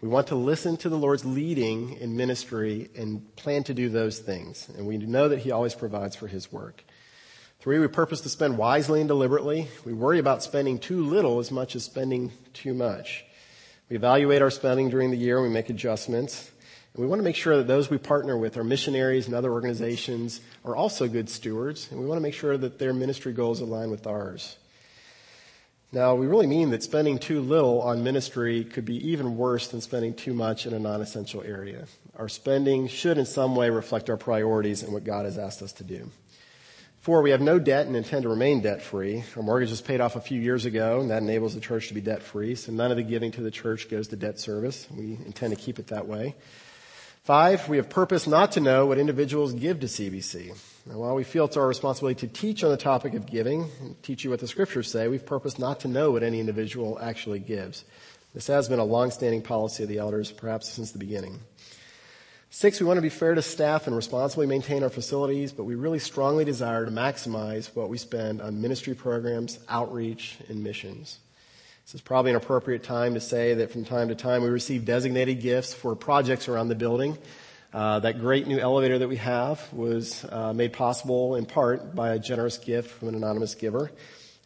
We 0.00 0.08
want 0.08 0.28
to 0.28 0.34
listen 0.34 0.78
to 0.78 0.88
the 0.88 0.96
Lord's 0.96 1.26
leading 1.26 1.98
in 1.98 2.16
ministry 2.16 2.90
and 2.96 3.36
plan 3.36 3.64
to 3.64 3.74
do 3.74 3.90
those 3.90 4.18
things. 4.18 4.70
And 4.76 4.86
we 4.86 4.96
know 4.96 5.28
that 5.28 5.40
He 5.40 5.50
always 5.50 5.74
provides 5.74 6.16
for 6.16 6.26
His 6.26 6.50
work. 6.50 6.82
Three, 7.60 7.78
we 7.78 7.86
purpose 7.88 8.22
to 8.22 8.30
spend 8.30 8.56
wisely 8.56 9.00
and 9.00 9.08
deliberately. 9.08 9.68
We 9.84 9.92
worry 9.92 10.18
about 10.18 10.42
spending 10.42 10.78
too 10.78 11.04
little 11.04 11.38
as 11.38 11.50
much 11.50 11.76
as 11.76 11.84
spending 11.84 12.32
too 12.54 12.72
much. 12.72 13.26
We 13.90 13.96
evaluate 13.96 14.40
our 14.40 14.50
spending 14.50 14.88
during 14.88 15.10
the 15.10 15.18
year 15.18 15.36
and 15.36 15.46
we 15.46 15.52
make 15.52 15.68
adjustments. 15.68 16.50
And 16.94 17.02
we 17.02 17.06
want 17.06 17.18
to 17.18 17.24
make 17.24 17.36
sure 17.36 17.58
that 17.58 17.66
those 17.66 17.90
we 17.90 17.98
partner 17.98 18.38
with, 18.38 18.56
our 18.56 18.64
missionaries 18.64 19.26
and 19.26 19.34
other 19.34 19.52
organizations, 19.52 20.40
are 20.64 20.74
also 20.74 21.08
good 21.08 21.28
stewards. 21.28 21.90
And 21.90 22.00
we 22.00 22.06
want 22.06 22.16
to 22.16 22.22
make 22.22 22.32
sure 22.32 22.56
that 22.56 22.78
their 22.78 22.94
ministry 22.94 23.34
goals 23.34 23.60
align 23.60 23.90
with 23.90 24.06
ours. 24.06 24.56
Now, 25.92 26.14
we 26.14 26.28
really 26.28 26.46
mean 26.46 26.70
that 26.70 26.84
spending 26.84 27.18
too 27.18 27.40
little 27.40 27.82
on 27.82 28.04
ministry 28.04 28.62
could 28.62 28.84
be 28.84 29.10
even 29.10 29.36
worse 29.36 29.66
than 29.68 29.80
spending 29.80 30.14
too 30.14 30.32
much 30.32 30.64
in 30.64 30.72
a 30.72 30.78
non-essential 30.78 31.42
area. 31.42 31.86
Our 32.16 32.28
spending 32.28 32.86
should 32.86 33.18
in 33.18 33.26
some 33.26 33.56
way 33.56 33.70
reflect 33.70 34.08
our 34.08 34.16
priorities 34.16 34.84
and 34.84 34.92
what 34.92 35.02
God 35.02 35.24
has 35.24 35.36
asked 35.36 35.62
us 35.62 35.72
to 35.74 35.84
do. 35.84 36.08
Four, 37.00 37.22
we 37.22 37.30
have 37.30 37.40
no 37.40 37.58
debt 37.58 37.86
and 37.86 37.96
intend 37.96 38.22
to 38.22 38.28
remain 38.28 38.60
debt 38.60 38.82
free. 38.82 39.24
Our 39.34 39.42
mortgage 39.42 39.70
was 39.70 39.80
paid 39.80 40.00
off 40.00 40.14
a 40.14 40.20
few 40.20 40.40
years 40.40 40.64
ago 40.64 41.00
and 41.00 41.10
that 41.10 41.22
enables 41.22 41.54
the 41.54 41.60
church 41.60 41.88
to 41.88 41.94
be 41.94 42.00
debt 42.00 42.22
free. 42.22 42.54
So 42.54 42.70
none 42.70 42.90
of 42.90 42.96
the 42.96 43.02
giving 43.02 43.32
to 43.32 43.40
the 43.40 43.50
church 43.50 43.88
goes 43.88 44.08
to 44.08 44.16
debt 44.16 44.38
service. 44.38 44.86
We 44.90 45.18
intend 45.24 45.56
to 45.56 45.60
keep 45.60 45.78
it 45.78 45.88
that 45.88 46.06
way. 46.06 46.36
Five, 47.24 47.68
we 47.68 47.78
have 47.78 47.88
purpose 47.88 48.26
not 48.26 48.52
to 48.52 48.60
know 48.60 48.86
what 48.86 48.98
individuals 48.98 49.54
give 49.54 49.80
to 49.80 49.86
CBC. 49.86 50.56
Now, 50.86 50.96
while 50.96 51.14
we 51.14 51.24
feel 51.24 51.44
it's 51.44 51.58
our 51.58 51.68
responsibility 51.68 52.26
to 52.26 52.32
teach 52.32 52.64
on 52.64 52.70
the 52.70 52.76
topic 52.76 53.12
of 53.14 53.26
giving, 53.26 53.68
and 53.80 54.02
teach 54.02 54.24
you 54.24 54.30
what 54.30 54.40
the 54.40 54.48
scriptures 54.48 54.90
say, 54.90 55.08
we've 55.08 55.26
purposed 55.26 55.58
not 55.58 55.80
to 55.80 55.88
know 55.88 56.10
what 56.10 56.22
any 56.22 56.40
individual 56.40 56.98
actually 57.00 57.38
gives. 57.38 57.84
This 58.34 58.46
has 58.46 58.68
been 58.68 58.78
a 58.78 58.84
long-standing 58.84 59.42
policy 59.42 59.82
of 59.82 59.88
the 59.90 59.98
elders, 59.98 60.32
perhaps 60.32 60.70
since 60.70 60.92
the 60.92 60.98
beginning. 60.98 61.40
Six, 62.48 62.80
we 62.80 62.86
want 62.86 62.96
to 62.96 63.02
be 63.02 63.10
fair 63.10 63.34
to 63.34 63.42
staff 63.42 63.86
and 63.86 63.94
responsibly 63.94 64.46
maintain 64.46 64.82
our 64.82 64.88
facilities, 64.88 65.52
but 65.52 65.64
we 65.64 65.74
really 65.74 65.98
strongly 65.98 66.44
desire 66.44 66.86
to 66.86 66.90
maximize 66.90 67.74
what 67.76 67.90
we 67.90 67.98
spend 67.98 68.40
on 68.40 68.62
ministry 68.62 68.94
programs, 68.94 69.58
outreach, 69.68 70.38
and 70.48 70.64
missions. 70.64 71.18
This 71.84 71.96
is 71.96 72.00
probably 72.00 72.30
an 72.30 72.36
appropriate 72.36 72.82
time 72.82 73.14
to 73.14 73.20
say 73.20 73.54
that 73.54 73.70
from 73.70 73.84
time 73.84 74.08
to 74.08 74.14
time 74.14 74.42
we 74.42 74.48
receive 74.48 74.84
designated 74.84 75.40
gifts 75.40 75.74
for 75.74 75.94
projects 75.94 76.48
around 76.48 76.68
the 76.68 76.74
building. 76.74 77.18
Uh, 77.72 78.00
that 78.00 78.18
great 78.18 78.48
new 78.48 78.58
elevator 78.58 78.98
that 78.98 79.08
we 79.08 79.16
have 79.16 79.72
was 79.72 80.24
uh, 80.24 80.52
made 80.52 80.72
possible 80.72 81.36
in 81.36 81.46
part 81.46 81.94
by 81.94 82.14
a 82.14 82.18
generous 82.18 82.58
gift 82.58 82.90
from 82.90 83.08
an 83.08 83.14
anonymous 83.14 83.54
giver. 83.54 83.92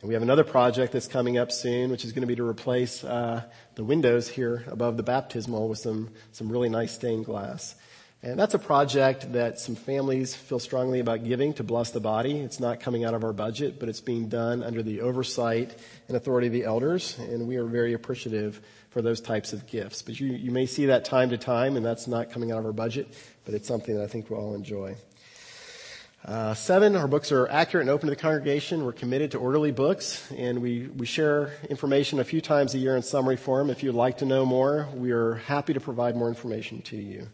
And 0.02 0.08
we 0.08 0.12
have 0.12 0.22
another 0.22 0.44
project 0.44 0.92
that's 0.92 1.08
coming 1.08 1.38
up 1.38 1.50
soon, 1.50 1.90
which 1.90 2.04
is 2.04 2.12
going 2.12 2.20
to 2.20 2.26
be 2.26 2.37
to 2.37 2.46
replace 2.46 3.02
uh, 3.02 3.42
the 3.76 3.84
windows 3.84 4.28
here 4.28 4.64
above 4.66 4.98
the 4.98 5.02
baptismal 5.02 5.70
with 5.70 5.78
some 5.78 6.10
some 6.32 6.52
really 6.52 6.68
nice 6.68 6.92
stained 6.92 7.24
glass. 7.24 7.74
And 8.22 8.38
that's 8.38 8.54
a 8.54 8.58
project 8.58 9.32
that 9.32 9.58
some 9.58 9.74
families 9.74 10.34
feel 10.34 10.58
strongly 10.58 11.00
about 11.00 11.24
giving 11.24 11.52
to 11.54 11.62
bless 11.62 11.90
the 11.90 12.00
body. 12.00 12.40
It's 12.40 12.58
not 12.58 12.80
coming 12.80 13.04
out 13.04 13.12
of 13.12 13.22
our 13.22 13.34
budget, 13.34 13.78
but 13.78 13.90
it's 13.90 14.00
being 14.00 14.28
done 14.28 14.62
under 14.62 14.82
the 14.82 15.02
oversight 15.02 15.74
and 16.08 16.16
authority 16.16 16.46
of 16.46 16.54
the 16.54 16.64
elders, 16.64 17.18
and 17.18 17.46
we 17.46 17.56
are 17.56 17.66
very 17.66 17.92
appreciative 17.92 18.62
for 18.94 19.02
those 19.02 19.20
types 19.20 19.52
of 19.52 19.66
gifts. 19.66 20.02
But 20.02 20.20
you, 20.20 20.28
you 20.28 20.52
may 20.52 20.66
see 20.66 20.87
that 20.87 21.04
time 21.04 21.30
to 21.30 21.37
time, 21.37 21.76
and 21.76 21.85
that's 21.85 22.07
not 22.07 22.30
coming 22.30 22.52
out 22.52 22.61
of 22.61 22.66
our 22.66 22.72
budget, 22.72 23.09
but 23.44 23.52
it's 23.52 23.66
something 23.66 23.96
that 23.96 24.04
I 24.04 24.07
think 24.07 24.30
we'll 24.30 24.38
all 24.38 24.54
enjoy. 24.54 24.94
Uh, 26.24 26.54
seven, 26.54 26.94
our 26.94 27.09
books 27.09 27.33
are 27.33 27.48
accurate 27.48 27.83
and 27.83 27.90
open 27.90 28.07
to 28.09 28.14
the 28.14 28.20
congregation. 28.20 28.85
We're 28.85 28.92
committed 28.92 29.33
to 29.33 29.38
orderly 29.38 29.72
books, 29.72 30.30
and 30.30 30.62
we, 30.62 30.87
we 30.87 31.07
share 31.07 31.54
information 31.68 32.20
a 32.20 32.24
few 32.24 32.40
times 32.40 32.72
a 32.76 32.78
year 32.78 32.94
in 32.94 33.02
summary 33.02 33.37
form. 33.37 33.68
If 33.68 33.83
you'd 33.83 33.96
like 33.96 34.18
to 34.18 34.26
know 34.26 34.46
more, 34.46 34.88
we 34.94 35.11
are 35.11 35.35
happy 35.35 35.74
to 35.74 35.80
provide 35.80 36.14
more 36.14 36.28
information 36.28 36.80
to 36.83 36.96
you. 36.96 37.26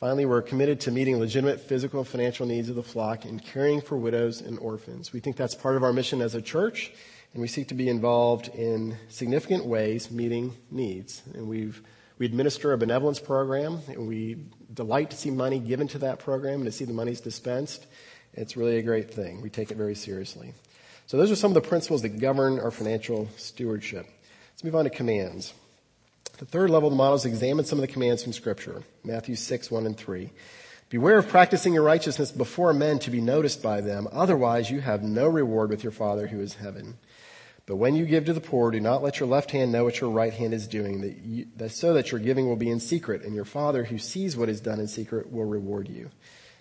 Finally, 0.00 0.24
we're 0.24 0.40
committed 0.40 0.80
to 0.80 0.90
meeting 0.90 1.18
legitimate 1.18 1.60
physical 1.60 2.00
and 2.00 2.08
financial 2.08 2.46
needs 2.46 2.70
of 2.70 2.74
the 2.74 2.82
flock 2.82 3.26
and 3.26 3.44
caring 3.44 3.82
for 3.82 3.98
widows 3.98 4.40
and 4.40 4.58
orphans. 4.58 5.12
We 5.12 5.20
think 5.20 5.36
that's 5.36 5.54
part 5.54 5.76
of 5.76 5.82
our 5.82 5.92
mission 5.92 6.22
as 6.22 6.34
a 6.34 6.40
church, 6.40 6.90
and 7.34 7.42
we 7.42 7.48
seek 7.48 7.68
to 7.68 7.74
be 7.74 7.86
involved 7.86 8.48
in 8.48 8.96
significant 9.10 9.66
ways 9.66 10.10
meeting 10.10 10.56
needs. 10.70 11.20
And 11.34 11.46
we've, 11.46 11.82
we 12.16 12.24
administer 12.24 12.72
a 12.72 12.78
benevolence 12.78 13.20
program, 13.20 13.80
and 13.88 14.08
we 14.08 14.38
delight 14.72 15.10
to 15.10 15.18
see 15.18 15.30
money 15.30 15.58
given 15.58 15.86
to 15.88 15.98
that 15.98 16.18
program 16.18 16.62
and 16.62 16.64
to 16.64 16.72
see 16.72 16.86
the 16.86 16.94
monies 16.94 17.20
dispensed. 17.20 17.86
It's 18.32 18.56
really 18.56 18.78
a 18.78 18.82
great 18.82 19.12
thing. 19.12 19.42
We 19.42 19.50
take 19.50 19.70
it 19.70 19.76
very 19.76 19.94
seriously. 19.94 20.54
So 21.08 21.18
those 21.18 21.30
are 21.30 21.36
some 21.36 21.50
of 21.50 21.62
the 21.62 21.68
principles 21.68 22.00
that 22.02 22.20
govern 22.20 22.58
our 22.58 22.70
financial 22.70 23.28
stewardship. 23.36 24.06
Let's 24.52 24.64
move 24.64 24.76
on 24.76 24.84
to 24.84 24.90
commands. 24.90 25.52
The 26.40 26.46
third 26.46 26.70
level 26.70 26.86
of 26.86 26.92
the 26.92 26.96
model 26.96 27.16
is 27.16 27.26
examine 27.26 27.66
some 27.66 27.78
of 27.78 27.82
the 27.82 27.92
commands 27.92 28.22
from 28.22 28.32
scripture. 28.32 28.82
Matthew 29.04 29.36
6, 29.36 29.70
1 29.70 29.84
and 29.84 29.94
3. 29.94 30.30
Beware 30.88 31.18
of 31.18 31.28
practicing 31.28 31.74
your 31.74 31.82
righteousness 31.82 32.32
before 32.32 32.72
men 32.72 32.98
to 33.00 33.10
be 33.10 33.20
noticed 33.20 33.62
by 33.62 33.82
them. 33.82 34.08
Otherwise 34.10 34.70
you 34.70 34.80
have 34.80 35.02
no 35.02 35.28
reward 35.28 35.68
with 35.68 35.82
your 35.82 35.92
Father 35.92 36.28
who 36.28 36.40
is 36.40 36.54
heaven. 36.54 36.96
But 37.66 37.76
when 37.76 37.94
you 37.94 38.06
give 38.06 38.24
to 38.24 38.32
the 38.32 38.40
poor, 38.40 38.70
do 38.70 38.80
not 38.80 39.02
let 39.02 39.20
your 39.20 39.28
left 39.28 39.50
hand 39.50 39.70
know 39.70 39.84
what 39.84 40.00
your 40.00 40.08
right 40.08 40.32
hand 40.32 40.54
is 40.54 40.66
doing, 40.66 41.02
that, 41.02 41.18
you, 41.18 41.46
that 41.56 41.72
so 41.72 41.92
that 41.92 42.10
your 42.10 42.20
giving 42.20 42.48
will 42.48 42.56
be 42.56 42.70
in 42.70 42.80
secret, 42.80 43.22
and 43.22 43.34
your 43.34 43.44
Father 43.44 43.84
who 43.84 43.98
sees 43.98 44.34
what 44.34 44.48
is 44.48 44.62
done 44.62 44.80
in 44.80 44.88
secret 44.88 45.30
will 45.30 45.44
reward 45.44 45.90
you. 45.90 46.08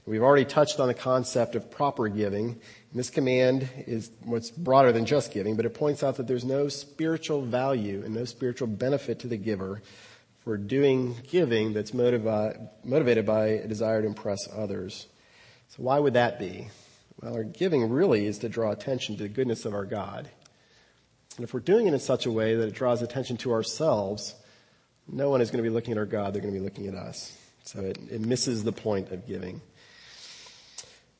We've 0.10 0.24
already 0.24 0.46
touched 0.46 0.80
on 0.80 0.88
the 0.88 0.96
concept 0.96 1.54
of 1.54 1.70
proper 1.70 2.08
giving. 2.08 2.48
And 2.48 2.60
this 2.96 3.12
command 3.12 3.70
is 3.86 4.10
what's 4.24 4.50
broader 4.50 4.92
than 4.92 5.06
just 5.06 5.32
giving, 5.32 5.56
but 5.56 5.68
it 5.68 5.76
points 5.76 6.02
out 6.02 6.16
that 6.16 6.26
there's 6.26 6.44
no 6.44 6.68
spiritual 6.68 7.44
value 7.44 8.02
and 8.04 8.16
no 8.16 8.26
spiritual 8.26 8.66
benefit 8.66 9.20
to 9.20 9.28
the 9.28 9.38
giver 9.38 9.84
for 10.44 10.58
doing 10.58 11.16
giving 11.30 11.74
that's 11.74 11.94
motivated 11.94 13.28
by 13.28 13.46
a 13.50 13.68
desire 13.68 14.02
to 14.02 14.08
impress 14.08 14.40
others. 14.52 15.06
So 15.68 15.84
why 15.84 16.00
would 16.00 16.14
that 16.16 16.40
be? 16.40 16.70
Well, 17.22 17.36
our 17.36 17.44
giving 17.44 17.88
really 17.92 18.26
is 18.26 18.40
to 18.40 18.50
draw 18.50 18.72
attention 18.72 19.16
to 19.18 19.24
the 19.24 19.30
goodness 19.30 19.64
of 19.64 19.76
our 19.76 19.86
God. 19.86 20.28
And 21.38 21.44
if 21.44 21.54
we're 21.54 21.60
doing 21.60 21.86
it 21.86 21.94
in 21.94 22.00
such 22.00 22.26
a 22.26 22.32
way 22.32 22.56
that 22.56 22.70
it 22.70 22.74
draws 22.74 23.04
attention 23.04 23.38
to 23.38 23.52
ourselves, 23.52 24.34
no 25.08 25.30
one 25.30 25.42
is 25.42 25.52
going 25.52 25.64
to 25.64 25.70
be 25.70 25.74
looking 25.74 25.92
at 25.92 26.00
our 26.00 26.08
God, 26.08 26.34
they're 26.34 26.42
going 26.42 26.56
to 26.56 26.60
be 26.60 26.66
looking 26.66 26.88
at 26.88 26.96
us. 26.96 27.38
So 27.64 27.82
it, 27.82 28.00
it 28.10 28.22
misses 28.22 28.64
the 28.64 28.72
point 28.72 29.12
of 29.12 29.28
giving. 29.28 29.62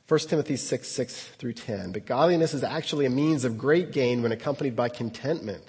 1 0.10 0.20
Timothy 0.22 0.56
6, 0.56 0.88
6 0.88 1.24
through 1.38 1.54
10. 1.54 1.92
But 1.92 2.08
godliness 2.08 2.56
is 2.56 2.64
actually 2.64 3.06
a 3.06 3.12
means 3.12 3.46
of 3.46 3.60
great 3.60 3.92
gain 3.92 4.24
when 4.24 4.32
accompanied 4.32 4.76
by 4.76 4.90
contentment. 4.90 5.64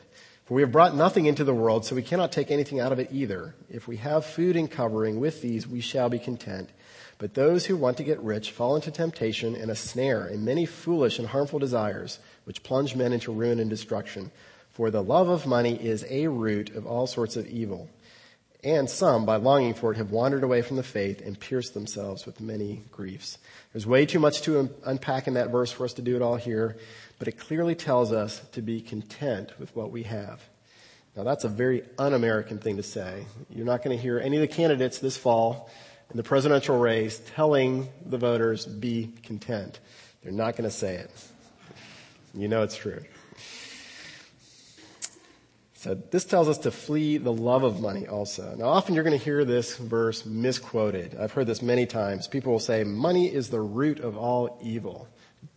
For 0.47 0.55
we 0.55 0.63
have 0.63 0.73
brought 0.73 0.97
nothing 0.97 1.27
into 1.27 1.45
the 1.45 1.53
world, 1.53 1.85
so 1.85 1.95
we 1.95 2.03
cannot 2.03 2.33
take 2.33 2.51
anything 2.51 2.81
out 2.81 2.91
of 2.91 2.99
it 2.99 3.11
either. 3.13 3.55
If 3.69 3.87
we 3.87 3.99
have 3.99 4.25
food 4.25 4.57
and 4.57 4.71
covering, 4.71 5.21
with 5.21 5.43
these 5.43 5.69
we 5.69 5.83
shall 5.83 6.09
be 6.09 6.19
content. 6.19 6.71
But 7.19 7.35
those 7.35 7.67
who 7.67 7.77
want 7.77 7.99
to 7.99 8.03
get 8.03 8.19
rich 8.21 8.51
fall 8.51 8.77
into 8.77 8.91
temptation 8.91 9.55
and 9.55 9.71
a 9.71 9.77
snare 9.77 10.25
and 10.25 10.43
many 10.43 10.65
foolish 10.65 11.19
and 11.19 11.29
harmful 11.29 11.59
desires, 11.59 12.19
which 12.45 12.63
plunge 12.63 12.97
men 12.97 13.13
into 13.13 13.33
ruin 13.33 13.61
and 13.61 13.69
destruction. 13.69 14.31
For 14.71 14.91
the 14.91 15.03
love 15.03 15.29
of 15.29 15.47
money 15.47 15.75
is 15.75 16.07
a 16.09 16.29
root 16.29 16.75
of 16.75 16.87
all 16.87 17.07
sorts 17.07 17.37
of 17.37 17.47
evil. 17.47 17.91
And 18.63 18.91
some, 18.91 19.25
by 19.25 19.37
longing 19.37 19.73
for 19.73 19.93
it, 19.93 19.97
have 19.97 20.11
wandered 20.11 20.43
away 20.43 20.61
from 20.61 20.77
the 20.77 20.83
faith 20.83 21.23
and 21.25 21.39
pierced 21.39 21.73
themselves 21.73 22.27
with 22.27 22.41
many 22.41 22.83
griefs. 22.93 23.39
There's 23.73 23.87
way 23.87 24.05
too 24.05 24.19
much 24.19 24.43
to 24.43 24.69
unpack 24.85 25.27
in 25.27 25.35
that 25.35 25.51
verse 25.51 25.73
for 25.73 25.85
us 25.85 25.95
to 25.95 26.03
do 26.03 26.15
it 26.15 26.23
all 26.23 26.37
here, 26.37 26.77
but 27.19 27.27
it 27.27 27.39
clearly 27.39 27.75
tells 27.75 28.13
us 28.13 28.41
to 28.53 28.61
be 28.61 28.83
content 28.83 29.59
with 29.59 29.75
what 29.75 29.91
we 29.91 30.03
have. 30.03 30.43
Now 31.17 31.25
that's 31.25 31.45
a 31.45 31.49
very 31.49 31.83
un-American 31.99 32.59
thing 32.59 32.77
to 32.77 32.83
say. 32.83 33.25
You're 33.49 33.67
not 33.67 33.83
going 33.83 33.97
to 33.97 34.03
hear 34.03 34.19
any 34.19 34.37
of 34.37 34.43
the 34.43 34.49
candidates 34.49 34.99
this 34.99 35.17
fall 35.17 35.71
in 36.11 36.17
the 36.17 36.23
presidential 36.23 36.79
race 36.79 37.21
telling 37.35 37.89
the 38.05 38.19
voters 38.19 38.67
be 38.67 39.13
content. 39.23 39.81
They're 40.23 40.33
not 40.33 40.57
going 40.57 40.69
to 40.69 40.75
say 40.75 40.97
it. 40.97 41.11
You 42.35 42.49
know 42.49 42.63
it's 42.63 42.77
true. 42.77 43.03
So 45.81 45.95
this 45.95 46.27
tells 46.27 46.47
us 46.47 46.59
to 46.59 46.71
flee 46.71 47.17
the 47.17 47.33
love 47.33 47.63
of 47.63 47.81
money 47.81 48.07
also. 48.07 48.55
Now 48.55 48.67
often 48.67 48.95
you're 48.95 49.03
going 49.03 49.19
to 49.19 49.25
hear 49.25 49.47
this 49.47 49.79
verse 49.79 50.27
misquoted. 50.27 51.17
I've 51.19 51.33
heard 51.33 51.47
this 51.47 51.63
many 51.63 51.87
times. 51.87 52.29
People 52.29 52.53
will 52.53 52.59
say, 52.59 52.85
money 52.85 53.33
is 53.33 53.49
the 53.49 53.63
root 53.63 53.99
of 53.99 54.15
all 54.15 54.59
evil. 54.63 55.09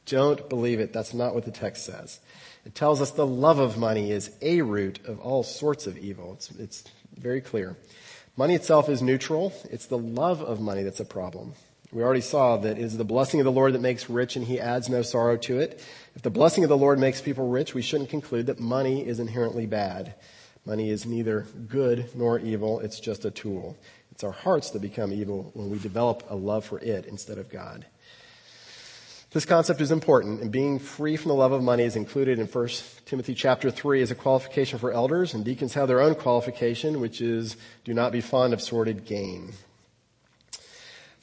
Don't 0.06 0.48
believe 0.48 0.80
it. 0.80 0.94
That's 0.94 1.14
not 1.14 1.36
what 1.36 1.44
the 1.44 1.52
text 1.52 1.84
says. 1.84 2.22
It 2.66 2.74
tells 2.74 3.02
us 3.02 3.12
the 3.12 3.28
love 3.28 3.60
of 3.60 3.78
money 3.78 4.12
is 4.12 4.32
a 4.42 4.62
root 4.62 5.06
of 5.06 5.20
all 5.20 5.44
sorts 5.44 5.88
of 5.88 5.98
evil. 5.98 6.32
It's, 6.36 6.52
it's 6.52 6.84
very 7.18 7.42
clear. 7.42 7.76
Money 8.38 8.56
itself 8.56 8.88
is 8.88 9.02
neutral. 9.02 9.52
It's 9.72 9.88
the 9.88 9.98
love 9.98 10.42
of 10.42 10.62
money 10.62 10.84
that's 10.84 11.02
a 11.02 11.06
problem. 11.06 11.52
We 11.92 12.02
already 12.02 12.22
saw 12.22 12.56
that 12.58 12.78
it 12.78 12.82
is 12.82 12.98
the 12.98 13.04
blessing 13.04 13.42
of 13.42 13.44
the 13.44 13.52
Lord 13.52 13.74
that 13.74 13.82
makes 13.82 14.10
rich 14.10 14.38
and 14.38 14.46
he 14.46 14.60
adds 14.60 14.88
no 14.88 15.02
sorrow 15.02 15.36
to 15.38 15.60
it. 15.60 15.86
If 16.16 16.22
the 16.22 16.30
blessing 16.30 16.64
of 16.64 16.70
the 16.70 16.78
Lord 16.78 17.00
makes 17.00 17.22
people 17.22 17.50
rich, 17.50 17.74
we 17.74 17.82
shouldn't 17.82 18.10
conclude 18.10 18.46
that 18.46 18.60
money 18.60 19.06
is 19.06 19.20
inherently 19.20 19.66
bad. 19.66 20.16
Money 20.66 20.90
is 20.90 21.06
neither 21.06 21.48
good 21.68 22.10
nor 22.16 22.40
evil. 22.40 22.80
It's 22.80 23.00
just 23.00 23.26
a 23.26 23.32
tool. 23.32 23.76
It's 24.12 24.24
our 24.24 24.32
hearts 24.32 24.70
that 24.72 24.82
become 24.82 25.12
evil 25.12 25.52
when 25.56 25.70
we 25.72 25.80
develop 25.80 26.24
a 26.30 26.36
love 26.36 26.66
for 26.66 26.80
it 26.80 27.06
instead 27.06 27.40
of 27.40 27.50
God. 27.50 27.86
This 29.32 29.46
concept 29.46 29.82
is 29.82 29.92
important, 29.92 30.42
and 30.42 30.52
being 30.52 30.78
free 30.78 31.18
from 31.18 31.30
the 31.30 31.36
love 31.36 31.52
of 31.52 31.64
money 31.64 31.82
is 31.82 31.96
included 31.96 32.38
in 32.38 32.46
1 32.46 32.68
Timothy 33.08 33.34
chapter 33.34 33.72
3 33.72 34.04
as 34.04 34.12
a 34.12 34.16
qualification 34.16 34.78
for 34.78 34.92
elders, 34.92 35.34
and 35.34 35.44
deacons 35.44 35.74
have 35.74 35.88
their 35.88 36.02
own 36.02 36.14
qualification, 36.14 37.00
which 37.00 37.20
is 37.20 37.58
do 37.84 37.96
not 37.96 38.12
be 38.12 38.22
fond 38.22 38.54
of 38.54 38.62
sordid 38.62 39.06
gain. 39.06 39.54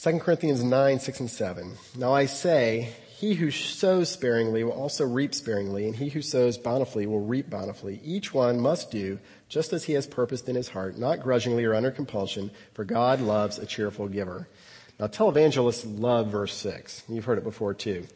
2 0.01 0.19
Corinthians 0.19 0.65
9, 0.65 0.99
6 0.99 1.21
and 1.21 1.31
7. 1.31 1.77
Now 1.97 2.13
I 2.13 2.27
say, 2.27 2.93
he 3.21 3.35
who 3.35 3.51
sows 3.51 4.11
sparingly 4.11 4.65
will 4.65 4.73
also 4.73 5.05
reap 5.05 5.35
sparingly, 5.35 5.87
and 5.87 5.95
he 5.95 6.09
who 6.09 6.23
sows 6.23 6.57
bountifully 6.57 7.07
will 7.07 7.21
reap 7.21 7.51
bountifully. 7.51 8.01
Each 8.03 8.33
one 8.33 8.59
must 8.59 8.91
do 8.91 9.19
just 9.47 9.75
as 9.75 9.85
he 9.85 9.93
has 9.93 10.07
purposed 10.07 10.49
in 10.49 10.57
his 10.57 10.71
heart, 10.71 10.97
not 10.97 11.23
grudgingly 11.23 11.67
or 11.67 11.75
under 11.75 11.91
compulsion, 11.91 12.51
for 12.73 12.83
God 12.83 13.21
loves 13.21 13.59
a 13.59 13.67
cheerful 13.67 14.09
giver. 14.09 14.49
Now 14.99 15.09
televangelists 15.09 16.01
love 16.01 16.29
verse 16.29 16.55
6. 16.55 17.03
You've 17.11 17.27
heard 17.27 17.37
it 17.37 17.45
before 17.45 17.75
too. 17.75 18.07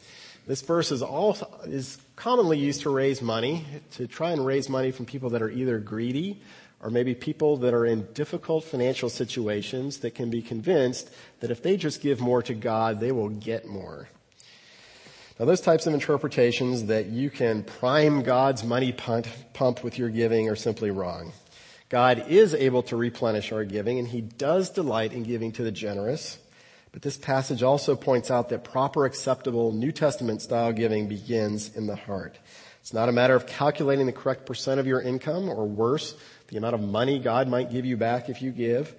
This 0.47 0.63
verse 0.63 0.91
is, 0.91 1.03
all, 1.03 1.37
is 1.65 1.99
commonly 2.15 2.57
used 2.57 2.81
to 2.81 2.89
raise 2.89 3.21
money, 3.21 3.63
to 3.91 4.07
try 4.07 4.31
and 4.31 4.43
raise 4.43 4.69
money 4.69 4.89
from 4.89 5.05
people 5.05 5.29
that 5.31 5.43
are 5.43 5.51
either 5.51 5.77
greedy 5.77 6.41
or 6.81 6.89
maybe 6.89 7.13
people 7.13 7.57
that 7.57 7.75
are 7.75 7.85
in 7.85 8.07
difficult 8.13 8.63
financial 8.63 9.09
situations 9.09 9.99
that 9.99 10.15
can 10.15 10.31
be 10.31 10.41
convinced 10.41 11.11
that 11.41 11.51
if 11.51 11.61
they 11.61 11.77
just 11.77 12.01
give 12.01 12.19
more 12.19 12.41
to 12.41 12.55
God, 12.55 12.99
they 12.99 13.11
will 13.11 13.29
get 13.29 13.67
more. 13.67 14.09
Now 15.37 15.43
those 15.43 15.59
types 15.59 15.85
of 15.85 15.93
interpretations 15.93 16.85
that 16.85 17.07
you 17.07 17.29
can 17.29 17.63
prime 17.63 18.23
God's 18.23 18.63
money 18.63 18.93
pump 18.93 19.83
with 19.83 19.99
your 19.99 20.07
giving 20.07 20.49
are 20.49 20.55
simply 20.55 20.91
wrong. 20.91 21.33
God 21.89 22.25
is 22.29 22.53
able 22.53 22.83
to 22.83 22.95
replenish 22.95 23.51
our 23.51 23.65
giving 23.65 23.99
and 23.99 24.07
he 24.07 24.21
does 24.21 24.69
delight 24.69 25.11
in 25.11 25.23
giving 25.23 25.51
to 25.53 25.63
the 25.63 25.73
generous. 25.73 26.39
But 26.93 27.01
this 27.01 27.17
passage 27.17 27.63
also 27.63 27.97
points 27.97 28.31
out 28.31 28.47
that 28.47 28.63
proper 28.63 29.03
acceptable 29.03 29.73
New 29.73 29.91
Testament 29.91 30.41
style 30.41 30.71
giving 30.71 31.09
begins 31.09 31.75
in 31.75 31.87
the 31.87 31.97
heart. 31.97 32.39
It's 32.79 32.93
not 32.93 33.09
a 33.09 33.11
matter 33.11 33.35
of 33.35 33.45
calculating 33.45 34.05
the 34.05 34.13
correct 34.13 34.45
percent 34.45 34.79
of 34.79 34.87
your 34.87 35.01
income 35.01 35.49
or 35.49 35.67
worse, 35.67 36.15
the 36.47 36.55
amount 36.55 36.75
of 36.75 36.81
money 36.81 37.19
God 37.19 37.49
might 37.49 37.71
give 37.71 37.83
you 37.83 37.97
back 37.97 38.29
if 38.29 38.41
you 38.41 38.51
give. 38.51 38.95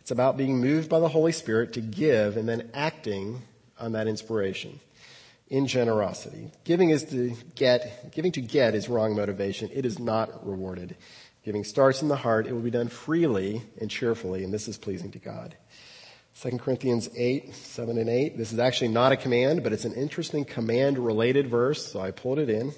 It's 0.00 0.10
about 0.10 0.36
being 0.36 0.60
moved 0.60 0.90
by 0.90 1.00
the 1.00 1.08
Holy 1.08 1.32
Spirit 1.32 1.72
to 1.74 1.80
give 1.80 2.36
and 2.36 2.46
then 2.46 2.68
acting 2.74 3.40
on 3.78 3.92
that 3.92 4.06
inspiration 4.06 4.80
in 5.48 5.66
generosity. 5.66 6.50
Giving 6.64 6.90
is 6.90 7.04
to 7.04 7.34
get, 7.54 8.12
giving 8.12 8.32
to 8.32 8.40
get 8.40 8.74
is 8.74 8.88
wrong 8.88 9.16
motivation. 9.16 9.70
It 9.72 9.86
is 9.86 9.98
not 9.98 10.46
rewarded. 10.46 10.96
Giving 11.44 11.64
starts 11.64 12.02
in 12.02 12.08
the 12.08 12.16
heart. 12.16 12.46
It 12.46 12.52
will 12.52 12.60
be 12.60 12.70
done 12.70 12.88
freely 12.88 13.62
and 13.80 13.90
cheerfully, 13.90 14.44
and 14.44 14.52
this 14.52 14.68
is 14.68 14.76
pleasing 14.76 15.10
to 15.12 15.18
God. 15.18 15.56
2 16.40 16.58
Corinthians 16.58 17.08
8, 17.16 17.54
7 17.54 17.98
and 17.98 18.08
8. 18.08 18.36
This 18.36 18.52
is 18.52 18.58
actually 18.58 18.88
not 18.88 19.12
a 19.12 19.16
command, 19.16 19.64
but 19.64 19.72
it's 19.72 19.84
an 19.84 19.94
interesting 19.94 20.44
command 20.44 20.98
related 20.98 21.48
verse, 21.48 21.90
so 21.90 22.00
I 22.00 22.10
pulled 22.10 22.38
it 22.38 22.48
in. 22.48 22.72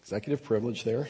Executive 0.00 0.42
privilege 0.42 0.82
there. 0.82 1.08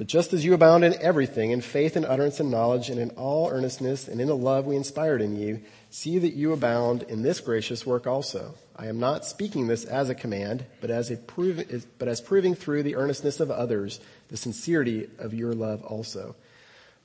But 0.00 0.06
just 0.06 0.32
as 0.32 0.46
you 0.46 0.54
abound 0.54 0.82
in 0.82 0.94
everything, 1.02 1.50
in 1.50 1.60
faith 1.60 1.94
and 1.94 2.06
utterance 2.06 2.40
and 2.40 2.50
knowledge, 2.50 2.88
and 2.88 2.98
in 2.98 3.10
all 3.18 3.50
earnestness, 3.50 4.08
and 4.08 4.18
in 4.18 4.28
the 4.28 4.34
love 4.34 4.64
we 4.64 4.74
inspired 4.74 5.20
in 5.20 5.36
you, 5.36 5.60
see 5.90 6.18
that 6.20 6.32
you 6.32 6.54
abound 6.54 7.02
in 7.02 7.20
this 7.20 7.38
gracious 7.38 7.84
work 7.84 8.06
also. 8.06 8.54
I 8.74 8.86
am 8.86 8.98
not 8.98 9.26
speaking 9.26 9.66
this 9.66 9.84
as 9.84 10.08
a 10.08 10.14
command, 10.14 10.64
but 10.80 10.88
as, 10.88 11.10
a 11.10 11.18
prov- 11.18 11.84
but 11.98 12.08
as 12.08 12.22
proving 12.22 12.54
through 12.54 12.82
the 12.82 12.96
earnestness 12.96 13.40
of 13.40 13.50
others 13.50 14.00
the 14.28 14.38
sincerity 14.38 15.06
of 15.18 15.34
your 15.34 15.52
love 15.52 15.82
also. 15.84 16.34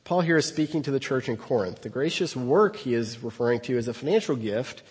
Paul 0.06 0.22
here 0.22 0.38
is 0.38 0.46
speaking 0.46 0.82
to 0.84 0.92
the 0.92 0.98
church 0.98 1.28
in 1.28 1.36
Corinth. 1.36 1.82
The 1.82 1.90
gracious 1.90 2.34
work 2.34 2.78
he 2.78 2.94
is 2.94 3.22
referring 3.22 3.60
to 3.64 3.78
is 3.78 3.90
a 3.90 3.94
financial 3.94 4.38
gift 4.38 4.84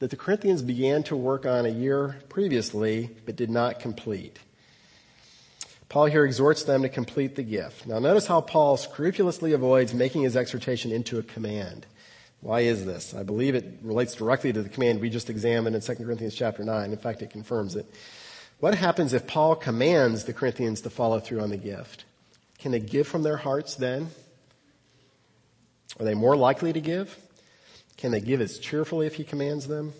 that 0.00 0.10
the 0.10 0.16
Corinthians 0.16 0.62
began 0.62 1.04
to 1.04 1.14
work 1.14 1.46
on 1.46 1.64
a 1.64 1.68
year 1.68 2.16
previously, 2.28 3.10
but 3.24 3.36
did 3.36 3.50
not 3.50 3.78
complete. 3.78 4.40
Paul 5.92 6.06
here 6.06 6.24
exhorts 6.24 6.62
them 6.62 6.80
to 6.82 6.88
complete 6.88 7.36
the 7.36 7.42
gift. 7.42 7.86
Now 7.86 7.98
notice 7.98 8.26
how 8.26 8.40
Paul 8.40 8.78
scrupulously 8.78 9.52
avoids 9.52 9.92
making 9.92 10.22
his 10.22 10.38
exhortation 10.38 10.90
into 10.90 11.18
a 11.18 11.22
command. 11.22 11.84
Why 12.40 12.60
is 12.60 12.86
this? 12.86 13.12
I 13.12 13.24
believe 13.24 13.54
it 13.54 13.74
relates 13.82 14.14
directly 14.14 14.54
to 14.54 14.62
the 14.62 14.70
command 14.70 15.02
we 15.02 15.10
just 15.10 15.28
examined 15.28 15.76
in 15.76 15.82
2 15.82 15.96
Corinthians 15.96 16.34
chapter 16.34 16.64
9. 16.64 16.92
In 16.92 16.96
fact, 16.96 17.20
it 17.20 17.28
confirms 17.28 17.76
it. 17.76 17.84
What 18.58 18.74
happens 18.74 19.12
if 19.12 19.26
Paul 19.26 19.54
commands 19.54 20.24
the 20.24 20.32
Corinthians 20.32 20.80
to 20.80 20.88
follow 20.88 21.20
through 21.20 21.42
on 21.42 21.50
the 21.50 21.58
gift? 21.58 22.06
Can 22.58 22.72
they 22.72 22.80
give 22.80 23.06
from 23.06 23.22
their 23.22 23.36
hearts 23.36 23.74
then? 23.74 24.08
Are 26.00 26.06
they 26.06 26.14
more 26.14 26.36
likely 26.36 26.72
to 26.72 26.80
give? 26.80 27.18
Can 27.98 28.12
they 28.12 28.20
give 28.22 28.40
as 28.40 28.58
cheerfully 28.58 29.06
if 29.06 29.16
he 29.16 29.24
commands 29.24 29.66
them? 29.66 29.92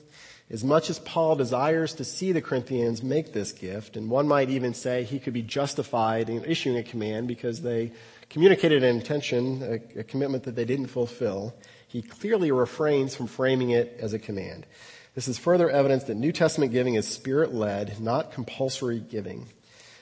As 0.53 0.63
much 0.63 0.91
as 0.91 0.99
Paul 0.99 1.35
desires 1.37 1.95
to 1.95 2.05
see 2.05 2.31
the 2.31 2.43
Corinthians 2.43 3.03
make 3.03 3.33
this 3.33 3.53
gift, 3.53 3.97
and 3.97 4.11
one 4.11 4.29
might 4.29 4.51
even 4.51 4.75
say 4.75 5.03
he 5.03 5.19
could 5.19 5.33
be 5.33 5.41
justified 5.41 6.29
in 6.29 6.45
issuing 6.45 6.77
a 6.77 6.83
command 6.83 7.27
because 7.27 7.63
they 7.63 7.93
communicated 8.29 8.85
an 8.85 8.95
intention, 8.95 9.63
a, 9.63 10.01
a 10.01 10.05
commitment 10.05 10.45
that 10.45 10.55
they 10.55 10.67
didn't 10.67 10.89
fulfill, 10.89 11.55
he 11.89 12.03
clearly 12.03 12.53
refrains 12.53 13.17
from 13.17 13.29
framing 13.29 13.71
it 13.71 13.97
as 13.99 14.13
a 14.13 14.19
command. 14.19 14.67
This 15.15 15.27
is 15.27 15.39
further 15.39 15.71
evidence 15.71 16.05
that 16.05 16.17
New 16.17 16.33
Testament 16.33 16.71
giving 16.71 16.97
is 16.97 17.09
spirit-led, 17.09 17.99
not 17.99 18.33
compulsory 18.33 19.01
giving. 19.01 19.49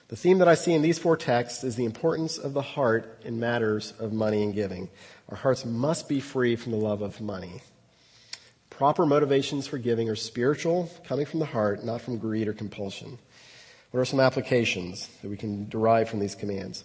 The 0.08 0.16
theme 0.16 0.38
that 0.38 0.48
I 0.48 0.56
see 0.56 0.72
in 0.72 0.82
these 0.82 0.98
four 0.98 1.16
texts 1.16 1.62
is 1.62 1.76
the 1.76 1.84
importance 1.84 2.38
of 2.38 2.54
the 2.54 2.62
heart 2.62 3.22
in 3.24 3.38
matters 3.38 3.94
of 4.00 4.12
money 4.12 4.42
and 4.42 4.52
giving. 4.52 4.88
Our 5.28 5.36
hearts 5.36 5.64
must 5.64 6.08
be 6.08 6.18
free 6.18 6.56
from 6.56 6.72
the 6.72 6.78
love 6.78 7.02
of 7.02 7.20
money. 7.20 7.62
Proper 8.80 9.04
motivations 9.04 9.66
for 9.66 9.76
giving 9.76 10.08
are 10.08 10.16
spiritual, 10.16 10.90
coming 11.04 11.26
from 11.26 11.38
the 11.38 11.44
heart, 11.44 11.84
not 11.84 12.00
from 12.00 12.16
greed 12.16 12.48
or 12.48 12.54
compulsion. 12.54 13.18
What 13.90 14.00
are 14.00 14.06
some 14.06 14.20
applications 14.20 15.06
that 15.20 15.28
we 15.28 15.36
can 15.36 15.68
derive 15.68 16.08
from 16.08 16.18
these 16.18 16.34
commands? 16.34 16.82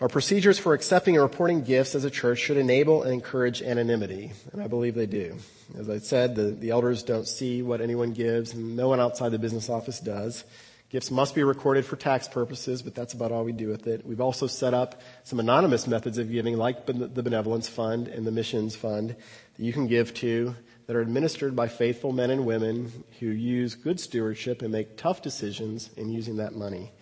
Our 0.00 0.06
procedures 0.06 0.60
for 0.60 0.74
accepting 0.74 1.16
and 1.16 1.22
reporting 1.24 1.64
gifts 1.64 1.96
as 1.96 2.04
a 2.04 2.10
church 2.10 2.38
should 2.38 2.56
enable 2.56 3.02
and 3.02 3.12
encourage 3.12 3.62
anonymity, 3.62 4.30
and 4.52 4.62
I 4.62 4.68
believe 4.68 4.94
they 4.94 5.06
do. 5.06 5.38
As 5.76 5.90
I 5.90 5.98
said, 5.98 6.36
the, 6.36 6.52
the 6.52 6.70
elders 6.70 7.02
don't 7.02 7.26
see 7.26 7.62
what 7.62 7.80
anyone 7.80 8.12
gives, 8.12 8.54
and 8.54 8.76
no 8.76 8.86
one 8.86 9.00
outside 9.00 9.30
the 9.30 9.40
business 9.40 9.68
office 9.68 9.98
does. 9.98 10.44
Gifts 10.88 11.10
must 11.10 11.34
be 11.34 11.42
recorded 11.42 11.84
for 11.84 11.96
tax 11.96 12.28
purposes, 12.28 12.80
but 12.80 12.94
that's 12.94 13.12
about 13.12 13.32
all 13.32 13.42
we 13.42 13.50
do 13.50 13.66
with 13.66 13.88
it. 13.88 14.06
We've 14.06 14.20
also 14.20 14.46
set 14.46 14.72
up 14.72 15.00
some 15.24 15.40
anonymous 15.40 15.88
methods 15.88 16.18
of 16.18 16.30
giving, 16.30 16.56
like 16.56 16.86
the 16.86 17.22
Benevolence 17.24 17.66
Fund 17.66 18.06
and 18.06 18.24
the 18.24 18.30
Missions 18.30 18.76
Fund, 18.76 19.16
that 19.56 19.64
you 19.64 19.72
can 19.72 19.88
give 19.88 20.14
to 20.14 20.54
that 20.86 20.96
are 20.96 21.00
administered 21.00 21.54
by 21.54 21.68
faithful 21.68 22.12
men 22.12 22.30
and 22.30 22.44
women 22.44 23.04
who 23.20 23.26
use 23.26 23.74
good 23.74 24.00
stewardship 24.00 24.62
and 24.62 24.72
make 24.72 24.96
tough 24.96 25.22
decisions 25.22 25.90
in 25.96 26.10
using 26.10 26.36
that 26.36 26.54
money. 26.54 26.92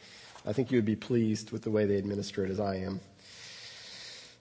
I 0.46 0.52
think 0.52 0.70
you 0.70 0.78
would 0.78 0.84
be 0.84 0.96
pleased 0.96 1.50
with 1.50 1.62
the 1.62 1.70
way 1.70 1.86
they 1.86 1.96
administer 1.96 2.44
it 2.44 2.50
as 2.50 2.60
I 2.60 2.76
am. 2.76 3.00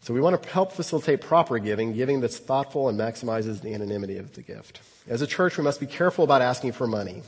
So 0.02 0.14
we 0.14 0.22
want 0.22 0.42
to 0.42 0.50
help 0.50 0.72
facilitate 0.72 1.22
proper 1.22 1.60
giving, 1.60 1.94
giving 1.94 2.22
that's 2.22 2.38
thoughtful 2.38 2.88
and 2.88 2.98
maximizes 2.98 3.62
the 3.62 3.74
anonymity 3.74 4.18
of 4.18 4.34
the 4.34 4.42
gift. 4.42 4.80
As 5.08 5.22
a 5.22 5.28
church, 5.28 5.58
we 5.58 5.64
must 5.64 5.80
be 5.80 5.88
careful 5.88 6.24
about 6.24 6.42
asking 6.42 6.72
for 6.72 6.88
money. 6.88 7.22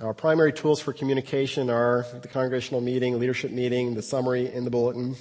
Now, 0.00 0.06
our 0.06 0.14
primary 0.14 0.52
tools 0.52 0.80
for 0.80 0.92
communication 0.92 1.68
are 1.68 2.06
the 2.22 2.28
congregational 2.28 2.80
meeting, 2.80 3.18
leadership 3.18 3.50
meeting, 3.50 3.94
the 3.94 4.02
summary 4.02 4.52
in 4.52 4.64
the 4.64 4.70
bulletin 4.70 5.16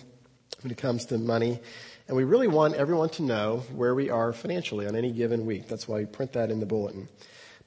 when 0.62 0.72
it 0.72 0.78
comes 0.78 1.06
to 1.08 1.18
money. 1.18 1.60
And 2.08 2.16
we 2.16 2.24
really 2.24 2.48
want 2.48 2.76
everyone 2.76 3.10
to 3.10 3.24
know 3.24 3.64
where 3.74 3.94
we 3.94 4.10
are 4.10 4.32
financially 4.32 4.88
on 4.88 4.96
any 4.96 5.12
given 5.12 5.46
week. 5.46 5.68
That's 5.68 5.90
why 5.90 5.98
we 5.98 6.06
print 6.06 6.34
that 6.34 6.50
in 6.50 6.62
the 6.62 6.66
bulletin. 6.66 7.10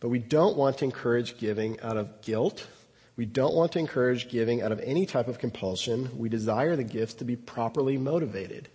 But 0.01 0.09
we 0.09 0.19
don't 0.19 0.57
want 0.57 0.79
to 0.79 0.87
encourage 0.87 1.37
giving 1.37 1.79
out 1.81 1.99
of 1.99 2.23
guilt. 2.23 2.67
We 3.17 3.27
don't 3.27 3.55
want 3.55 3.73
to 3.73 3.79
encourage 3.79 4.31
giving 4.31 4.63
out 4.63 4.73
of 4.73 4.81
any 4.81 5.05
type 5.05 5.29
of 5.29 5.39
compulsion. 5.39 6.09
We 6.17 6.31
desire 6.31 6.75
the 6.75 6.85
gifts 6.85 7.15
to 7.15 7.25
be 7.25 7.37
properly 7.37 7.99
motivated. 7.99 8.71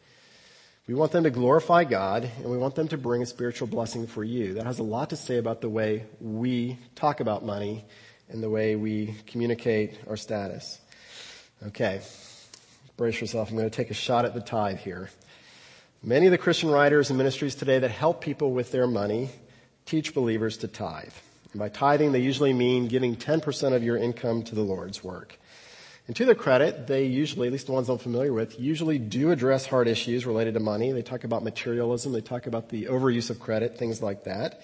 We 0.87 0.93
want 0.93 1.11
them 1.11 1.23
to 1.23 1.31
glorify 1.31 1.83
God 1.85 2.29
and 2.37 2.45
we 2.45 2.59
want 2.59 2.75
them 2.75 2.87
to 2.89 2.97
bring 2.97 3.23
a 3.23 3.25
spiritual 3.25 3.67
blessing 3.67 4.05
for 4.05 4.23
you. 4.23 4.53
That 4.53 4.67
has 4.67 4.77
a 4.77 4.83
lot 4.83 5.09
to 5.09 5.15
say 5.15 5.37
about 5.37 5.61
the 5.61 5.69
way 5.69 6.05
we 6.21 6.77
talk 6.93 7.21
about 7.21 7.43
money 7.43 7.85
and 8.29 8.43
the 8.43 8.51
way 8.51 8.75
we 8.75 9.15
communicate 9.25 9.97
our 10.07 10.15
status. 10.15 10.79
Okay. 11.65 12.01
Brace 12.97 13.19
yourself. 13.19 13.49
I'm 13.49 13.57
going 13.57 13.67
to 13.67 13.75
take 13.75 13.89
a 13.89 13.95
shot 13.95 14.25
at 14.25 14.35
the 14.35 14.41
tithe 14.41 14.77
here. 14.77 15.09
Many 16.07 16.27
of 16.27 16.31
the 16.31 16.37
Christian 16.37 16.69
writers 16.69 17.09
and 17.09 17.17
ministries 17.17 17.55
today 17.55 17.79
that 17.79 17.89
help 17.89 18.21
people 18.21 18.51
with 18.51 18.71
their 18.71 18.85
money 18.85 19.31
teach 19.87 20.13
believers 20.13 20.55
to 20.57 20.67
tithe. 20.67 21.09
And 21.51 21.59
by 21.59 21.69
tithing, 21.69 22.11
they 22.11 22.19
usually 22.19 22.53
mean 22.53 22.87
giving 22.87 23.15
10% 23.15 23.73
of 23.73 23.83
your 23.83 23.97
income 23.97 24.43
to 24.43 24.53
the 24.53 24.61
Lord's 24.61 25.03
work. 25.03 25.39
And 26.05 26.15
to 26.15 26.25
their 26.25 26.35
credit, 26.35 26.85
they 26.85 27.05
usually, 27.05 27.47
at 27.47 27.53
least 27.53 27.65
the 27.65 27.71
ones 27.71 27.89
I'm 27.89 27.97
familiar 27.97 28.33
with, 28.33 28.59
usually 28.59 28.99
do 28.99 29.31
address 29.31 29.65
hard 29.65 29.87
issues 29.87 30.27
related 30.27 30.53
to 30.53 30.59
money. 30.59 30.91
They 30.91 31.01
talk 31.01 31.23
about 31.23 31.43
materialism. 31.43 32.11
They 32.11 32.21
talk 32.21 32.45
about 32.45 32.69
the 32.69 32.85
overuse 32.85 33.31
of 33.31 33.39
credit, 33.39 33.75
things 33.75 34.03
like 34.03 34.25
that. 34.25 34.61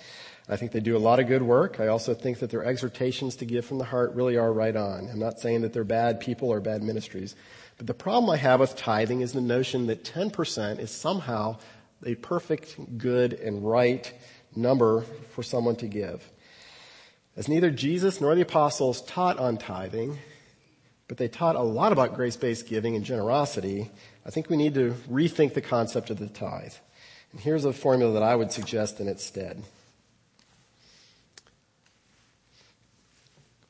I 0.48 0.58
think 0.58 0.74
they 0.74 0.80
do 0.80 0.96
a 0.96 1.00
lot 1.00 1.20
of 1.20 1.28
good 1.28 1.42
work. 1.42 1.80
I 1.80 1.88
also 1.88 2.14
think 2.14 2.38
that 2.40 2.52
their 2.52 2.64
exhortations 2.64 3.38
to 3.38 3.46
give 3.46 3.66
from 3.66 3.80
the 3.80 3.86
heart 3.86 4.14
really 4.14 4.38
are 4.38 4.54
right 4.54 4.76
on. 4.76 5.10
I'm 5.10 5.18
not 5.18 5.40
saying 5.40 5.62
that 5.62 5.74
they're 5.74 5.84
bad 5.84 6.20
people 6.20 6.50
or 6.50 6.60
bad 6.60 6.84
ministries. 6.84 7.36
But 7.82 7.88
the 7.88 7.96
problem 7.96 8.30
I 8.30 8.38
have 8.38 8.60
with 8.60 8.76
tithing 8.76 9.22
is 9.22 9.34
the 9.34 9.42
notion 9.42 9.88
that 9.88 10.04
10% 10.04 10.78
is 10.78 10.92
somehow 10.92 11.58
a 12.06 12.14
perfect, 12.14 13.00
good, 13.00 13.34
and 13.34 13.68
right 13.68 14.14
number 14.56 15.02
for 15.32 15.42
someone 15.42 15.76
to 15.78 15.88
give. 15.88 16.30
As 17.36 17.48
neither 17.48 17.72
Jesus 17.72 18.22
nor 18.22 18.36
the 18.36 18.42
apostles 18.42 19.02
taught 19.02 19.40
on 19.40 19.58
tithing, 19.58 20.20
but 21.08 21.18
they 21.18 21.28
taught 21.28 21.56
a 21.56 21.64
lot 21.64 21.92
about 21.92 22.14
grace-based 22.14 22.68
giving 22.68 22.96
and 22.96 23.04
generosity, 23.04 23.90
I 24.28 24.30
think 24.30 24.48
we 24.48 24.58
need 24.58 24.76
to 24.76 24.94
rethink 25.10 25.56
the 25.56 25.62
concept 25.62 26.12
of 26.12 26.20
the 26.20 26.30
tithe. 26.30 26.76
And 27.32 27.42
here's 27.42 27.66
a 27.66 27.74
formula 27.74 28.14
that 28.14 28.22
I 28.22 28.36
would 28.36 28.52
suggest 28.52 29.00
in 29.00 29.08
its 29.08 29.26
stead. 29.26 29.64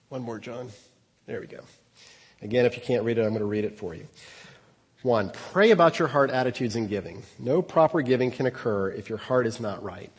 One 0.09 0.23
more, 0.23 0.37
John. 0.37 0.69
There 1.27 1.39
we 1.39 1.47
go. 1.47 1.61
Again, 2.41 2.65
if 2.65 2.75
you 2.75 2.81
can't 2.81 3.03
read 3.03 3.17
it, 3.17 3.21
I'm 3.21 3.29
going 3.29 3.39
to 3.39 3.45
read 3.45 3.65
it 3.65 3.77
for 3.77 3.93
you. 3.93 4.07
One, 5.03 5.31
pray 5.51 5.71
about 5.71 5.99
your 5.99 6.07
heart 6.07 6.29
attitudes 6.29 6.75
in 6.75 6.87
giving. 6.87 7.23
No 7.39 7.61
proper 7.61 8.01
giving 8.01 8.31
can 8.31 8.45
occur 8.45 8.89
if 8.91 9.09
your 9.09 9.17
heart 9.17 9.47
is 9.47 9.59
not 9.59 9.83
right. 9.83 10.11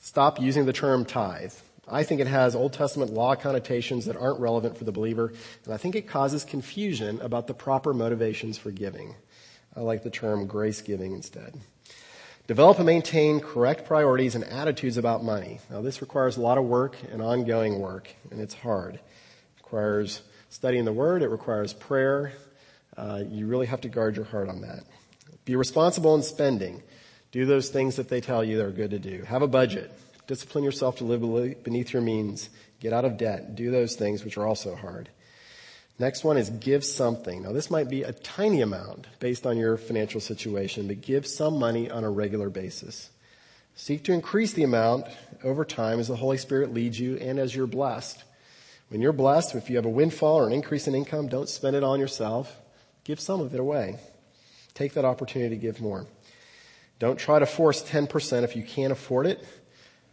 Stop 0.00 0.40
using 0.40 0.66
the 0.66 0.72
term 0.72 1.04
tithe. 1.04 1.52
I 1.90 2.02
think 2.02 2.20
it 2.20 2.26
has 2.26 2.54
Old 2.54 2.72
Testament 2.72 3.12
law 3.12 3.34
connotations 3.34 4.04
that 4.06 4.16
aren't 4.16 4.40
relevant 4.40 4.76
for 4.76 4.84
the 4.84 4.92
believer, 4.92 5.32
and 5.64 5.72
I 5.72 5.76
think 5.76 5.94
it 5.94 6.08
causes 6.08 6.44
confusion 6.44 7.20
about 7.20 7.46
the 7.46 7.54
proper 7.54 7.94
motivations 7.94 8.58
for 8.58 8.70
giving. 8.70 9.14
I 9.76 9.80
like 9.80 10.02
the 10.02 10.10
term 10.10 10.46
grace 10.46 10.82
giving 10.82 11.12
instead. 11.12 11.54
Develop 12.46 12.78
and 12.78 12.86
maintain 12.86 13.40
correct 13.40 13.86
priorities 13.86 14.34
and 14.34 14.44
attitudes 14.44 14.96
about 14.96 15.22
money. 15.22 15.60
Now 15.70 15.82
this 15.82 16.00
requires 16.00 16.36
a 16.36 16.40
lot 16.40 16.58
of 16.58 16.64
work 16.64 16.96
and 17.12 17.22
ongoing 17.22 17.78
work, 17.78 18.08
and 18.30 18.40
it's 18.40 18.54
hard. 18.54 18.94
It 18.94 19.00
requires 19.58 20.22
studying 20.50 20.84
the 20.84 20.92
Word. 20.92 21.22
It 21.22 21.28
requires 21.28 21.72
prayer. 21.72 22.32
Uh, 22.96 23.22
you 23.28 23.46
really 23.46 23.66
have 23.66 23.80
to 23.82 23.88
guard 23.88 24.16
your 24.16 24.24
heart 24.24 24.48
on 24.48 24.62
that. 24.62 24.84
Be 25.44 25.56
responsible 25.56 26.14
in 26.14 26.22
spending. 26.22 26.82
Do 27.30 27.46
those 27.46 27.68
things 27.68 27.96
that 27.96 28.08
they 28.08 28.20
tell 28.20 28.42
you 28.42 28.56
that 28.58 28.66
are 28.66 28.70
good 28.70 28.90
to 28.90 28.98
do. 28.98 29.22
Have 29.22 29.42
a 29.42 29.48
budget. 29.48 29.92
Discipline 30.26 30.64
yourself 30.64 30.96
to 30.96 31.04
live 31.04 31.62
beneath 31.62 31.92
your 31.92 32.02
means. 32.02 32.50
Get 32.80 32.92
out 32.92 33.04
of 33.04 33.16
debt. 33.16 33.54
Do 33.54 33.70
those 33.70 33.96
things 33.96 34.24
which 34.24 34.36
are 34.36 34.46
also 34.46 34.74
hard. 34.74 35.08
Next 35.98 36.22
one 36.22 36.36
is 36.36 36.48
give 36.50 36.84
something. 36.84 37.42
Now 37.42 37.52
this 37.52 37.70
might 37.70 37.88
be 37.88 38.02
a 38.02 38.12
tiny 38.12 38.60
amount 38.60 39.06
based 39.18 39.46
on 39.46 39.56
your 39.56 39.76
financial 39.76 40.20
situation, 40.20 40.86
but 40.86 41.00
give 41.00 41.26
some 41.26 41.58
money 41.58 41.90
on 41.90 42.04
a 42.04 42.10
regular 42.10 42.50
basis. 42.50 43.10
Seek 43.74 44.04
to 44.04 44.12
increase 44.12 44.52
the 44.52 44.62
amount 44.64 45.06
over 45.42 45.64
time 45.64 45.98
as 45.98 46.08
the 46.08 46.16
Holy 46.16 46.36
Spirit 46.36 46.72
leads 46.72 47.00
you 47.00 47.16
and 47.16 47.38
as 47.38 47.54
you're 47.54 47.66
blessed. 47.66 48.22
When 48.88 49.02
you're 49.02 49.12
blessed, 49.12 49.54
if 49.54 49.68
you 49.68 49.76
have 49.76 49.84
a 49.84 49.90
windfall 49.90 50.36
or 50.36 50.46
an 50.46 50.52
increase 50.52 50.88
in 50.88 50.94
income, 50.94 51.28
don't 51.28 51.48
spend 51.48 51.76
it 51.76 51.82
on 51.82 52.00
yourself. 52.00 52.60
Give 53.04 53.20
some 53.20 53.40
of 53.40 53.52
it 53.52 53.60
away. 53.60 53.98
Take 54.74 54.94
that 54.94 55.04
opportunity 55.04 55.56
to 55.56 55.60
give 55.60 55.80
more. 55.80 56.06
Don't 56.98 57.18
try 57.18 57.38
to 57.38 57.46
force 57.46 57.82
10% 57.82 58.42
if 58.44 58.56
you 58.56 58.62
can't 58.62 58.92
afford 58.92 59.26
it 59.26 59.44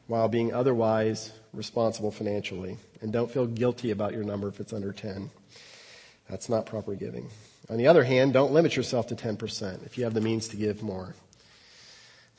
while 0.07 0.27
being 0.27 0.53
otherwise 0.53 1.31
responsible 1.53 2.11
financially. 2.11 2.77
And 3.01 3.13
don't 3.13 3.31
feel 3.31 3.47
guilty 3.47 3.91
about 3.91 4.13
your 4.13 4.23
number 4.23 4.47
if 4.47 4.59
it's 4.59 4.73
under 4.73 4.91
10. 4.91 5.29
That's 6.29 6.49
not 6.49 6.65
proper 6.65 6.95
giving. 6.95 7.29
On 7.69 7.77
the 7.77 7.87
other 7.87 8.03
hand, 8.03 8.33
don't 8.33 8.51
limit 8.51 8.75
yourself 8.75 9.07
to 9.07 9.15
10% 9.15 9.85
if 9.85 9.97
you 9.97 10.03
have 10.03 10.13
the 10.13 10.21
means 10.21 10.47
to 10.49 10.57
give 10.57 10.83
more. 10.83 11.15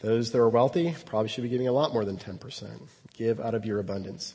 Those 0.00 0.30
that 0.30 0.38
are 0.38 0.48
wealthy 0.48 0.94
probably 1.06 1.28
should 1.28 1.44
be 1.44 1.48
giving 1.48 1.68
a 1.68 1.72
lot 1.72 1.92
more 1.92 2.04
than 2.04 2.18
10%. 2.18 2.82
Give 3.16 3.40
out 3.40 3.54
of 3.54 3.64
your 3.64 3.78
abundance. 3.78 4.34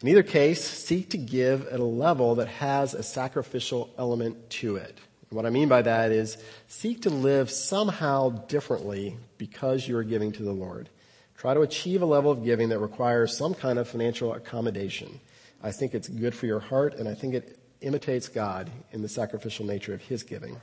In 0.00 0.08
either 0.08 0.22
case, 0.22 0.62
seek 0.62 1.10
to 1.10 1.18
give 1.18 1.66
at 1.66 1.80
a 1.80 1.84
level 1.84 2.36
that 2.36 2.46
has 2.48 2.94
a 2.94 3.02
sacrificial 3.02 3.92
element 3.98 4.48
to 4.50 4.76
it. 4.76 4.96
what 5.30 5.44
I 5.44 5.50
mean 5.50 5.68
by 5.68 5.82
that 5.82 6.12
is 6.12 6.38
seek 6.68 7.02
to 7.02 7.10
live 7.10 7.50
somehow 7.50 8.30
differently 8.46 9.16
because 9.38 9.88
you're 9.88 10.04
giving 10.04 10.30
to 10.32 10.42
the 10.44 10.52
Lord. 10.52 10.88
Try 11.36 11.54
to 11.54 11.62
achieve 11.62 12.02
a 12.02 12.06
level 12.06 12.30
of 12.30 12.44
giving 12.44 12.68
that 12.68 12.78
requires 12.78 13.36
some 13.36 13.54
kind 13.54 13.78
of 13.78 13.88
financial 13.88 14.32
accommodation. 14.32 15.20
I 15.62 15.72
think 15.72 15.94
it's 15.94 16.08
good 16.08 16.34
for 16.34 16.46
your 16.46 16.60
heart 16.60 16.94
and 16.94 17.08
I 17.08 17.14
think 17.14 17.34
it 17.34 17.58
imitates 17.80 18.28
God 18.28 18.70
in 18.92 19.02
the 19.02 19.08
sacrificial 19.08 19.66
nature 19.66 19.94
of 19.94 20.02
His 20.02 20.22
giving. 20.22 20.60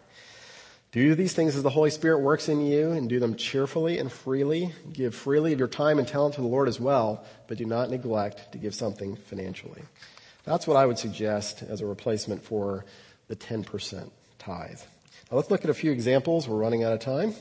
Do 0.96 1.14
these 1.14 1.34
things 1.34 1.58
as 1.58 1.62
the 1.62 1.70
Holy 1.70 1.89
Spirit 1.89 2.20
works 2.20 2.48
in 2.48 2.66
you 2.66 2.91
and 2.91 3.10
do 3.10 3.20
them 3.20 3.36
cheerfully 3.36 3.98
and 3.98 4.10
freely. 4.10 4.72
Give 4.93 5.14
freely 5.14 5.52
of 5.52 5.60
your 5.60 5.68
time 5.68 6.00
and 6.00 6.08
talent 6.08 6.36
to 6.36 6.41
the 6.41 6.48
Lord 6.48 6.70
as 6.70 6.80
well, 6.80 7.26
but 7.50 7.58
do 7.58 7.66
not 7.66 7.89
neglect 7.89 8.54
to 8.54 8.58
give 8.58 8.74
something 8.74 9.18
financially. 9.18 9.82
That's 10.46 10.66
what 10.66 10.78
I 10.78 10.86
would 10.86 10.98
suggest 10.98 11.64
as 11.64 11.82
a 11.82 11.86
replacement 11.86 12.46
for 12.46 12.86
the 13.28 13.36
10% 13.36 14.10
tithe. 14.39 14.80
Now 15.30 15.36
let's 15.36 15.52
look 15.52 15.66
at 15.66 15.70
a 15.70 15.74
few 15.74 15.91
examples. 15.91 16.48
We're 16.48 16.56
running 16.56 16.86
out 16.86 16.93
of 16.93 17.02
time. 17.02 17.36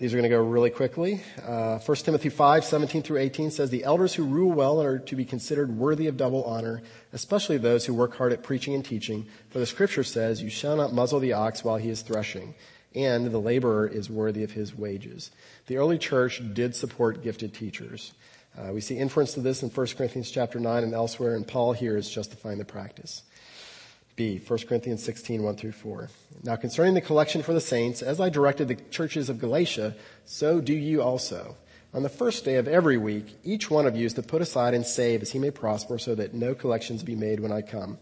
These 0.00 0.14
are 0.14 0.16
going 0.16 0.30
to 0.30 0.34
go 0.34 0.42
really 0.42 0.70
quickly. 0.70 1.20
Uh, 1.46 1.78
1 1.78 1.96
Timothy 1.98 2.30
5, 2.30 2.64
17 2.64 3.02
through 3.02 3.18
18 3.18 3.50
says, 3.50 3.68
The 3.68 3.84
elders 3.84 4.14
who 4.14 4.24
rule 4.24 4.50
well 4.50 4.80
are 4.80 4.98
to 4.98 5.14
be 5.14 5.26
considered 5.26 5.76
worthy 5.76 6.06
of 6.06 6.16
double 6.16 6.42
honor, 6.44 6.80
especially 7.12 7.58
those 7.58 7.84
who 7.84 7.92
work 7.92 8.16
hard 8.16 8.32
at 8.32 8.42
preaching 8.42 8.74
and 8.74 8.82
teaching. 8.82 9.26
For 9.50 9.58
the 9.58 9.66
scripture 9.66 10.02
says, 10.02 10.42
You 10.42 10.48
shall 10.48 10.74
not 10.74 10.94
muzzle 10.94 11.20
the 11.20 11.34
ox 11.34 11.62
while 11.62 11.76
he 11.76 11.90
is 11.90 12.00
threshing, 12.00 12.54
and 12.94 13.26
the 13.26 13.38
laborer 13.38 13.86
is 13.86 14.08
worthy 14.08 14.42
of 14.42 14.52
his 14.52 14.74
wages. 14.74 15.32
The 15.66 15.76
early 15.76 15.98
church 15.98 16.40
did 16.54 16.74
support 16.74 17.22
gifted 17.22 17.52
teachers. 17.52 18.14
Uh, 18.58 18.72
we 18.72 18.80
see 18.80 18.96
inference 18.96 19.34
to 19.34 19.40
this 19.42 19.62
in 19.62 19.68
1 19.68 19.86
Corinthians 19.98 20.30
chapter 20.30 20.58
9 20.58 20.82
and 20.82 20.94
elsewhere, 20.94 21.36
and 21.36 21.46
Paul 21.46 21.74
here 21.74 21.98
is 21.98 22.08
justifying 22.08 22.56
the 22.56 22.64
practice. 22.64 23.22
B, 24.20 24.38
1 24.46 24.58
Corinthians 24.68 25.02
16, 25.02 25.42
1 25.42 25.56
through 25.56 25.72
4. 25.72 26.10
Now 26.42 26.54
concerning 26.54 26.92
the 26.92 27.00
collection 27.00 27.42
for 27.42 27.54
the 27.54 27.60
saints, 27.60 28.02
as 28.02 28.20
I 28.20 28.28
directed 28.28 28.68
the 28.68 28.74
churches 28.74 29.30
of 29.30 29.38
Galatia, 29.38 29.96
so 30.26 30.60
do 30.60 30.74
you 30.74 31.00
also. 31.00 31.56
On 31.94 32.02
the 32.02 32.10
first 32.10 32.44
day 32.44 32.56
of 32.56 32.68
every 32.68 32.98
week, 32.98 33.38
each 33.44 33.70
one 33.70 33.86
of 33.86 33.96
you 33.96 34.04
is 34.04 34.12
to 34.12 34.22
put 34.22 34.42
aside 34.42 34.74
and 34.74 34.84
save 34.84 35.22
as 35.22 35.30
he 35.30 35.38
may 35.38 35.50
prosper 35.50 35.98
so 35.98 36.14
that 36.16 36.34
no 36.34 36.54
collections 36.54 37.02
be 37.02 37.16
made 37.16 37.40
when 37.40 37.50
I 37.50 37.62
come. 37.62 37.96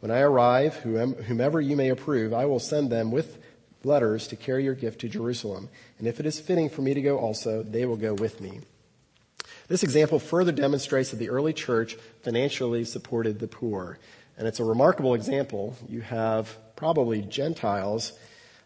When 0.00 0.10
I 0.10 0.22
arrive, 0.22 0.74
whomever 0.74 1.60
you 1.60 1.76
may 1.76 1.90
approve, 1.90 2.34
I 2.34 2.46
will 2.46 2.58
send 2.58 2.90
them 2.90 3.12
with 3.12 3.38
letters 3.84 4.26
to 4.26 4.34
carry 4.34 4.64
your 4.64 4.74
gift 4.74 5.00
to 5.02 5.08
Jerusalem. 5.08 5.68
And 6.00 6.08
if 6.08 6.18
it 6.18 6.26
is 6.26 6.40
fitting 6.40 6.68
for 6.68 6.82
me 6.82 6.94
to 6.94 7.00
go 7.00 7.16
also, 7.16 7.62
they 7.62 7.86
will 7.86 7.94
go 7.94 8.14
with 8.14 8.40
me. 8.40 8.58
This 9.68 9.84
example 9.84 10.18
further 10.18 10.50
demonstrates 10.50 11.10
that 11.10 11.18
the 11.18 11.30
early 11.30 11.52
church 11.52 11.94
financially 12.22 12.84
supported 12.84 13.38
the 13.38 13.46
poor. 13.46 14.00
And 14.38 14.48
it's 14.48 14.60
a 14.60 14.64
remarkable 14.64 15.14
example. 15.14 15.76
You 15.88 16.00
have 16.00 16.56
probably 16.76 17.22
Gentiles 17.22 18.12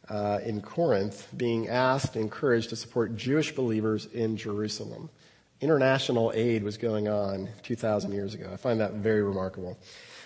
uh, 0.09 0.41
in 0.45 0.61
Corinth 0.61 1.29
being 1.37 1.69
asked, 1.69 2.17
encouraged 2.17 2.71
to 2.71 2.77
support 2.77 3.17
Jewish 3.17 3.55
believers 3.55 4.07
in 4.07 4.37
Jerusalem. 4.37 5.11
International 5.61 6.33
aid 6.35 6.63
was 6.63 6.77
going 6.77 7.09
on 7.09 7.49
2,000 7.63 8.13
years 8.13 8.35
ago. 8.35 8.51
I 8.53 8.57
find 8.57 8.81
that 8.81 8.95
very 8.95 9.23
remarkable. 9.23 9.79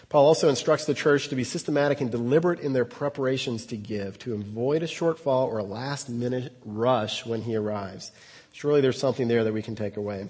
Paul 0.08 0.24
also 0.24 0.48
instructs 0.48 0.86
the 0.86 0.94
church 0.94 1.28
to 1.28 1.36
be 1.36 1.44
systematic 1.44 2.00
and 2.00 2.10
deliberate 2.10 2.60
in 2.60 2.72
their 2.72 2.86
preparations 2.86 3.66
to 3.66 3.76
give, 3.76 4.18
to 4.20 4.32
avoid 4.34 4.82
a 4.82 4.86
shortfall 4.86 5.46
or 5.46 5.58
a 5.58 5.64
last 5.64 6.08
minute 6.08 6.56
rush 6.64 7.26
when 7.26 7.42
he 7.42 7.54
arrives. 7.56 8.10
Surely 8.52 8.80
there's 8.80 8.98
something 8.98 9.28
there 9.28 9.44
that 9.44 9.52
we 9.52 9.62
can 9.62 9.76
take 9.76 9.98
away. 9.98 10.26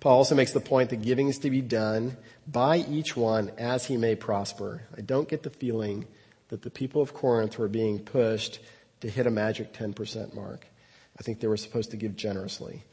Paul 0.00 0.16
also 0.16 0.34
makes 0.34 0.52
the 0.52 0.60
point 0.60 0.90
that 0.90 1.02
giving 1.02 1.28
is 1.28 1.38
to 1.40 1.50
be 1.50 1.60
done 1.60 2.16
by 2.50 2.78
each 2.78 3.16
one 3.16 3.52
as 3.58 3.84
he 3.84 3.96
may 3.96 4.14
prosper. 4.14 4.82
I 4.96 5.02
don't 5.02 5.28
get 5.28 5.42
the 5.42 5.50
feeling 5.50 6.06
that 6.48 6.62
the 6.62 6.70
people 6.70 7.02
of 7.02 7.12
Corinth 7.12 7.58
were 7.58 7.68
being 7.68 7.98
pushed 7.98 8.58
to 9.00 9.10
hit 9.10 9.26
a 9.26 9.30
magic 9.30 9.72
10% 9.74 10.34
mark. 10.34 10.66
I 11.18 11.22
think 11.22 11.40
they 11.40 11.46
were 11.46 11.58
supposed 11.58 11.90
to 11.90 11.96
give 11.96 12.16
generously. 12.16 12.84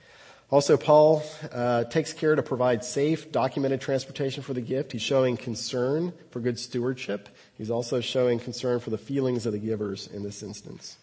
Also, 0.51 0.77
Paul 0.77 1.23
uh, 1.51 1.85
takes 1.85 2.13
care 2.13 2.35
to 2.35 2.43
provide 2.43 2.83
safe, 2.83 3.31
documented 3.31 3.81
transportation 3.81 4.43
for 4.43 4.53
the 4.53 4.61
gift. 4.61 4.91
He's 4.91 5.01
showing 5.01 5.37
concern 5.37 6.13
for 6.29 6.39
good 6.39 6.59
stewardship. 6.59 7.29
He's 7.57 7.71
also 7.71 7.99
showing 7.99 8.39
concern 8.39 8.79
for 8.79 8.91
the 8.91 8.97
feelings 8.97 9.45
of 9.45 9.53
the 9.53 9.59
givers 9.59 10.07
in 10.07 10.21
this 10.21 10.43
instance. 10.43 10.97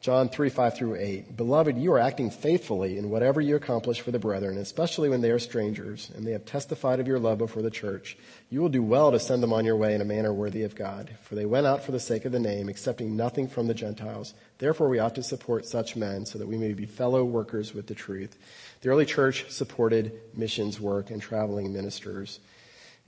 John 0.00 0.30
3, 0.30 0.48
5 0.48 0.76
through 0.78 0.94
8. 0.94 1.36
Beloved, 1.36 1.76
you 1.76 1.92
are 1.92 1.98
acting 1.98 2.30
faithfully 2.30 2.96
in 2.96 3.10
whatever 3.10 3.38
you 3.38 3.54
accomplish 3.54 4.00
for 4.00 4.10
the 4.10 4.18
brethren, 4.18 4.56
especially 4.56 5.10
when 5.10 5.20
they 5.20 5.30
are 5.30 5.38
strangers, 5.38 6.10
and 6.16 6.26
they 6.26 6.32
have 6.32 6.46
testified 6.46 7.00
of 7.00 7.06
your 7.06 7.18
love 7.18 7.36
before 7.36 7.60
the 7.60 7.70
church. 7.70 8.16
You 8.48 8.62
will 8.62 8.70
do 8.70 8.82
well 8.82 9.12
to 9.12 9.20
send 9.20 9.42
them 9.42 9.52
on 9.52 9.66
your 9.66 9.76
way 9.76 9.94
in 9.94 10.00
a 10.00 10.06
manner 10.06 10.32
worthy 10.32 10.62
of 10.62 10.74
God, 10.74 11.10
for 11.24 11.34
they 11.34 11.44
went 11.44 11.66
out 11.66 11.84
for 11.84 11.92
the 11.92 12.00
sake 12.00 12.24
of 12.24 12.32
the 12.32 12.38
name, 12.38 12.70
accepting 12.70 13.14
nothing 13.14 13.46
from 13.46 13.66
the 13.66 13.74
Gentiles. 13.74 14.32
Therefore 14.56 14.88
we 14.88 14.98
ought 14.98 15.16
to 15.16 15.22
support 15.22 15.66
such 15.66 15.96
men 15.96 16.24
so 16.24 16.38
that 16.38 16.48
we 16.48 16.56
may 16.56 16.72
be 16.72 16.86
fellow 16.86 17.22
workers 17.22 17.74
with 17.74 17.86
the 17.86 17.94
truth. 17.94 18.38
The 18.80 18.88
early 18.88 19.04
church 19.04 19.50
supported 19.50 20.18
missions 20.34 20.80
work 20.80 21.10
and 21.10 21.20
traveling 21.20 21.74
ministers. 21.74 22.40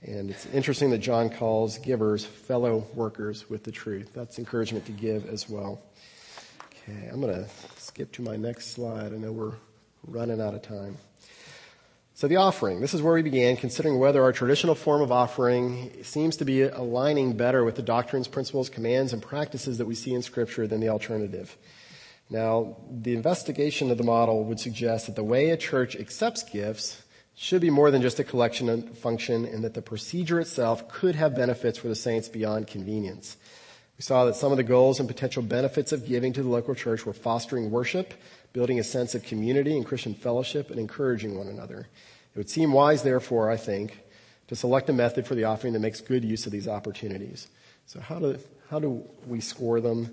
And 0.03 0.29
it's 0.29 0.45
interesting 0.47 0.91
that 0.91 0.99
John 0.99 1.31
calls 1.31 1.79
givers 1.79 2.23
fellow 2.23 2.85
workers 2.93 3.49
with 3.49 3.63
the 3.63 3.71
truth. 3.71 4.11
That's 4.13 4.37
encouragement 4.37 4.85
to 4.85 4.91
give 4.91 5.27
as 5.27 5.49
well. 5.49 5.81
Okay, 6.89 7.07
I'm 7.07 7.21
going 7.21 7.33
to 7.33 7.49
skip 7.77 8.11
to 8.13 8.21
my 8.21 8.35
next 8.35 8.71
slide. 8.71 9.13
I 9.13 9.17
know 9.17 9.31
we're 9.31 9.53
running 10.05 10.41
out 10.41 10.53
of 10.53 10.63
time. 10.63 10.97
So 12.13 12.27
the 12.27 12.35
offering, 12.35 12.81
this 12.81 12.93
is 12.93 13.01
where 13.01 13.13
we 13.13 13.21
began, 13.21 13.55
considering 13.55 13.99
whether 13.99 14.21
our 14.21 14.33
traditional 14.33 14.75
form 14.75 15.01
of 15.01 15.09
offering 15.09 16.03
seems 16.03 16.35
to 16.37 16.45
be 16.45 16.63
aligning 16.63 17.37
better 17.37 17.63
with 17.63 17.75
the 17.75 17.81
doctrines, 17.81 18.27
principles, 18.27 18.69
commands, 18.69 19.13
and 19.13 19.21
practices 19.21 19.77
that 19.77 19.85
we 19.85 19.95
see 19.95 20.13
in 20.13 20.21
scripture 20.21 20.67
than 20.67 20.81
the 20.81 20.89
alternative. 20.89 21.55
Now, 22.29 22.75
the 22.91 23.15
investigation 23.15 23.89
of 23.89 23.97
the 23.97 24.03
model 24.03 24.43
would 24.43 24.59
suggest 24.59 25.05
that 25.05 25.15
the 25.15 25.23
way 25.23 25.51
a 25.51 25.57
church 25.57 25.95
accepts 25.95 26.43
gifts 26.43 27.01
should 27.33 27.61
be 27.61 27.69
more 27.69 27.91
than 27.91 28.01
just 28.01 28.19
a 28.19 28.25
collection 28.25 28.89
function 28.93 29.45
and 29.45 29.63
that 29.63 29.73
the 29.73 29.81
procedure 29.81 30.41
itself 30.41 30.89
could 30.89 31.15
have 31.15 31.33
benefits 31.33 31.77
for 31.77 31.87
the 31.87 31.95
saints 31.95 32.27
beyond 32.27 32.67
convenience. 32.67 33.37
We 33.97 34.01
saw 34.01 34.25
that 34.25 34.35
some 34.35 34.51
of 34.51 34.57
the 34.57 34.63
goals 34.63 34.99
and 34.99 35.07
potential 35.07 35.43
benefits 35.43 35.91
of 35.91 36.07
giving 36.07 36.33
to 36.33 36.43
the 36.43 36.49
local 36.49 36.73
church 36.73 37.05
were 37.05 37.13
fostering 37.13 37.69
worship, 37.69 38.13
building 38.51 38.79
a 38.79 38.83
sense 38.83 39.13
of 39.13 39.23
community 39.23 39.75
and 39.75 39.85
Christian 39.85 40.15
fellowship, 40.15 40.71
and 40.71 40.79
encouraging 40.79 41.37
one 41.37 41.47
another. 41.47 41.87
It 42.33 42.37
would 42.37 42.49
seem 42.49 42.73
wise, 42.73 43.03
therefore, 43.03 43.51
I 43.51 43.57
think, 43.57 43.99
to 44.47 44.55
select 44.55 44.89
a 44.89 44.93
method 44.93 45.27
for 45.27 45.35
the 45.35 45.43
offering 45.43 45.73
that 45.73 45.79
makes 45.79 46.01
good 46.01 46.23
use 46.23 46.45
of 46.45 46.51
these 46.51 46.67
opportunities. 46.67 47.47
So 47.85 47.99
how 47.99 48.19
do, 48.19 48.39
how 48.69 48.79
do 48.79 49.03
we 49.27 49.39
score 49.39 49.79
them? 49.79 50.11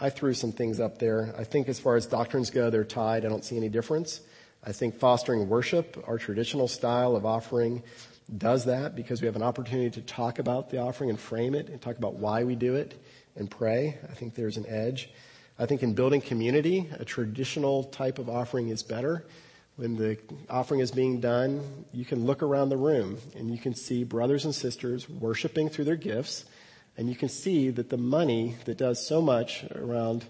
I 0.00 0.08
threw 0.08 0.32
some 0.32 0.52
things 0.52 0.80
up 0.80 0.98
there. 0.98 1.34
I 1.36 1.44
think 1.44 1.68
as 1.68 1.78
far 1.78 1.96
as 1.96 2.06
doctrines 2.06 2.48
go, 2.48 2.70
they're 2.70 2.84
tied. 2.84 3.26
I 3.26 3.28
don't 3.28 3.44
see 3.44 3.58
any 3.58 3.68
difference. 3.68 4.22
I 4.64 4.72
think 4.72 4.94
fostering 4.94 5.48
worship, 5.48 6.02
our 6.06 6.18
traditional 6.18 6.68
style 6.68 7.16
of 7.16 7.26
offering, 7.26 7.82
does 8.38 8.64
that 8.64 8.94
because 8.94 9.20
we 9.20 9.26
have 9.26 9.36
an 9.36 9.42
opportunity 9.42 9.90
to 9.90 10.00
talk 10.00 10.38
about 10.38 10.70
the 10.70 10.78
offering 10.78 11.10
and 11.10 11.18
frame 11.18 11.54
it 11.54 11.68
and 11.68 11.80
talk 11.80 11.98
about 11.98 12.14
why 12.14 12.44
we 12.44 12.54
do 12.54 12.76
it 12.76 13.00
and 13.40 13.50
pray. 13.50 13.98
I 14.08 14.14
think 14.14 14.34
there's 14.34 14.56
an 14.56 14.66
edge. 14.66 15.10
I 15.58 15.66
think 15.66 15.82
in 15.82 15.94
building 15.94 16.20
community, 16.20 16.88
a 16.98 17.04
traditional 17.04 17.84
type 17.84 18.18
of 18.18 18.28
offering 18.28 18.68
is 18.68 18.82
better. 18.82 19.26
When 19.76 19.96
the 19.96 20.18
offering 20.48 20.80
is 20.80 20.90
being 20.90 21.20
done, 21.20 21.84
you 21.92 22.04
can 22.04 22.24
look 22.24 22.42
around 22.42 22.68
the 22.68 22.76
room 22.76 23.18
and 23.36 23.50
you 23.50 23.58
can 23.58 23.74
see 23.74 24.04
brothers 24.04 24.44
and 24.44 24.54
sisters 24.54 25.08
worshiping 25.08 25.68
through 25.68 25.86
their 25.86 25.96
gifts, 25.96 26.44
and 26.96 27.08
you 27.08 27.16
can 27.16 27.28
see 27.28 27.70
that 27.70 27.88
the 27.88 27.96
money 27.96 28.56
that 28.66 28.78
does 28.78 29.04
so 29.04 29.20
much 29.20 29.64
around 29.74 30.26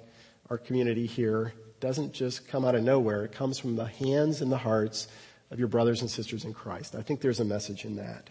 our 0.48 0.58
community 0.58 1.06
here 1.06 1.52
doesn't 1.80 2.12
just 2.12 2.46
come 2.46 2.64
out 2.64 2.74
of 2.74 2.82
nowhere. 2.82 3.24
It 3.24 3.32
comes 3.32 3.58
from 3.58 3.76
the 3.76 3.86
hands 3.86 4.40
and 4.40 4.52
the 4.52 4.58
hearts 4.58 5.08
of 5.50 5.58
your 5.58 5.68
brothers 5.68 6.00
and 6.00 6.10
sisters 6.10 6.44
in 6.44 6.52
Christ. 6.52 6.94
I 6.94 7.02
think 7.02 7.20
there's 7.20 7.40
a 7.40 7.44
message 7.44 7.84
in 7.84 7.96
that. 7.96 8.30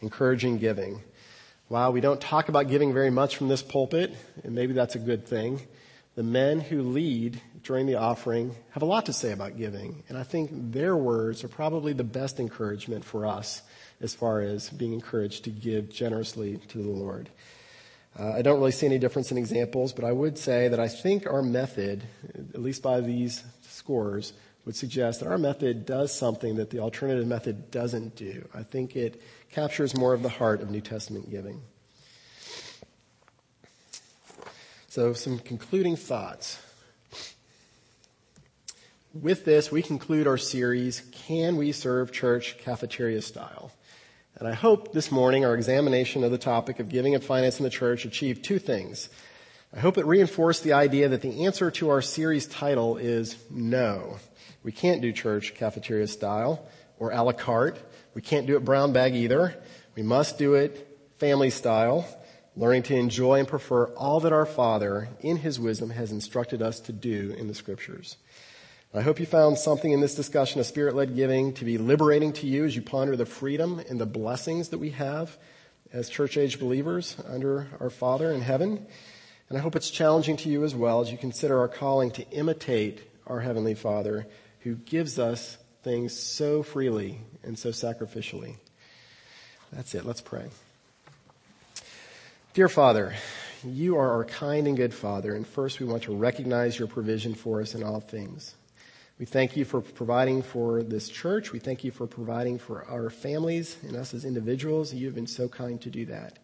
Encouraging 0.00 0.58
giving. 0.58 1.02
While 1.72 1.94
we 1.94 2.02
don't 2.02 2.20
talk 2.20 2.50
about 2.50 2.68
giving 2.68 2.92
very 2.92 3.08
much 3.08 3.38
from 3.38 3.48
this 3.48 3.62
pulpit, 3.62 4.14
and 4.44 4.54
maybe 4.54 4.74
that's 4.74 4.94
a 4.94 4.98
good 4.98 5.26
thing, 5.26 5.58
the 6.16 6.22
men 6.22 6.60
who 6.60 6.82
lead 6.82 7.40
during 7.62 7.86
the 7.86 7.94
offering 7.94 8.54
have 8.72 8.82
a 8.82 8.84
lot 8.84 9.06
to 9.06 9.14
say 9.14 9.32
about 9.32 9.56
giving. 9.56 10.02
And 10.10 10.18
I 10.18 10.22
think 10.22 10.50
their 10.52 10.94
words 10.94 11.42
are 11.44 11.48
probably 11.48 11.94
the 11.94 12.04
best 12.04 12.38
encouragement 12.40 13.06
for 13.06 13.24
us 13.24 13.62
as 14.02 14.14
far 14.14 14.42
as 14.42 14.68
being 14.68 14.92
encouraged 14.92 15.44
to 15.44 15.50
give 15.50 15.88
generously 15.88 16.58
to 16.68 16.76
the 16.76 16.90
Lord. 16.90 17.30
Uh, 18.20 18.32
I 18.32 18.42
don't 18.42 18.58
really 18.58 18.72
see 18.72 18.84
any 18.84 18.98
difference 18.98 19.32
in 19.32 19.38
examples, 19.38 19.94
but 19.94 20.04
I 20.04 20.12
would 20.12 20.36
say 20.36 20.68
that 20.68 20.78
I 20.78 20.88
think 20.88 21.26
our 21.26 21.40
method, 21.40 22.02
at 22.52 22.60
least 22.60 22.82
by 22.82 23.00
these 23.00 23.44
scores, 23.62 24.34
would 24.66 24.76
suggest 24.76 25.20
that 25.20 25.28
our 25.28 25.38
method 25.38 25.86
does 25.86 26.14
something 26.14 26.56
that 26.56 26.68
the 26.68 26.80
alternative 26.80 27.26
method 27.26 27.70
doesn't 27.70 28.14
do. 28.14 28.46
I 28.54 28.62
think 28.62 28.94
it 28.94 29.20
captures 29.52 29.94
more 29.94 30.14
of 30.14 30.22
the 30.22 30.30
heart 30.30 30.62
of 30.62 30.70
New 30.70 30.80
Testament 30.80 31.30
giving. 31.30 31.60
So, 34.88 35.12
some 35.12 35.38
concluding 35.38 35.96
thoughts. 35.96 36.58
With 39.14 39.44
this, 39.44 39.70
we 39.70 39.82
conclude 39.82 40.26
our 40.26 40.38
series, 40.38 41.02
Can 41.12 41.56
We 41.56 41.72
Serve 41.72 42.12
Church 42.12 42.56
Cafeteria 42.58 43.20
Style? 43.20 43.72
And 44.36 44.48
I 44.48 44.54
hope 44.54 44.94
this 44.94 45.12
morning 45.12 45.44
our 45.44 45.54
examination 45.54 46.24
of 46.24 46.30
the 46.30 46.38
topic 46.38 46.80
of 46.80 46.88
giving 46.88 47.14
and 47.14 47.22
finance 47.22 47.58
in 47.58 47.64
the 47.64 47.70
church 47.70 48.06
achieved 48.06 48.42
two 48.42 48.58
things. 48.58 49.10
I 49.74 49.80
hope 49.80 49.98
it 49.98 50.06
reinforced 50.06 50.64
the 50.64 50.72
idea 50.72 51.10
that 51.10 51.20
the 51.20 51.44
answer 51.44 51.70
to 51.72 51.90
our 51.90 52.00
series 52.00 52.46
title 52.46 52.96
is 52.96 53.36
no. 53.50 54.16
We 54.62 54.72
can't 54.72 55.02
do 55.02 55.12
church 55.12 55.54
cafeteria 55.54 56.06
style 56.06 56.66
or 56.98 57.12
a 57.12 57.22
la 57.22 57.32
carte. 57.32 57.78
We 58.14 58.22
can't 58.22 58.46
do 58.46 58.56
it 58.56 58.64
brown 58.64 58.92
bag 58.92 59.14
either. 59.14 59.56
We 59.94 60.02
must 60.02 60.38
do 60.38 60.54
it 60.54 60.88
family 61.18 61.50
style 61.50 62.06
learning 62.56 62.82
to 62.82 62.96
enjoy 62.96 63.38
and 63.38 63.48
prefer 63.48 63.86
all 63.94 64.20
that 64.20 64.32
our 64.32 64.46
Father, 64.46 65.08
in 65.20 65.38
His 65.38 65.58
wisdom, 65.58 65.90
has 65.90 66.12
instructed 66.12 66.60
us 66.60 66.80
to 66.80 66.92
do 66.92 67.34
in 67.38 67.48
the 67.48 67.54
Scriptures. 67.54 68.16
I 68.94 69.00
hope 69.00 69.18
you 69.18 69.24
found 69.24 69.56
something 69.56 69.90
in 69.90 70.00
this 70.00 70.14
discussion 70.14 70.60
of 70.60 70.66
spirit-led 70.66 71.16
giving 71.16 71.54
to 71.54 71.64
be 71.64 71.78
liberating 71.78 72.32
to 72.34 72.46
you 72.46 72.66
as 72.66 72.76
you 72.76 72.82
ponder 72.82 73.16
the 73.16 73.24
freedom 73.24 73.80
and 73.88 73.98
the 73.98 74.04
blessings 74.04 74.68
that 74.68 74.78
we 74.78 74.90
have 74.90 75.38
as 75.94 76.10
church-age 76.10 76.60
believers 76.60 77.16
under 77.26 77.68
our 77.80 77.88
Father 77.88 78.30
in 78.30 78.42
heaven. 78.42 78.86
And 79.48 79.56
I 79.56 79.62
hope 79.62 79.74
it's 79.74 79.90
challenging 79.90 80.36
to 80.38 80.50
you 80.50 80.62
as 80.62 80.74
well 80.74 81.00
as 81.00 81.10
you 81.10 81.16
consider 81.16 81.58
our 81.58 81.68
calling 81.68 82.10
to 82.12 82.30
imitate 82.30 83.00
our 83.26 83.40
Heavenly 83.40 83.74
Father 83.74 84.26
who 84.60 84.74
gives 84.74 85.18
us 85.18 85.56
things 85.82 86.18
so 86.18 86.62
freely 86.62 87.20
and 87.42 87.58
so 87.58 87.70
sacrificially. 87.70 88.56
That's 89.72 89.94
it. 89.94 90.04
Let's 90.04 90.20
pray. 90.20 90.48
Dear 92.54 92.68
Father, 92.68 93.14
you 93.64 93.96
are 93.96 94.10
our 94.10 94.24
kind 94.24 94.66
and 94.66 94.76
good 94.76 94.92
Father, 94.92 95.34
and 95.34 95.46
first 95.46 95.80
we 95.80 95.86
want 95.86 96.02
to 96.04 96.14
recognize 96.14 96.78
your 96.78 96.88
provision 96.88 97.34
for 97.34 97.60
us 97.60 97.74
in 97.74 97.82
all 97.82 98.00
things. 98.00 98.54
We 99.18 99.26
thank 99.26 99.56
you 99.56 99.64
for 99.64 99.80
providing 99.80 100.42
for 100.42 100.82
this 100.82 101.08
church. 101.08 101.52
We 101.52 101.60
thank 101.60 101.84
you 101.84 101.90
for 101.90 102.06
providing 102.06 102.58
for 102.58 102.84
our 102.88 103.08
families 103.08 103.76
and 103.82 103.96
us 103.96 104.14
as 104.14 104.24
individuals. 104.24 104.92
You 104.92 105.06
have 105.06 105.14
been 105.14 105.26
so 105.26 105.48
kind 105.48 105.80
to 105.82 105.90
do 105.90 106.06
that. 106.06 106.38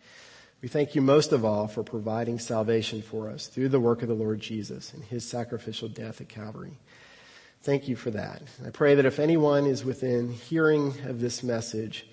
We 0.62 0.68
thank 0.68 0.94
you 0.94 1.02
most 1.02 1.32
of 1.32 1.44
all 1.44 1.68
for 1.68 1.82
providing 1.82 2.38
salvation 2.38 3.02
for 3.02 3.28
us 3.30 3.46
through 3.46 3.68
the 3.68 3.80
work 3.80 4.02
of 4.02 4.08
the 4.08 4.14
Lord 4.14 4.40
Jesus 4.40 4.92
and 4.92 5.04
his 5.04 5.28
sacrificial 5.28 5.88
death 5.88 6.20
at 6.20 6.28
Calvary. 6.28 6.78
Thank 7.68 7.86
you 7.86 7.96
for 7.96 8.10
that. 8.12 8.40
I 8.66 8.70
pray 8.70 8.94
that 8.94 9.04
if 9.04 9.18
anyone 9.18 9.66
is 9.66 9.84
within 9.84 10.32
hearing 10.32 10.94
of 11.04 11.20
this 11.20 11.42
message, 11.42 12.08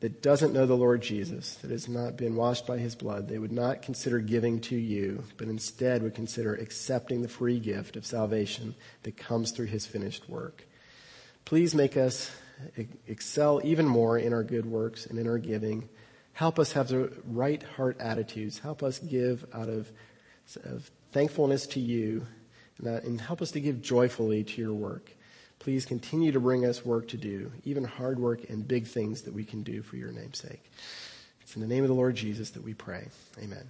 that 0.00 0.22
doesn't 0.22 0.54
know 0.54 0.64
the 0.64 0.74
Lord 0.74 1.02
Jesus, 1.02 1.56
that 1.56 1.70
has 1.70 1.86
not 1.86 2.16
been 2.16 2.34
washed 2.34 2.66
by 2.66 2.78
his 2.78 2.94
blood, 2.94 3.28
they 3.28 3.36
would 3.36 3.52
not 3.52 3.82
consider 3.82 4.20
giving 4.20 4.58
to 4.62 4.74
you, 4.74 5.22
but 5.36 5.48
instead 5.48 6.02
would 6.02 6.14
consider 6.14 6.54
accepting 6.54 7.20
the 7.20 7.28
free 7.28 7.60
gift 7.60 7.96
of 7.96 8.06
salvation 8.06 8.74
that 9.02 9.18
comes 9.18 9.50
through 9.50 9.66
his 9.66 9.84
finished 9.84 10.30
work. 10.30 10.66
Please 11.44 11.74
make 11.74 11.98
us 11.98 12.34
excel 13.06 13.60
even 13.64 13.86
more 13.86 14.16
in 14.16 14.32
our 14.32 14.44
good 14.44 14.64
works 14.64 15.04
and 15.04 15.18
in 15.18 15.28
our 15.28 15.36
giving. 15.36 15.90
Help 16.32 16.58
us 16.58 16.72
have 16.72 16.88
the 16.88 17.12
right 17.26 17.62
heart 17.62 18.00
attitudes. 18.00 18.60
Help 18.60 18.82
us 18.82 18.98
give 18.98 19.44
out 19.52 19.68
of, 19.68 19.92
of 20.64 20.90
thankfulness 21.12 21.66
to 21.66 21.80
you 21.80 22.26
and, 22.78 22.86
and 22.86 23.20
help 23.20 23.42
us 23.42 23.50
to 23.52 23.60
give 23.60 23.82
joyfully 23.82 24.44
to 24.44 24.60
your 24.60 24.74
work. 24.74 25.12
Please 25.58 25.86
continue 25.86 26.32
to 26.32 26.40
bring 26.40 26.64
us 26.64 26.84
work 26.84 27.08
to 27.08 27.16
do, 27.16 27.50
even 27.64 27.84
hard 27.84 28.18
work 28.18 28.48
and 28.50 28.66
big 28.66 28.86
things 28.86 29.22
that 29.22 29.32
we 29.32 29.44
can 29.44 29.62
do 29.62 29.82
for 29.82 29.96
your 29.96 30.12
name's 30.12 30.38
sake. 30.38 30.70
It's 31.40 31.56
in 31.56 31.62
the 31.62 31.68
name 31.68 31.84
of 31.84 31.88
the 31.88 31.94
Lord 31.94 32.16
Jesus 32.16 32.50
that 32.50 32.62
we 32.62 32.74
pray. 32.74 33.08
Amen. 33.42 33.68